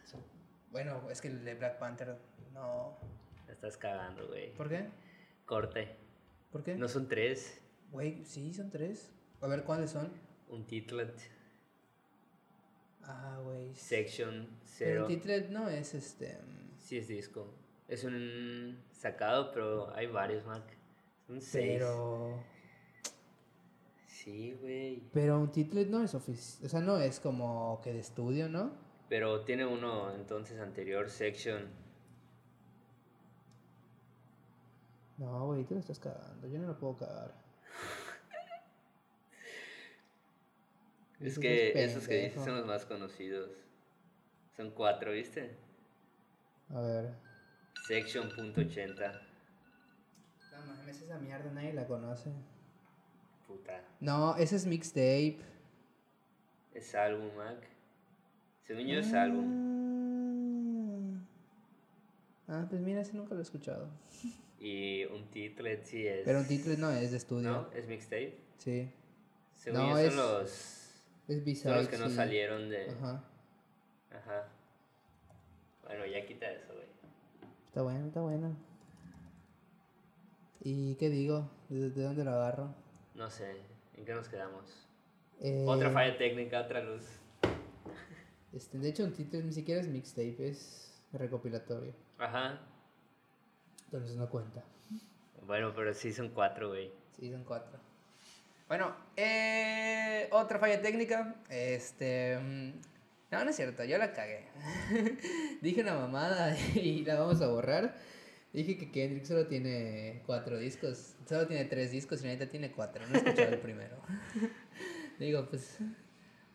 Bueno, 0.72 1.08
es 1.10 1.20
que 1.20 1.28
el 1.28 1.44
de 1.44 1.54
Black 1.54 1.78
Panther, 1.78 2.16
no. 2.52 2.96
La 3.46 3.52
estás 3.52 3.76
cagando, 3.76 4.26
güey. 4.28 4.52
¿Por 4.54 4.68
qué? 4.68 4.88
Corte. 5.46 5.96
¿Por 6.52 6.62
qué? 6.62 6.76
No 6.76 6.88
son 6.88 7.08
tres. 7.08 7.60
Güey, 7.90 8.24
sí, 8.24 8.52
son 8.52 8.70
tres. 8.70 9.10
A 9.40 9.46
ver, 9.46 9.64
¿cuáles 9.64 9.90
son? 9.90 10.12
Un 10.48 10.66
titlet, 10.66 11.14
Ah, 13.04 13.38
güey. 13.42 13.74
section 13.74 14.46
Pero 14.46 14.56
cero. 14.66 15.06
el 15.08 15.08
Titlet 15.08 15.48
no 15.50 15.68
es 15.68 15.94
este. 15.94 16.34
mm, 16.36 16.78
Sí 16.78 16.98
es 16.98 17.08
disco. 17.08 17.54
Es 17.86 18.04
un 18.04 18.78
sacado, 18.92 19.50
pero 19.52 19.94
hay 19.94 20.06
varios, 20.06 20.44
Mac. 20.44 20.62
Son 21.26 21.40
seis. 21.40 21.78
Pero. 21.78 22.42
Sí, 24.06 24.52
güey. 24.60 25.02
Pero 25.12 25.38
un 25.40 25.50
Titlet 25.50 25.88
no 25.88 26.02
es 26.02 26.14
oficial. 26.14 26.66
O 26.66 26.68
sea, 26.68 26.80
no 26.80 26.98
es 26.98 27.18
como 27.20 27.80
que 27.82 27.92
de 27.94 28.00
estudio, 28.00 28.48
¿no? 28.48 28.72
Pero 29.08 29.44
tiene 29.44 29.64
uno 29.64 30.14
entonces 30.14 30.60
anterior, 30.60 31.08
section. 31.08 31.66
No, 35.16 35.46
güey, 35.46 35.64
tú 35.64 35.74
lo 35.74 35.80
estás 35.80 35.98
cagando. 35.98 36.46
Yo 36.46 36.58
no 36.58 36.68
lo 36.68 36.78
puedo 36.78 36.96
cagar. 36.96 37.34
Es 41.20 41.32
Eso 41.32 41.40
que 41.40 41.70
es 41.70 41.90
esos 41.90 42.06
que 42.06 42.22
dices 42.22 42.44
son 42.44 42.56
los 42.56 42.66
más 42.66 42.86
conocidos. 42.86 43.50
Son 44.56 44.70
cuatro, 44.70 45.12
¿viste? 45.12 45.56
A 46.70 46.80
ver. 46.80 47.14
Section 47.86 48.28
punto 48.36 48.60
.80. 48.60 49.20
No 50.52 50.66
mames, 50.66 51.00
esa 51.02 51.18
mierda 51.18 51.50
nadie 51.50 51.72
la 51.72 51.86
conoce. 51.86 52.30
Puta. 53.48 53.82
No, 54.00 54.36
ese 54.36 54.56
es 54.56 54.66
mixtape. 54.66 55.38
Es 56.74 56.94
álbum, 56.94 57.34
Mac. 57.36 57.77
Según 58.68 58.86
yo 58.86 58.98
es 59.00 59.12
álbum. 59.14 61.18
Ah, 62.46 62.66
pues 62.68 62.80
mira, 62.82 63.00
ese 63.00 63.16
nunca 63.16 63.34
lo 63.34 63.40
he 63.40 63.42
escuchado. 63.42 63.88
Y 64.60 65.04
un 65.06 65.28
titlet 65.30 65.84
sí 65.84 66.06
es. 66.06 66.24
Pero 66.24 66.40
un 66.40 66.46
Titlet 66.46 66.78
no 66.78 66.90
es 66.90 67.10
de 67.12 67.16
estudio. 67.16 67.50
¿No? 67.50 67.70
¿Es 67.72 67.86
mixtape? 67.88 68.36
Sí. 68.58 68.90
Según 69.54 69.80
No, 69.80 69.88
yo 69.90 69.98
es- 69.98 70.14
son 70.14 70.16
los. 70.16 70.50
Es 71.28 71.60
Son 71.62 71.74
los 71.76 71.88
que 71.88 71.96
no 71.98 72.08
salieron 72.10 72.68
de. 72.68 72.90
Ajá. 72.90 73.24
Ajá. 74.10 74.48
Bueno, 75.84 76.04
ya 76.06 76.26
quita 76.26 76.50
eso, 76.50 76.72
güey. 76.74 76.86
Está 77.68 77.82
bueno, 77.82 78.06
está 78.06 78.20
bueno. 78.20 78.54
¿Y 80.62 80.94
qué 80.96 81.08
digo? 81.08 81.50
¿De, 81.70 81.90
de 81.90 82.02
dónde 82.02 82.24
lo 82.24 82.32
agarro? 82.32 82.74
No 83.14 83.30
sé. 83.30 83.56
¿En 83.96 84.04
qué 84.04 84.12
nos 84.14 84.28
quedamos? 84.28 84.86
Eh, 85.40 85.64
Otra 85.66 85.90
falla 85.90 86.18
técnica, 86.18 86.60
otra 86.62 86.82
luz. 86.82 87.04
Este, 88.58 88.76
de 88.76 88.88
hecho, 88.88 89.04
un 89.04 89.12
Titlet 89.12 89.44
ni 89.44 89.52
siquiera 89.52 89.80
es 89.80 89.86
mixtape, 89.86 90.48
es 90.48 91.00
recopilatorio. 91.12 91.94
Ajá. 92.18 92.58
Entonces 93.84 94.16
no 94.16 94.28
cuenta. 94.28 94.64
Bueno, 95.46 95.72
pero 95.76 95.94
sí 95.94 96.12
son 96.12 96.30
cuatro, 96.30 96.70
güey. 96.70 96.90
Sí, 97.16 97.30
son 97.30 97.44
cuatro. 97.44 97.78
Bueno, 98.66 98.96
eh, 99.16 100.28
otra 100.32 100.58
falla 100.58 100.82
técnica. 100.82 101.36
Este. 101.48 102.36
mm, 102.36 102.80
No, 103.30 103.44
no 103.44 103.50
es 103.50 103.54
cierto, 103.54 103.84
yo 103.84 103.96
la 103.96 104.12
cagué. 104.12 104.48
Dije 105.62 105.82
una 105.82 105.94
mamada 105.94 106.58
y 106.74 107.04
la 107.04 107.14
vamos 107.14 107.40
a 107.40 107.46
borrar. 107.46 107.94
Dije 108.52 108.76
que 108.76 108.90
Kendrick 108.90 109.24
solo 109.24 109.46
tiene 109.46 110.24
cuatro 110.26 110.58
discos. 110.58 111.14
Solo 111.28 111.46
tiene 111.46 111.64
tres 111.66 111.92
discos 111.92 112.24
y 112.24 112.26
ahorita 112.26 112.48
tiene 112.48 112.72
cuatro. 112.72 113.06
No 113.06 113.14
he 113.14 113.18
escuchado 113.18 113.52
el 113.52 113.60
primero. 113.60 114.02
Digo, 115.20 115.48
pues. 115.48 115.78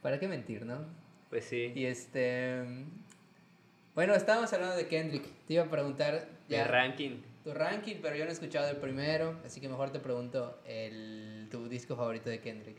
¿Para 0.02 0.20
qué 0.20 0.28
mentir, 0.28 0.66
no? 0.66 1.02
Pues 1.34 1.46
sí. 1.46 1.72
Y 1.74 1.86
este. 1.88 2.62
Bueno, 3.96 4.14
estábamos 4.14 4.54
hablando 4.54 4.76
de 4.76 4.88
Kendrick. 4.88 5.24
Te 5.48 5.56
iba 5.56 5.64
a 5.64 5.68
preguntar. 5.68 6.30
El 6.48 6.66
ranking. 6.66 7.24
Tu 7.44 7.52
ranking, 7.52 7.96
pero 8.04 8.16
yo 8.16 8.24
no 8.26 8.30
he 8.30 8.34
escuchado 8.34 8.70
el 8.70 8.78
primero, 8.78 9.42
así 9.44 9.60
que 9.60 9.68
mejor 9.68 9.92
te 9.92 10.00
pregunto 10.00 10.62
el, 10.68 11.48
tu 11.50 11.68
disco 11.68 11.96
favorito 11.96 12.30
de 12.30 12.40
Kendrick. 12.40 12.78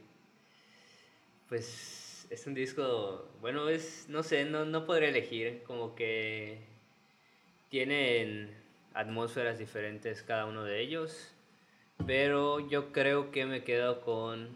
Pues 1.48 2.28
es 2.30 2.46
un 2.46 2.54
disco, 2.54 3.28
bueno, 3.40 3.68
es, 3.68 4.06
no 4.08 4.22
sé, 4.22 4.44
no, 4.44 4.64
no 4.64 4.86
podría 4.86 5.08
elegir, 5.08 5.64
como 5.64 5.96
que 5.96 6.60
tienen 7.70 8.54
atmósferas 8.92 9.58
diferentes 9.58 10.22
cada 10.22 10.46
uno 10.46 10.62
de 10.62 10.80
ellos, 10.80 11.32
pero 12.06 12.60
yo 12.68 12.92
creo 12.92 13.32
que 13.32 13.46
me 13.46 13.64
quedo 13.64 14.00
con 14.00 14.50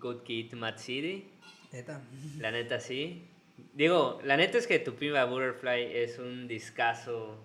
Good 0.00 0.24
Kid, 0.24 0.54
Mad 0.54 0.78
City, 0.78 1.30
Neta. 1.72 2.02
la 2.38 2.50
neta 2.50 2.80
sí. 2.80 3.28
Digo, 3.72 4.20
la 4.24 4.36
neta 4.36 4.58
es 4.58 4.66
que 4.66 4.78
Tu 4.78 4.94
Pimba 4.94 5.24
Butterfly 5.24 5.96
es 5.96 6.18
un 6.18 6.48
discazo 6.48 7.38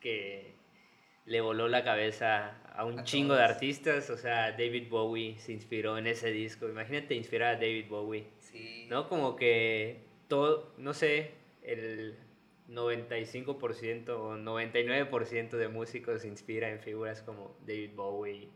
que 0.00 0.54
le 1.26 1.40
voló 1.40 1.68
la 1.68 1.84
cabeza 1.84 2.60
a 2.74 2.84
un 2.84 2.98
A 2.98 3.04
chingo 3.04 3.34
de 3.34 3.42
artistas, 3.42 4.10
o 4.10 4.16
sea, 4.16 4.52
David 4.52 4.88
Bowie 4.88 5.38
se 5.38 5.52
inspiró 5.52 5.96
en 5.96 6.06
ese 6.06 6.30
disco, 6.30 6.68
imagínate 6.68 7.14
inspirar 7.14 7.54
a 7.54 7.58
David 7.58 7.86
Bowie. 7.88 8.26
Sí. 8.40 8.86
¿no? 8.90 9.08
Como 9.08 9.36
que 9.36 10.00
todo, 10.28 10.74
no 10.76 10.92
sé, 10.92 11.32
el 11.62 12.16
95% 12.68 14.08
o 14.10 14.36
99% 14.36 15.50
de 15.50 15.68
músicos 15.68 16.22
se 16.22 16.28
inspira 16.28 16.70
en 16.70 16.80
figuras 16.80 17.22
como 17.22 17.56
David 17.66 17.90
Bowie, 17.94 18.48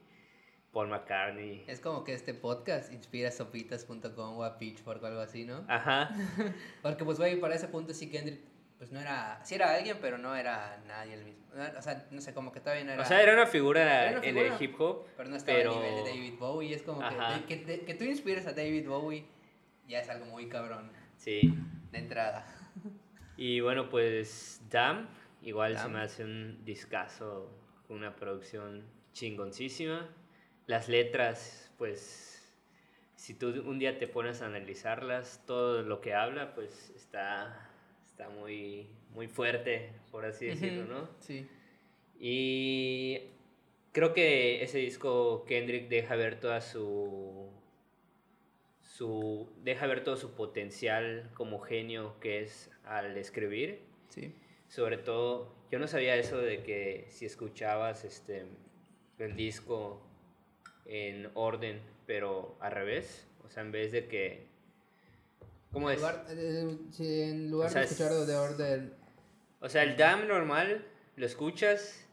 Paul 0.78 0.90
McCartney. 0.90 1.64
Es 1.66 1.80
como 1.80 2.04
que 2.04 2.12
este 2.14 2.34
podcast 2.34 2.92
inspira 2.92 3.32
sopitas.com 3.32 4.36
o 4.38 4.44
a 4.44 4.58
Pitchfork 4.58 5.02
o 5.02 5.06
algo 5.08 5.20
así, 5.20 5.44
¿no? 5.44 5.64
Ajá, 5.66 6.10
Porque 6.82 7.04
pues, 7.04 7.18
güey, 7.18 7.40
para 7.40 7.56
ese 7.56 7.66
punto 7.66 7.92
sí 7.92 8.08
Kendrick, 8.08 8.38
pues 8.78 8.92
no 8.92 9.00
era, 9.00 9.44
sí 9.44 9.56
era 9.56 9.74
alguien, 9.74 9.98
pero 10.00 10.18
no 10.18 10.36
era 10.36 10.80
nadie 10.86 11.14
el 11.14 11.24
mismo. 11.24 11.42
O 11.76 11.82
sea, 11.82 12.06
no 12.12 12.20
sé, 12.20 12.32
como 12.32 12.52
que 12.52 12.60
todavía 12.60 12.84
no 12.84 12.92
era... 12.92 13.02
o 13.02 13.04
sea, 13.04 13.20
era 13.20 13.32
una 13.32 13.46
figura, 13.46 14.08
Era 14.08 14.18
una 14.20 14.28
en 14.28 14.38
el 14.38 14.52
hip 14.62 14.80
hop, 14.80 15.04
Pero 15.16 15.28
no 15.28 15.34
estaba 15.34 15.58
pero- 15.58 15.72
a 15.72 15.74
nivel 15.82 16.04
de 16.04 16.10
David 16.10 16.34
Bowie, 16.38 16.72
es 16.76 16.82
como 16.82 17.00
que, 17.00 17.06
Ajá. 17.06 17.44
que, 17.44 17.96
tú 17.98 18.04
inspires 18.04 18.46
a 18.46 18.52
David 18.52 18.86
Bowie 18.88 19.24
ya 19.88 19.98
es 19.98 20.08
algo 20.08 20.26
muy 20.26 20.48
cabrón, 20.48 20.92
Sí. 21.16 21.54
de 21.90 21.98
entrada. 21.98 22.46
Y 23.36 23.58
bueno, 23.58 23.88
pues 23.88 24.62
Damn, 24.70 25.08
igual 25.42 25.76
se 25.76 25.88
me 25.88 26.02
hace 26.02 26.22
un 26.22 26.64
discazo, 26.64 27.50
con 27.88 27.96
una 27.96 28.14
producción 28.14 28.84
chingoncísima. 29.12 30.08
Las 30.68 30.90
letras, 30.90 31.72
pues, 31.78 32.46
si 33.16 33.32
tú 33.32 33.48
un 33.66 33.78
día 33.78 33.98
te 33.98 34.06
pones 34.06 34.42
a 34.42 34.46
analizarlas, 34.46 35.42
todo 35.46 35.82
lo 35.82 36.02
que 36.02 36.12
habla, 36.12 36.54
pues 36.54 36.92
está, 36.94 37.70
está 38.06 38.28
muy, 38.28 38.86
muy 39.14 39.28
fuerte, 39.28 39.90
por 40.10 40.26
así 40.26 40.44
decirlo, 40.44 40.84
¿no? 40.84 41.08
Sí. 41.20 41.48
Y 42.20 43.22
creo 43.92 44.12
que 44.12 44.62
ese 44.62 44.76
disco 44.76 45.46
Kendrick 45.48 45.88
deja 45.88 46.16
ver 46.16 46.38
toda 46.38 46.60
su 46.60 47.48
su 48.82 49.48
deja 49.62 49.86
ver 49.86 50.04
todo 50.04 50.16
su 50.16 50.32
potencial 50.34 51.30
como 51.32 51.60
genio 51.60 52.20
que 52.20 52.42
es 52.42 52.70
al 52.84 53.16
escribir. 53.16 53.80
Sí. 54.10 54.34
Sobre 54.68 54.98
todo, 54.98 55.54
yo 55.70 55.78
no 55.78 55.88
sabía 55.88 56.14
eso 56.16 56.36
de 56.36 56.62
que 56.62 57.06
si 57.08 57.24
escuchabas 57.24 58.04
este 58.04 58.44
el 59.18 59.34
disco 59.34 60.07
en 60.88 61.30
orden, 61.34 61.80
pero 62.06 62.56
al 62.60 62.72
revés, 62.72 63.26
o 63.44 63.50
sea, 63.50 63.62
en 63.62 63.72
vez 63.72 63.92
de 63.92 64.06
que 64.06 64.46
¿Cómo 65.72 65.90
En 65.90 65.96
es? 65.96 66.00
lugar, 66.00 66.24
eh, 66.30 66.76
si 66.90 67.22
en 67.22 67.50
lugar 67.50 67.68
O 67.68 67.72
sea, 67.72 67.80
de 67.82 67.86
escucharlo 67.86 68.24
de 68.26 68.34
orden. 68.36 68.94
O 69.60 69.68
sea, 69.68 69.82
el 69.82 69.96
DAM 69.96 70.26
normal 70.26 70.84
lo 71.16 71.26
escuchas 71.26 72.06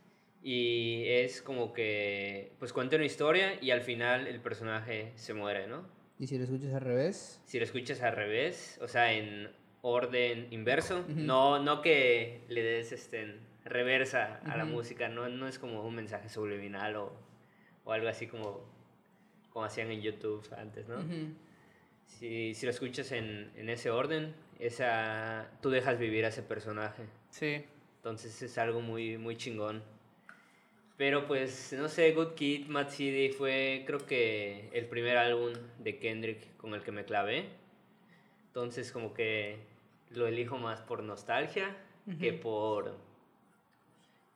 y 0.44 1.06
es 1.08 1.42
como 1.42 1.74
que 1.74 2.52
pues 2.60 2.74
cuenta 2.74 2.98
una 2.98 3.06
historia 3.06 3.58
y 3.62 3.72
al 3.72 3.82
final 3.82 4.28
el 4.28 4.42
personaje 4.42 5.14
se 5.16 5.34
muere, 5.34 5.68
¿no? 5.68 5.88
Y 6.20 6.28
si 6.28 6.38
lo 6.38 6.44
escuchas 6.44 6.74
al 6.74 6.82
revés. 6.82 7.42
Si 7.46 7.58
lo 7.58 7.64
escuchas 7.66 8.02
al 8.02 8.16
revés, 8.16 8.78
o 8.82 8.88
sea, 8.88 9.14
en 9.14 9.50
orden 9.82 10.48
inverso, 10.52 11.00
Ujú. 11.00 11.14
no, 11.16 11.60
no 11.60 11.82
que 11.82 12.42
le 12.50 12.62
des 12.62 12.92
este, 12.92 13.22
en 13.22 13.40
reversa 13.64 14.40
a 14.46 14.58
la 14.58 14.66
música, 14.66 15.08
no, 15.10 15.28
no 15.30 15.48
es 15.48 15.60
como 15.60 15.82
un 15.86 15.96
mensaje 15.96 16.30
subliminal 16.30 16.96
o, 16.98 17.14
o 17.86 17.92
algo 17.94 18.10
así 18.10 18.28
como, 18.28 18.62
como 19.52 19.66
hacían 19.66 19.92
en 19.92 20.02
YouTube 20.02 20.44
antes, 20.58 20.88
¿no? 20.88 20.98
Si, 22.06 22.54
si 22.54 22.66
lo 22.66 22.72
escuchas 22.72 23.12
en, 23.12 23.52
en 23.56 23.70
ese 23.70 23.90
orden, 23.90 24.34
esa, 24.60 25.50
tú 25.62 25.70
dejas 25.70 25.98
vivir 25.98 26.26
a 26.26 26.30
ese 26.30 26.44
personaje. 26.44 27.04
Sí. 27.30 27.64
Entonces 27.98 28.42
es 28.42 28.58
algo 28.58 28.82
muy, 28.82 29.18
muy 29.18 29.36
chingón. 29.36 29.84
Pero 30.98 31.28
pues, 31.28 31.74
no 31.78 31.90
sé, 31.90 32.12
Good 32.14 32.36
Kid, 32.36 32.68
Mad 32.68 32.90
City 32.90 33.30
fue 33.34 33.84
creo 33.86 34.06
que 34.06 34.70
el 34.74 34.86
primer 34.86 35.18
álbum 35.18 35.54
de 35.80 36.00
Kendrick 36.00 36.56
con 36.58 36.74
el 36.74 36.84
que 36.84 36.92
me 36.92 37.04
clavé. 37.04 37.50
Entonces 38.48 38.92
como 38.92 39.14
que 39.14 39.58
lo 40.12 40.28
elijo 40.28 40.58
más 40.58 40.80
por 40.82 41.04
nostalgia 41.04 41.76
que 42.20 42.32
por 42.32 42.96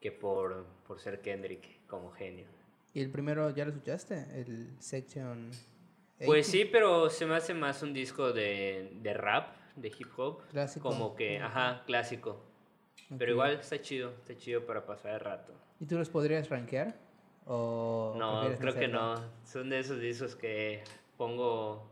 que 0.02 0.12
por, 0.12 0.66
por 0.88 1.00
ser 1.00 1.22
Kendrick 1.22 1.86
como 1.88 2.12
genio. 2.12 2.48
¿Y 2.94 3.02
el 3.02 3.12
primero 3.12 3.50
ya 3.52 3.66
lo 3.66 3.72
escuchaste? 3.72 4.26
El 4.40 4.76
Section... 4.80 5.52
Pues 6.26 6.48
sí, 6.48 6.66
pero 6.66 7.10
se 7.10 7.26
me 7.26 7.36
hace 7.36 7.54
más 7.54 7.82
un 7.82 7.94
disco 7.94 8.34
de, 8.34 8.92
de 9.02 9.14
rap, 9.14 9.56
de 9.78 9.88
hip 9.88 10.10
hop. 10.18 10.42
Clásico. 10.50 10.90
Como 10.90 11.16
que, 11.16 11.40
ajá, 11.40 11.84
clásico. 11.86 12.44
Pero 13.18 13.32
igual 13.32 13.52
está 13.54 13.80
chido, 13.82 14.10
está 14.12 14.36
chido 14.36 14.66
para 14.66 14.86
pasar 14.86 15.14
el 15.14 15.20
rato. 15.22 15.54
¿Y 15.80 15.86
tú 15.86 15.98
los 15.98 16.10
podrías 16.10 16.50
rankear? 16.50 16.94
¿O 17.46 18.16
No, 18.18 18.54
creo 18.60 18.74
que 18.76 18.90
no. 18.90 19.16
Son 19.46 19.70
de 19.70 19.80
esos 19.80 19.98
discos 20.02 20.36
que 20.36 20.84
pongo 21.18 21.90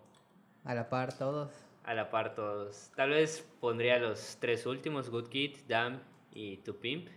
A 0.65 0.75
la 0.75 0.89
par 0.89 1.17
todos. 1.17 1.49
a 1.85 1.93
la 1.93 2.09
par 2.11 2.35
todos. 2.35 2.91
Tal 2.97 3.11
vez 3.11 3.47
pondría 3.61 3.97
los 3.97 4.35
tres 4.41 4.65
últimos, 4.65 5.09
Good 5.09 5.29
Kid, 5.29 5.55
Damn 5.69 6.01
y 6.33 6.57
To 6.57 6.75
Pimp, 6.81 7.07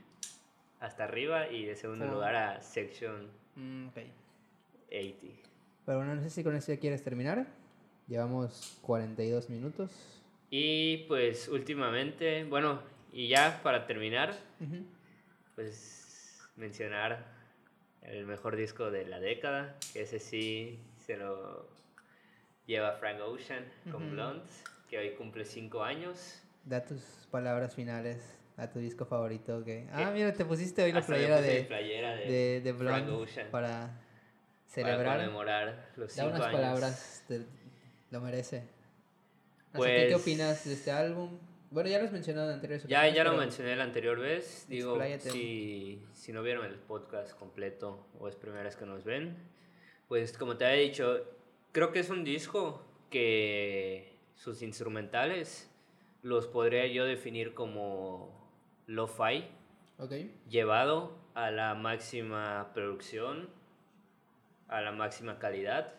hasta 0.78 1.02
arriba 1.04 1.48
y 1.48 1.64
de 1.64 1.74
segundo 1.74 2.06
Oh. 2.06 2.12
lugar 2.12 2.36
a 2.36 2.60
Section 2.62 3.28
Mm, 3.56 3.88
ok. 3.88 3.96
80. 4.88 5.26
Pero 5.86 5.98
bueno, 5.98 6.14
no 6.14 6.22
sé 6.22 6.30
si 6.30 6.44
con 6.44 6.54
esto 6.54 6.72
ya 6.72 6.80
quieres 6.80 7.02
terminar. 7.02 7.46
Llevamos 8.08 8.78
42 8.82 9.50
minutos. 9.50 9.90
Y 10.50 11.04
pues 11.08 11.48
últimamente, 11.48 12.44
bueno, 12.44 12.82
y 13.12 13.28
ya 13.28 13.60
para 13.62 13.86
terminar, 13.86 14.34
Ujú. 14.60 14.84
pues 15.54 16.40
mencionar 16.56 17.24
el 18.02 18.26
mejor 18.26 18.56
disco 18.56 18.90
de 18.90 19.06
la 19.06 19.20
década, 19.20 19.76
que 19.92 20.02
ese 20.02 20.18
sí 20.18 20.80
se 21.06 21.16
lo 21.16 21.68
lleva 22.66 22.92
Frank 22.94 23.20
Ocean 23.20 23.64
con. 23.92 24.10
Blonde, 24.10 24.44
que 24.88 24.98
hoy 24.98 25.10
cumple 25.14 25.44
5 25.44 25.82
años. 25.84 26.42
Da 26.64 26.84
tus 26.84 27.00
palabras 27.30 27.74
finales 27.74 28.36
a 28.62 28.70
tu 28.70 28.78
disco 28.78 29.04
favorito. 29.04 29.64
Que... 29.64 29.88
Ah, 29.92 30.10
mira, 30.12 30.32
te 30.32 30.44
pusiste 30.44 30.82
hoy 30.82 30.92
la 30.92 31.00
me 31.00 31.06
playera 31.06 31.40
de, 31.40 31.62
playera 31.64 32.14
de, 32.16 32.26
de, 32.26 32.60
de 32.60 32.72
Blonde 32.72 33.26
para 33.50 33.50
para 33.50 34.00
celebrar. 34.66 35.18
conmemorar 35.18 35.90
los 35.96 36.14
Da 36.16 36.24
5 36.24 36.28
unas 36.36 36.40
años. 36.48 36.60
palabras, 36.60 37.24
te- 37.28 37.46
lo 38.10 38.20
merece. 38.20 38.58
Así 38.58 38.66
que, 39.72 39.78
Pues- 39.78 40.06
¿qué 40.08 40.14
opinas 40.14 40.64
de 40.64 40.72
este 40.74 40.90
álbum? 40.90 41.38
Bueno, 41.72 41.88
ya 41.88 41.98
lo 42.00 42.06
has 42.06 42.12
mencionado 42.12 42.48
en 42.48 42.54
anteriores 42.54 42.84
Ya, 42.88 43.06
ya 43.08 43.22
lo 43.22 43.36
mencioné 43.36 43.76
la 43.76 43.84
anterior 43.84 44.18
vez. 44.18 44.66
Digo, 44.68 44.98
si, 45.20 46.04
si 46.14 46.32
no 46.32 46.42
vieron 46.42 46.64
el 46.66 46.74
podcast 46.74 47.38
completo 47.38 48.08
o 48.18 48.26
es 48.28 48.34
primera 48.34 48.64
vez 48.64 48.74
que 48.74 48.86
nos 48.86 49.04
ven, 49.04 49.36
pues 50.08 50.36
como 50.36 50.56
te 50.56 50.66
había 50.66 50.80
dicho, 50.80 51.24
creo 51.70 51.92
que 51.92 52.00
es 52.00 52.10
un 52.10 52.24
disco 52.24 52.82
que 53.08 54.16
sus 54.34 54.62
instrumentales 54.62 55.70
los 56.22 56.48
podría 56.48 56.86
yo 56.88 57.04
definir 57.04 57.54
como 57.54 58.39
lo-fi, 58.90 59.44
llevado 60.48 61.16
a 61.34 61.50
la 61.52 61.74
máxima 61.74 62.72
producción, 62.74 63.48
a 64.68 64.80
la 64.80 64.90
máxima 64.90 65.38
calidad. 65.38 65.94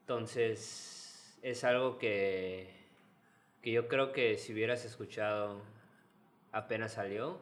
Entonces, 0.00 1.38
es 1.42 1.62
algo 1.62 1.98
que, 1.98 2.74
que 3.62 3.70
yo 3.70 3.86
creo 3.86 4.12
que 4.12 4.38
si 4.38 4.52
hubieras 4.52 4.84
escuchado 4.84 5.62
apenas 6.50 6.94
salió, 6.94 7.38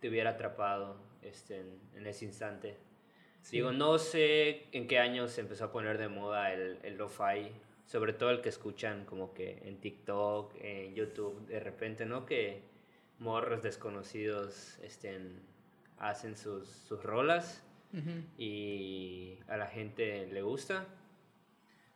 te 0.00 0.08
hubiera 0.08 0.30
atrapado 0.30 0.96
este, 1.22 1.60
en, 1.60 1.80
en 1.94 2.06
ese 2.06 2.24
instante. 2.24 2.78
Sí. 3.42 3.56
Digo, 3.56 3.72
no 3.72 3.98
sé 3.98 4.68
en 4.70 4.86
qué 4.86 5.00
año 5.00 5.26
se 5.26 5.40
empezó 5.40 5.64
a 5.64 5.72
poner 5.72 5.98
de 5.98 6.08
moda 6.08 6.52
el, 6.52 6.78
el 6.84 6.96
lo-fi, 6.96 7.50
sobre 7.90 8.12
todo 8.12 8.30
el 8.30 8.40
que 8.40 8.50
escuchan 8.50 9.04
como 9.04 9.34
que 9.34 9.62
en 9.64 9.80
TikTok, 9.80 10.54
en 10.60 10.94
YouTube, 10.94 11.44
de 11.48 11.58
repente, 11.58 12.06
¿no? 12.06 12.24
Que 12.24 12.62
morros 13.18 13.64
desconocidos 13.64 14.78
estén, 14.78 15.40
hacen 15.98 16.36
sus, 16.36 16.68
sus 16.68 17.02
rolas 17.02 17.64
y 18.38 19.40
a 19.48 19.56
la 19.56 19.66
gente 19.66 20.28
le 20.28 20.40
gusta. 20.42 20.86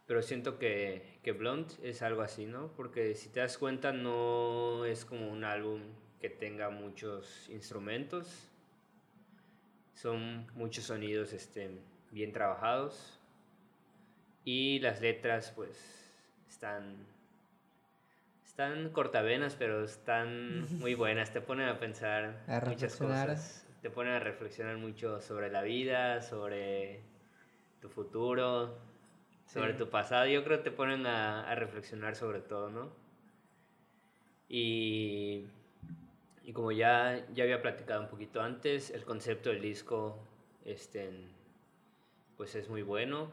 Pero 0.06 0.20
siento 0.22 0.58
que, 0.58 1.20
que 1.22 1.30
Blunt 1.30 1.74
es 1.84 2.02
algo 2.02 2.22
así, 2.22 2.44
¿no? 2.44 2.72
Porque 2.76 3.14
si 3.14 3.28
te 3.28 3.38
das 3.38 3.56
cuenta 3.56 3.92
no 3.92 4.84
es 4.86 5.04
como 5.04 5.30
un 5.30 5.44
álbum 5.44 5.80
que 6.20 6.28
tenga 6.28 6.70
muchos 6.70 7.48
instrumentos. 7.50 8.50
Son 9.94 10.48
muchos 10.54 10.86
sonidos 10.86 11.32
este, 11.32 11.70
bien 12.10 12.32
trabajados. 12.32 13.20
Y 14.44 14.78
las 14.80 15.00
letras 15.00 15.52
pues 15.54 16.12
están... 16.48 17.06
Están 18.44 18.90
cortavenas, 18.90 19.56
pero 19.56 19.82
están 19.82 20.78
muy 20.78 20.94
buenas. 20.94 21.32
Te 21.32 21.40
ponen 21.40 21.68
a 21.68 21.78
pensar 21.78 22.44
A 22.46 22.60
muchas 22.60 22.96
cosas. 22.96 23.66
Te 23.82 23.90
ponen 23.90 24.14
a 24.14 24.20
reflexionar 24.20 24.76
mucho 24.76 25.20
sobre 25.20 25.50
la 25.50 25.62
vida, 25.62 26.22
sobre 26.22 27.00
tu 27.80 27.88
futuro, 27.88 28.78
sobre 29.46 29.74
tu 29.74 29.90
pasado. 29.90 30.26
Yo 30.26 30.44
creo 30.44 30.58
que 30.58 30.64
te 30.64 30.70
ponen 30.70 31.06
a, 31.06 31.50
a 31.50 31.54
reflexionar 31.54 32.16
sobre 32.16 32.40
todo, 32.40 32.70
¿no? 32.70 32.92
Y, 34.48 35.46
y 36.44 36.52
como 36.52 36.70
ya, 36.72 37.26
ya 37.34 37.44
había 37.44 37.60
platicado 37.60 38.02
un 38.02 38.08
poquito 38.08 38.40
antes, 38.40 38.90
el 38.90 39.04
concepto 39.04 39.50
del 39.50 39.60
disco 39.60 40.18
este, 40.64 41.10
pues 42.36 42.54
es 42.54 42.68
muy 42.68 42.82
bueno. 42.82 43.30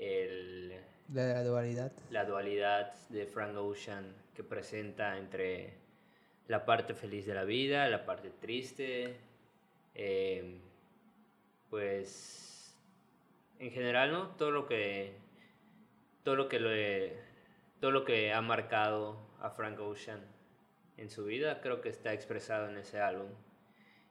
El, 0.00 0.72
La, 1.12 1.26
la 1.34 1.44
dualidad. 1.44 1.92
la 2.10 2.24
dualidad 2.24 2.92
de 3.10 3.26
Frank 3.26 3.54
Ocean 3.56 4.06
que 4.34 4.42
presenta 4.42 5.18
entre 5.18 5.74
la 6.48 6.64
parte 6.64 6.94
feliz 6.94 7.26
de 7.26 7.34
la 7.34 7.44
vida, 7.44 7.86
la 7.88 8.06
parte 8.06 8.30
triste, 8.30 9.16
eh, 9.94 10.58
pues 11.68 12.74
en 13.58 13.70
general, 13.70 14.12
¿no? 14.12 14.28
Todo 14.36 14.50
lo 14.50 14.66
que 14.66 15.12
todo 16.24 16.36
lo 16.36 16.48
que 16.48 16.58
lo 16.60 16.72
he- 16.72 17.16
todo 17.80 17.90
lo 17.90 18.04
que 18.04 18.32
ha 18.32 18.40
marcado 18.42 19.18
a 19.40 19.50
Frank 19.50 19.78
Ocean 19.80 20.20
en 20.98 21.10
su 21.10 21.24
vida 21.24 21.60
creo 21.60 21.80
que 21.80 21.88
está 21.88 22.12
expresado 22.12 22.68
en 22.68 22.76
ese 22.76 23.00
álbum 23.00 23.28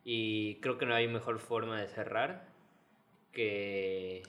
y 0.04 0.56
creo 0.62 0.78
que 0.78 0.86
no 0.86 0.96
hay 0.96 1.08
mejor 1.08 1.40
forma 1.40 1.80
de 1.82 1.88
cerrar 1.88 2.48
que 3.32 4.24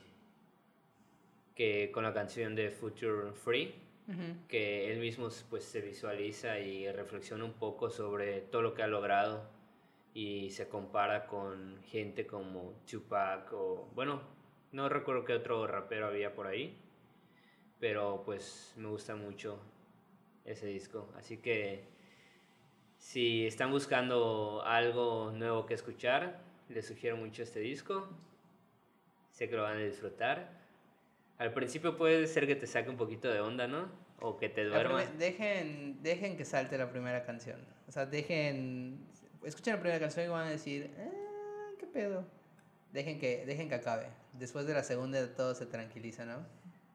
que 1.61 1.91
con 1.91 2.03
la 2.03 2.11
canción 2.11 2.55
de 2.55 2.71
Future 2.71 3.33
Free 3.33 3.75
Ujú. 4.07 4.47
que 4.47 4.91
él 4.91 4.99
mismo 4.99 5.29
pues 5.47 5.63
se 5.63 5.79
visualiza 5.79 6.57
y 6.57 6.91
reflexiona 6.91 7.45
un 7.45 7.53
poco 7.53 7.91
sobre 7.91 8.41
todo 8.41 8.63
lo 8.63 8.73
que 8.73 8.81
ha 8.81 8.87
logrado 8.87 9.47
y 10.15 10.49
se 10.49 10.67
compara 10.67 11.27
con 11.27 11.79
gente 11.83 12.25
como 12.25 12.73
Tupac 12.89 13.53
o 13.53 13.87
bueno, 13.93 14.23
no 14.71 14.89
recuerdo 14.89 15.23
qué 15.23 15.33
otro 15.33 15.67
rapero 15.67 16.07
había 16.07 16.33
por 16.33 16.47
ahí, 16.47 16.75
pero 17.79 18.23
pues 18.25 18.73
me 18.77 18.87
gusta 18.87 19.15
mucho 19.15 19.59
ese 20.45 20.65
disco, 20.65 21.13
así 21.15 21.37
que 21.37 21.83
si 22.97 23.45
están 23.45 23.69
buscando 23.69 24.63
algo 24.65 25.31
nuevo 25.31 25.67
que 25.67 25.75
escuchar, 25.75 26.41
les 26.69 26.87
sugiero 26.87 27.17
mucho 27.17 27.43
este 27.43 27.59
disco. 27.59 28.09
Sé 29.29 29.47
que 29.47 29.55
lo 29.55 29.61
van 29.61 29.77
a 29.77 29.81
disfrutar. 29.81 30.60
Al 31.41 31.53
principio 31.53 31.97
puede 31.97 32.27
ser 32.27 32.45
que 32.45 32.55
te 32.55 32.67
saque 32.67 32.91
un 32.91 32.97
poquito 32.97 33.27
de 33.31 33.39
onda, 33.41 33.65
¿no? 33.67 33.89
O 34.19 34.37
que 34.37 34.47
te 34.47 34.63
duerma. 34.63 35.03
dejen, 35.17 35.97
dejen 36.03 36.37
que 36.37 36.45
salte 36.45 36.77
la 36.77 36.91
primera 36.91 37.23
canción. 37.25 37.59
O 37.87 37.91
sea, 37.91 38.05
dejen. 38.05 39.07
Escuchen 39.43 39.73
la 39.73 39.79
primera 39.79 39.99
canción 39.99 40.27
y 40.27 40.29
van 40.29 40.45
a 40.45 40.51
decir, 40.51 40.91
"Ah, 40.99 41.71
¿qué 41.79 41.87
pedo? 41.87 42.27
Dejen 42.93 43.17
que, 43.19 43.43
dejen 43.47 43.69
que 43.69 43.73
acabe. 43.75 44.05
Después 44.33 44.67
de 44.67 44.75
la 44.75 44.83
segunda 44.83 45.33
todo 45.33 45.55
se 45.55 45.65
tranquiliza, 45.65 46.25
¿no? 46.25 46.45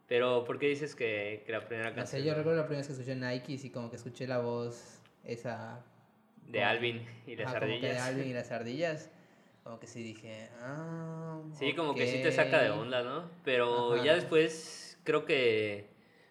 Pero, 0.06 0.44
¿por 0.44 0.60
qué 0.60 0.68
dices 0.68 0.94
que, 0.94 1.42
que 1.44 1.50
la 1.50 1.66
primera 1.66 1.88
No 1.90 1.94
sé, 1.96 2.00
canción 2.02 2.22
yo 2.22 2.34
recuerdo 2.34 2.60
la 2.60 2.66
primera 2.68 2.86
vez 2.86 2.86
que 2.86 2.92
escuché 3.02 3.16
Nike 3.16 3.58
y 3.66 3.70
como 3.70 3.90
que 3.90 3.96
escuché 3.96 4.28
la 4.28 4.38
voz 4.38 5.00
esa. 5.24 5.84
de 6.46 6.62
Alvin 6.62 7.04
y 7.26 7.34
las 7.34 7.48
ajá, 7.48 7.58
como 7.58 7.72
que 7.72 7.80
de 7.80 7.98
ardillas? 7.98 8.06
Alvin 8.06 8.28
y 8.28 8.32
las 8.32 8.50
ardillas. 8.52 9.10
Como 9.66 9.80
que 9.80 9.88
sí 9.88 10.00
dije, 10.00 10.48
ah. 10.62 11.40
Sí, 11.58 11.74
como 11.74 11.92
que 11.96 12.06
sí 12.06 12.22
te 12.22 12.30
saca 12.30 12.62
de 12.62 12.70
ok". 12.70 12.78
onda, 12.78 13.02
¿no? 13.02 13.28
Pero 13.44 13.94
Ajá. 13.94 14.04
ya 14.04 14.14
después 14.14 14.96
creo 15.02 15.24
que 15.24 15.88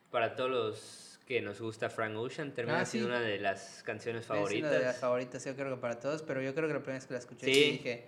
para 0.10 0.36
todos 0.38 0.50
los 0.50 1.20
que 1.28 1.42
nos 1.42 1.60
gusta 1.60 1.90
Frank 1.90 2.16
Ocean 2.16 2.54
termina 2.54 2.80
Ah, 2.80 2.86
siendo 2.86 3.10
sí. 3.10 3.16
una 3.16 3.20
de 3.22 3.38
las 3.40 3.84
canciones 3.84 4.24
Es 4.24 4.30
una 4.30 4.38
favoritas. 4.40 4.72
de 4.72 4.80
las 4.80 5.00
favoritas, 5.00 5.44
yo 5.44 5.54
creo 5.54 5.76
que 5.76 5.82
para 5.82 6.00
todos, 6.00 6.22
pero 6.22 6.42
yo 6.42 6.56
creo 6.56 6.70
que 6.70 6.76
la 6.76 6.80
primera 6.80 6.98
vez 7.00 7.08
que 7.08 7.14
la 7.14 7.20
escuché 7.20 7.46
Sí. 7.54 7.72
dije, 7.72 8.06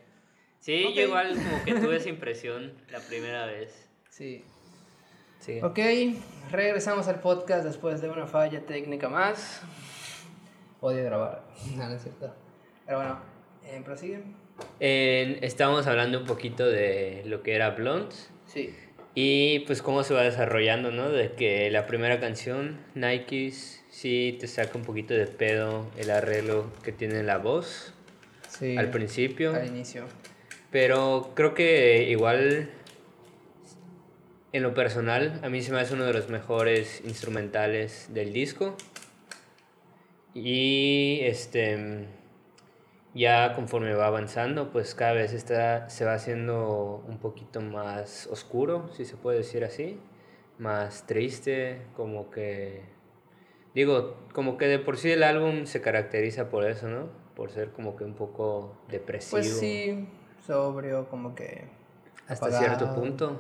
Sí, 0.62 0.86
Ok. 0.86 0.94
yo 0.96 1.02
igual 1.04 1.34
como 1.36 1.66
que 1.66 1.74
tuve 1.76 1.98
esa 1.98 2.08
impresión 2.10 2.74
la 2.90 3.00
primera 3.02 3.46
vez. 3.48 3.90
sí. 4.10 4.46
Sí. 5.42 5.60
Ok, 5.62 5.78
regresamos 6.52 7.08
al 7.10 7.20
podcast 7.20 7.64
después 7.66 8.02
de 8.02 8.10
una 8.10 8.26
falla 8.28 8.66
técnica 8.66 9.08
más. 9.10 9.62
Odio 10.82 11.04
grabar, 11.04 11.44
no, 11.76 11.90
no 11.90 11.96
es 11.96 12.02
cierto. 12.02 12.34
Pero 12.86 12.98
bueno, 12.98 13.20
eh, 13.64 13.82
prosiguen. 13.86 14.47
En- 14.80 15.44
estábamos 15.44 15.88
hablando 15.88 16.20
un 16.20 16.26
poquito 16.26 16.66
de 16.68 17.24
lo 17.26 17.42
que 17.44 17.56
era 17.56 17.72
Blonde 17.72 18.16
Sí. 18.46 18.74
y 19.16 19.60
pues 19.60 19.82
cómo 19.82 20.04
se 20.04 20.14
va 20.14 20.24
desarrollando, 20.24 20.92
¿no? 20.92 21.10
De 21.10 21.32
que 21.34 21.70
la 21.72 21.86
primera 21.88 22.20
canción, 22.20 22.78
Nikes, 22.96 23.84
sí 23.90 24.38
te 24.40 24.48
saca 24.48 24.78
un 24.78 24.84
poquito 24.84 25.14
de 25.14 25.28
pedo 25.28 25.90
el 25.98 26.10
arreglo 26.12 26.72
que 26.84 26.92
tiene 26.92 27.24
la 27.24 27.38
voz 27.38 27.94
Sí. 28.50 28.78
al 28.78 28.90
principio. 28.92 29.54
Al 29.54 29.68
inicio. 29.68 30.06
Pero 30.72 31.32
creo 31.36 31.54
que 31.54 32.08
igual, 32.10 32.70
en 34.54 34.64
lo 34.64 34.74
personal, 34.74 35.40
a 35.44 35.50
mí 35.50 35.62
se 35.62 35.72
me 35.72 35.80
hace 35.80 35.94
uno 35.94 36.06
de 36.06 36.14
los 36.14 36.30
mejores 36.30 37.02
instrumentales 37.06 38.08
del 38.14 38.34
disco. 38.34 38.76
Y 40.34 41.20
este, 41.24 42.06
ya 43.18 43.54
conforme 43.54 43.94
va 43.94 44.08
avanzando, 44.08 44.72
pues 44.72 44.94
cada 44.96 45.14
vez 45.14 45.34
está, 45.34 45.90
se 45.90 46.06
va 46.06 46.14
haciendo 46.14 47.04
un 47.08 47.18
poquito 47.18 47.62
más 47.62 48.28
oscuro, 48.28 48.90
si 48.94 49.06
se 49.06 49.18
puede 49.18 49.40
decir 49.40 49.64
así. 49.64 50.00
Más 50.60 51.06
triste, 51.06 51.82
como 51.96 52.30
que... 52.32 52.82
Digo, 53.76 54.18
como 54.34 54.58
que 54.58 54.68
de 54.68 54.80
por 54.80 54.98
sí 54.98 55.12
el 55.12 55.24
álbum 55.24 55.66
se 55.66 55.82
caracteriza 55.82 56.50
por 56.50 56.66
eso, 56.66 56.88
¿no? 56.88 57.10
Por 57.36 57.52
ser 57.52 57.72
como 57.72 57.96
que 57.96 58.04
un 58.04 58.16
poco 58.16 58.76
depresivo 58.90 59.38
Pues 59.38 59.58
sí, 59.60 60.08
sobrio, 60.46 61.08
como 61.10 61.36
que. 61.36 61.66
hasta 62.28 62.48
apagado. 62.48 62.64
cierto 62.76 62.96
punto, 62.96 63.40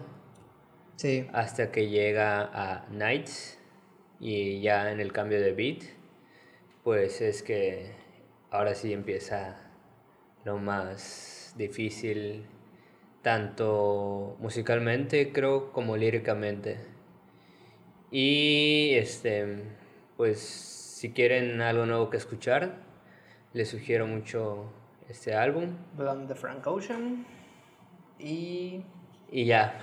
Sí. 0.95 1.27
hasta 1.33 1.71
que 1.71 1.89
llega 1.89 2.41
a 2.53 2.85
Nights 2.91 3.59
y 4.19 4.61
ya 4.61 4.91
en 4.91 4.99
el 4.99 5.11
cambio 5.11 5.39
de 5.41 5.53
beat, 5.53 5.83
pues 6.83 7.21
es 7.21 7.41
que 7.43 7.91
ahora 8.51 8.75
sí 8.75 8.93
empieza 8.93 9.66
lo 10.47 10.57
más 10.57 11.53
difícil, 11.57 12.45
tanto 13.21 14.37
musicalmente 14.39 15.33
creo 15.33 15.73
como 15.73 15.97
líricamente. 15.97 16.77
Y 18.11 18.91
este, 18.93 19.63
pues 20.15 20.39
si 20.39 21.11
quieren 21.11 21.59
algo 21.59 21.85
nuevo 21.85 22.09
que 22.09 22.15
escuchar, 22.15 22.77
les 23.51 23.69
sugiero 23.69 24.07
mucho 24.07 24.71
este 25.09 25.35
álbum. 25.35 25.75
Blonde 25.97 26.33
de 26.33 26.35
Frank 26.39 26.65
Ocean. 26.65 27.25
Y. 28.17 28.85
Y 29.29 29.43
ya, 29.43 29.77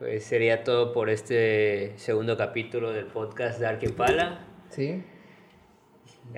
pues 0.00 0.24
sería 0.24 0.64
todo 0.64 0.92
por 0.92 1.10
este 1.10 1.92
segundo 1.96 2.36
capítulo 2.36 2.90
del 2.90 3.06
podcast 3.06 3.60
Dark 3.60 3.84
Impala. 3.84 4.44
Sí. 4.70 5.04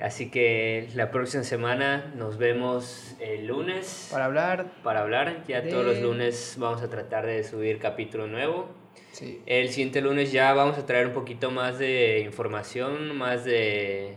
Así 0.01 0.29
que 0.31 0.87
la 0.95 1.11
próxima 1.11 1.43
semana 1.43 2.13
nos 2.15 2.37
vemos 2.37 3.15
el 3.19 3.47
lunes 3.47 4.07
Para 4.11 4.25
hablar. 4.25 4.71
para 4.83 5.01
hablar. 5.01 5.43
Ya 5.47 5.61
de- 5.61 5.69
todos 5.69 5.85
los 5.85 5.99
lunes 5.99 6.55
vamos 6.57 6.81
a 6.81 6.89
tratar 6.89 7.25
de 7.25 7.43
subir 7.43 7.77
capítulo 7.79 8.27
nuevo. 8.27 8.69
Sí. 9.11 9.41
El 9.45 9.69
siguiente 9.69 10.01
lunes 10.01 10.31
ya 10.31 10.53
vamos 10.53 10.77
a 10.77 10.85
traer 10.85 11.07
un 11.07 11.13
poquito 11.13 11.51
más 11.51 11.77
de 11.77 12.19
información, 12.21 13.15
más 13.17 13.43
de, 13.43 14.15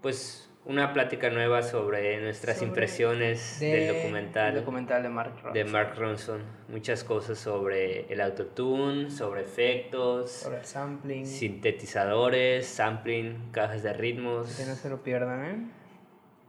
pues, 0.00 0.43
una 0.66 0.92
plática 0.94 1.28
nueva 1.30 1.62
sobre 1.62 2.20
nuestras 2.22 2.56
Sobre- 2.56 2.68
impresiones 2.68 3.60
del 3.60 3.94
documental. 3.96 4.48
el 4.54 4.60
documental 4.60 5.02
de 5.02 5.08
Mark 5.10 5.32
Ronson. 5.34 5.52
de 5.52 5.64
Mark 5.64 5.94
Ronson. 5.98 6.42
Muchas 6.68 7.04
cosas 7.04 7.38
sobre 7.38 8.10
el 8.12 8.20
autotune, 8.20 9.10
sobre 9.10 9.42
efectos, 9.42 10.30
Sobre 10.30 10.58
el 10.58 10.64
sampling. 10.64 11.26
sintetizadores, 11.26 12.66
sampling, 12.66 13.50
cajas 13.52 13.82
de 13.82 13.92
ritmos. 13.92 14.56
Que 14.56 14.64
no 14.64 14.74
se 14.74 14.88
lo 14.88 15.02
pierdan, 15.02 15.44
¿eh? 15.44 15.70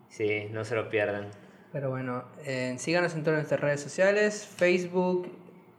Sí, 0.07 0.47
no 0.51 0.63
se 0.63 0.76
lo 0.76 0.89
pierdan. 0.89 1.28
Pero 1.74 1.89
bueno, 1.89 2.24
eh, 2.45 2.76
síganos 2.78 3.16
en 3.16 3.24
todas 3.24 3.39
nuestras 3.39 3.59
redes 3.59 3.82
sociales: 3.82 4.45
Facebook, 4.57 5.28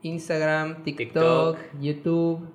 Instagram, 0.03 0.83
TikTok, 0.83 1.57
YouTube, 1.79 2.47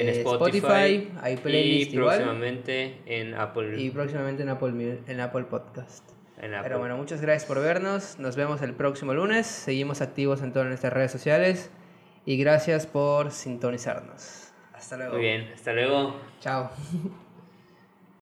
En 0.00 0.08
eh, 0.08 0.20
Spotify, 0.20 1.10
hay 1.20 1.36
playlist 1.36 1.92
y 1.92 1.96
igual. 1.96 2.16
próximamente 2.16 2.98
en 3.06 3.34
Apple. 3.34 3.80
Y 3.80 3.90
próximamente 3.90 4.42
en 4.42 4.48
Apple, 4.48 5.00
en 5.06 5.20
Apple 5.20 5.44
Podcast. 5.44 6.08
en 6.38 6.54
Apple. 6.54 6.68
Pero 6.68 6.78
bueno, 6.78 6.96
muchas 6.96 7.20
gracias 7.20 7.44
por 7.46 7.60
vernos. 7.60 8.18
Nos 8.18 8.36
vemos 8.36 8.62
el 8.62 8.74
próximo 8.74 9.14
lunes. 9.14 9.46
Seguimos 9.46 10.00
activos 10.00 10.42
en 10.42 10.52
todas 10.52 10.68
nuestras 10.68 10.92
redes 10.92 11.10
sociales. 11.10 11.70
Y 12.24 12.36
gracias 12.36 12.86
por 12.86 13.30
sintonizarnos. 13.30 14.52
Hasta 14.72 14.96
luego. 14.96 15.14
Muy 15.14 15.22
bien, 15.22 15.50
hasta 15.54 15.72
luego. 15.72 16.20
Chao. 16.40 16.70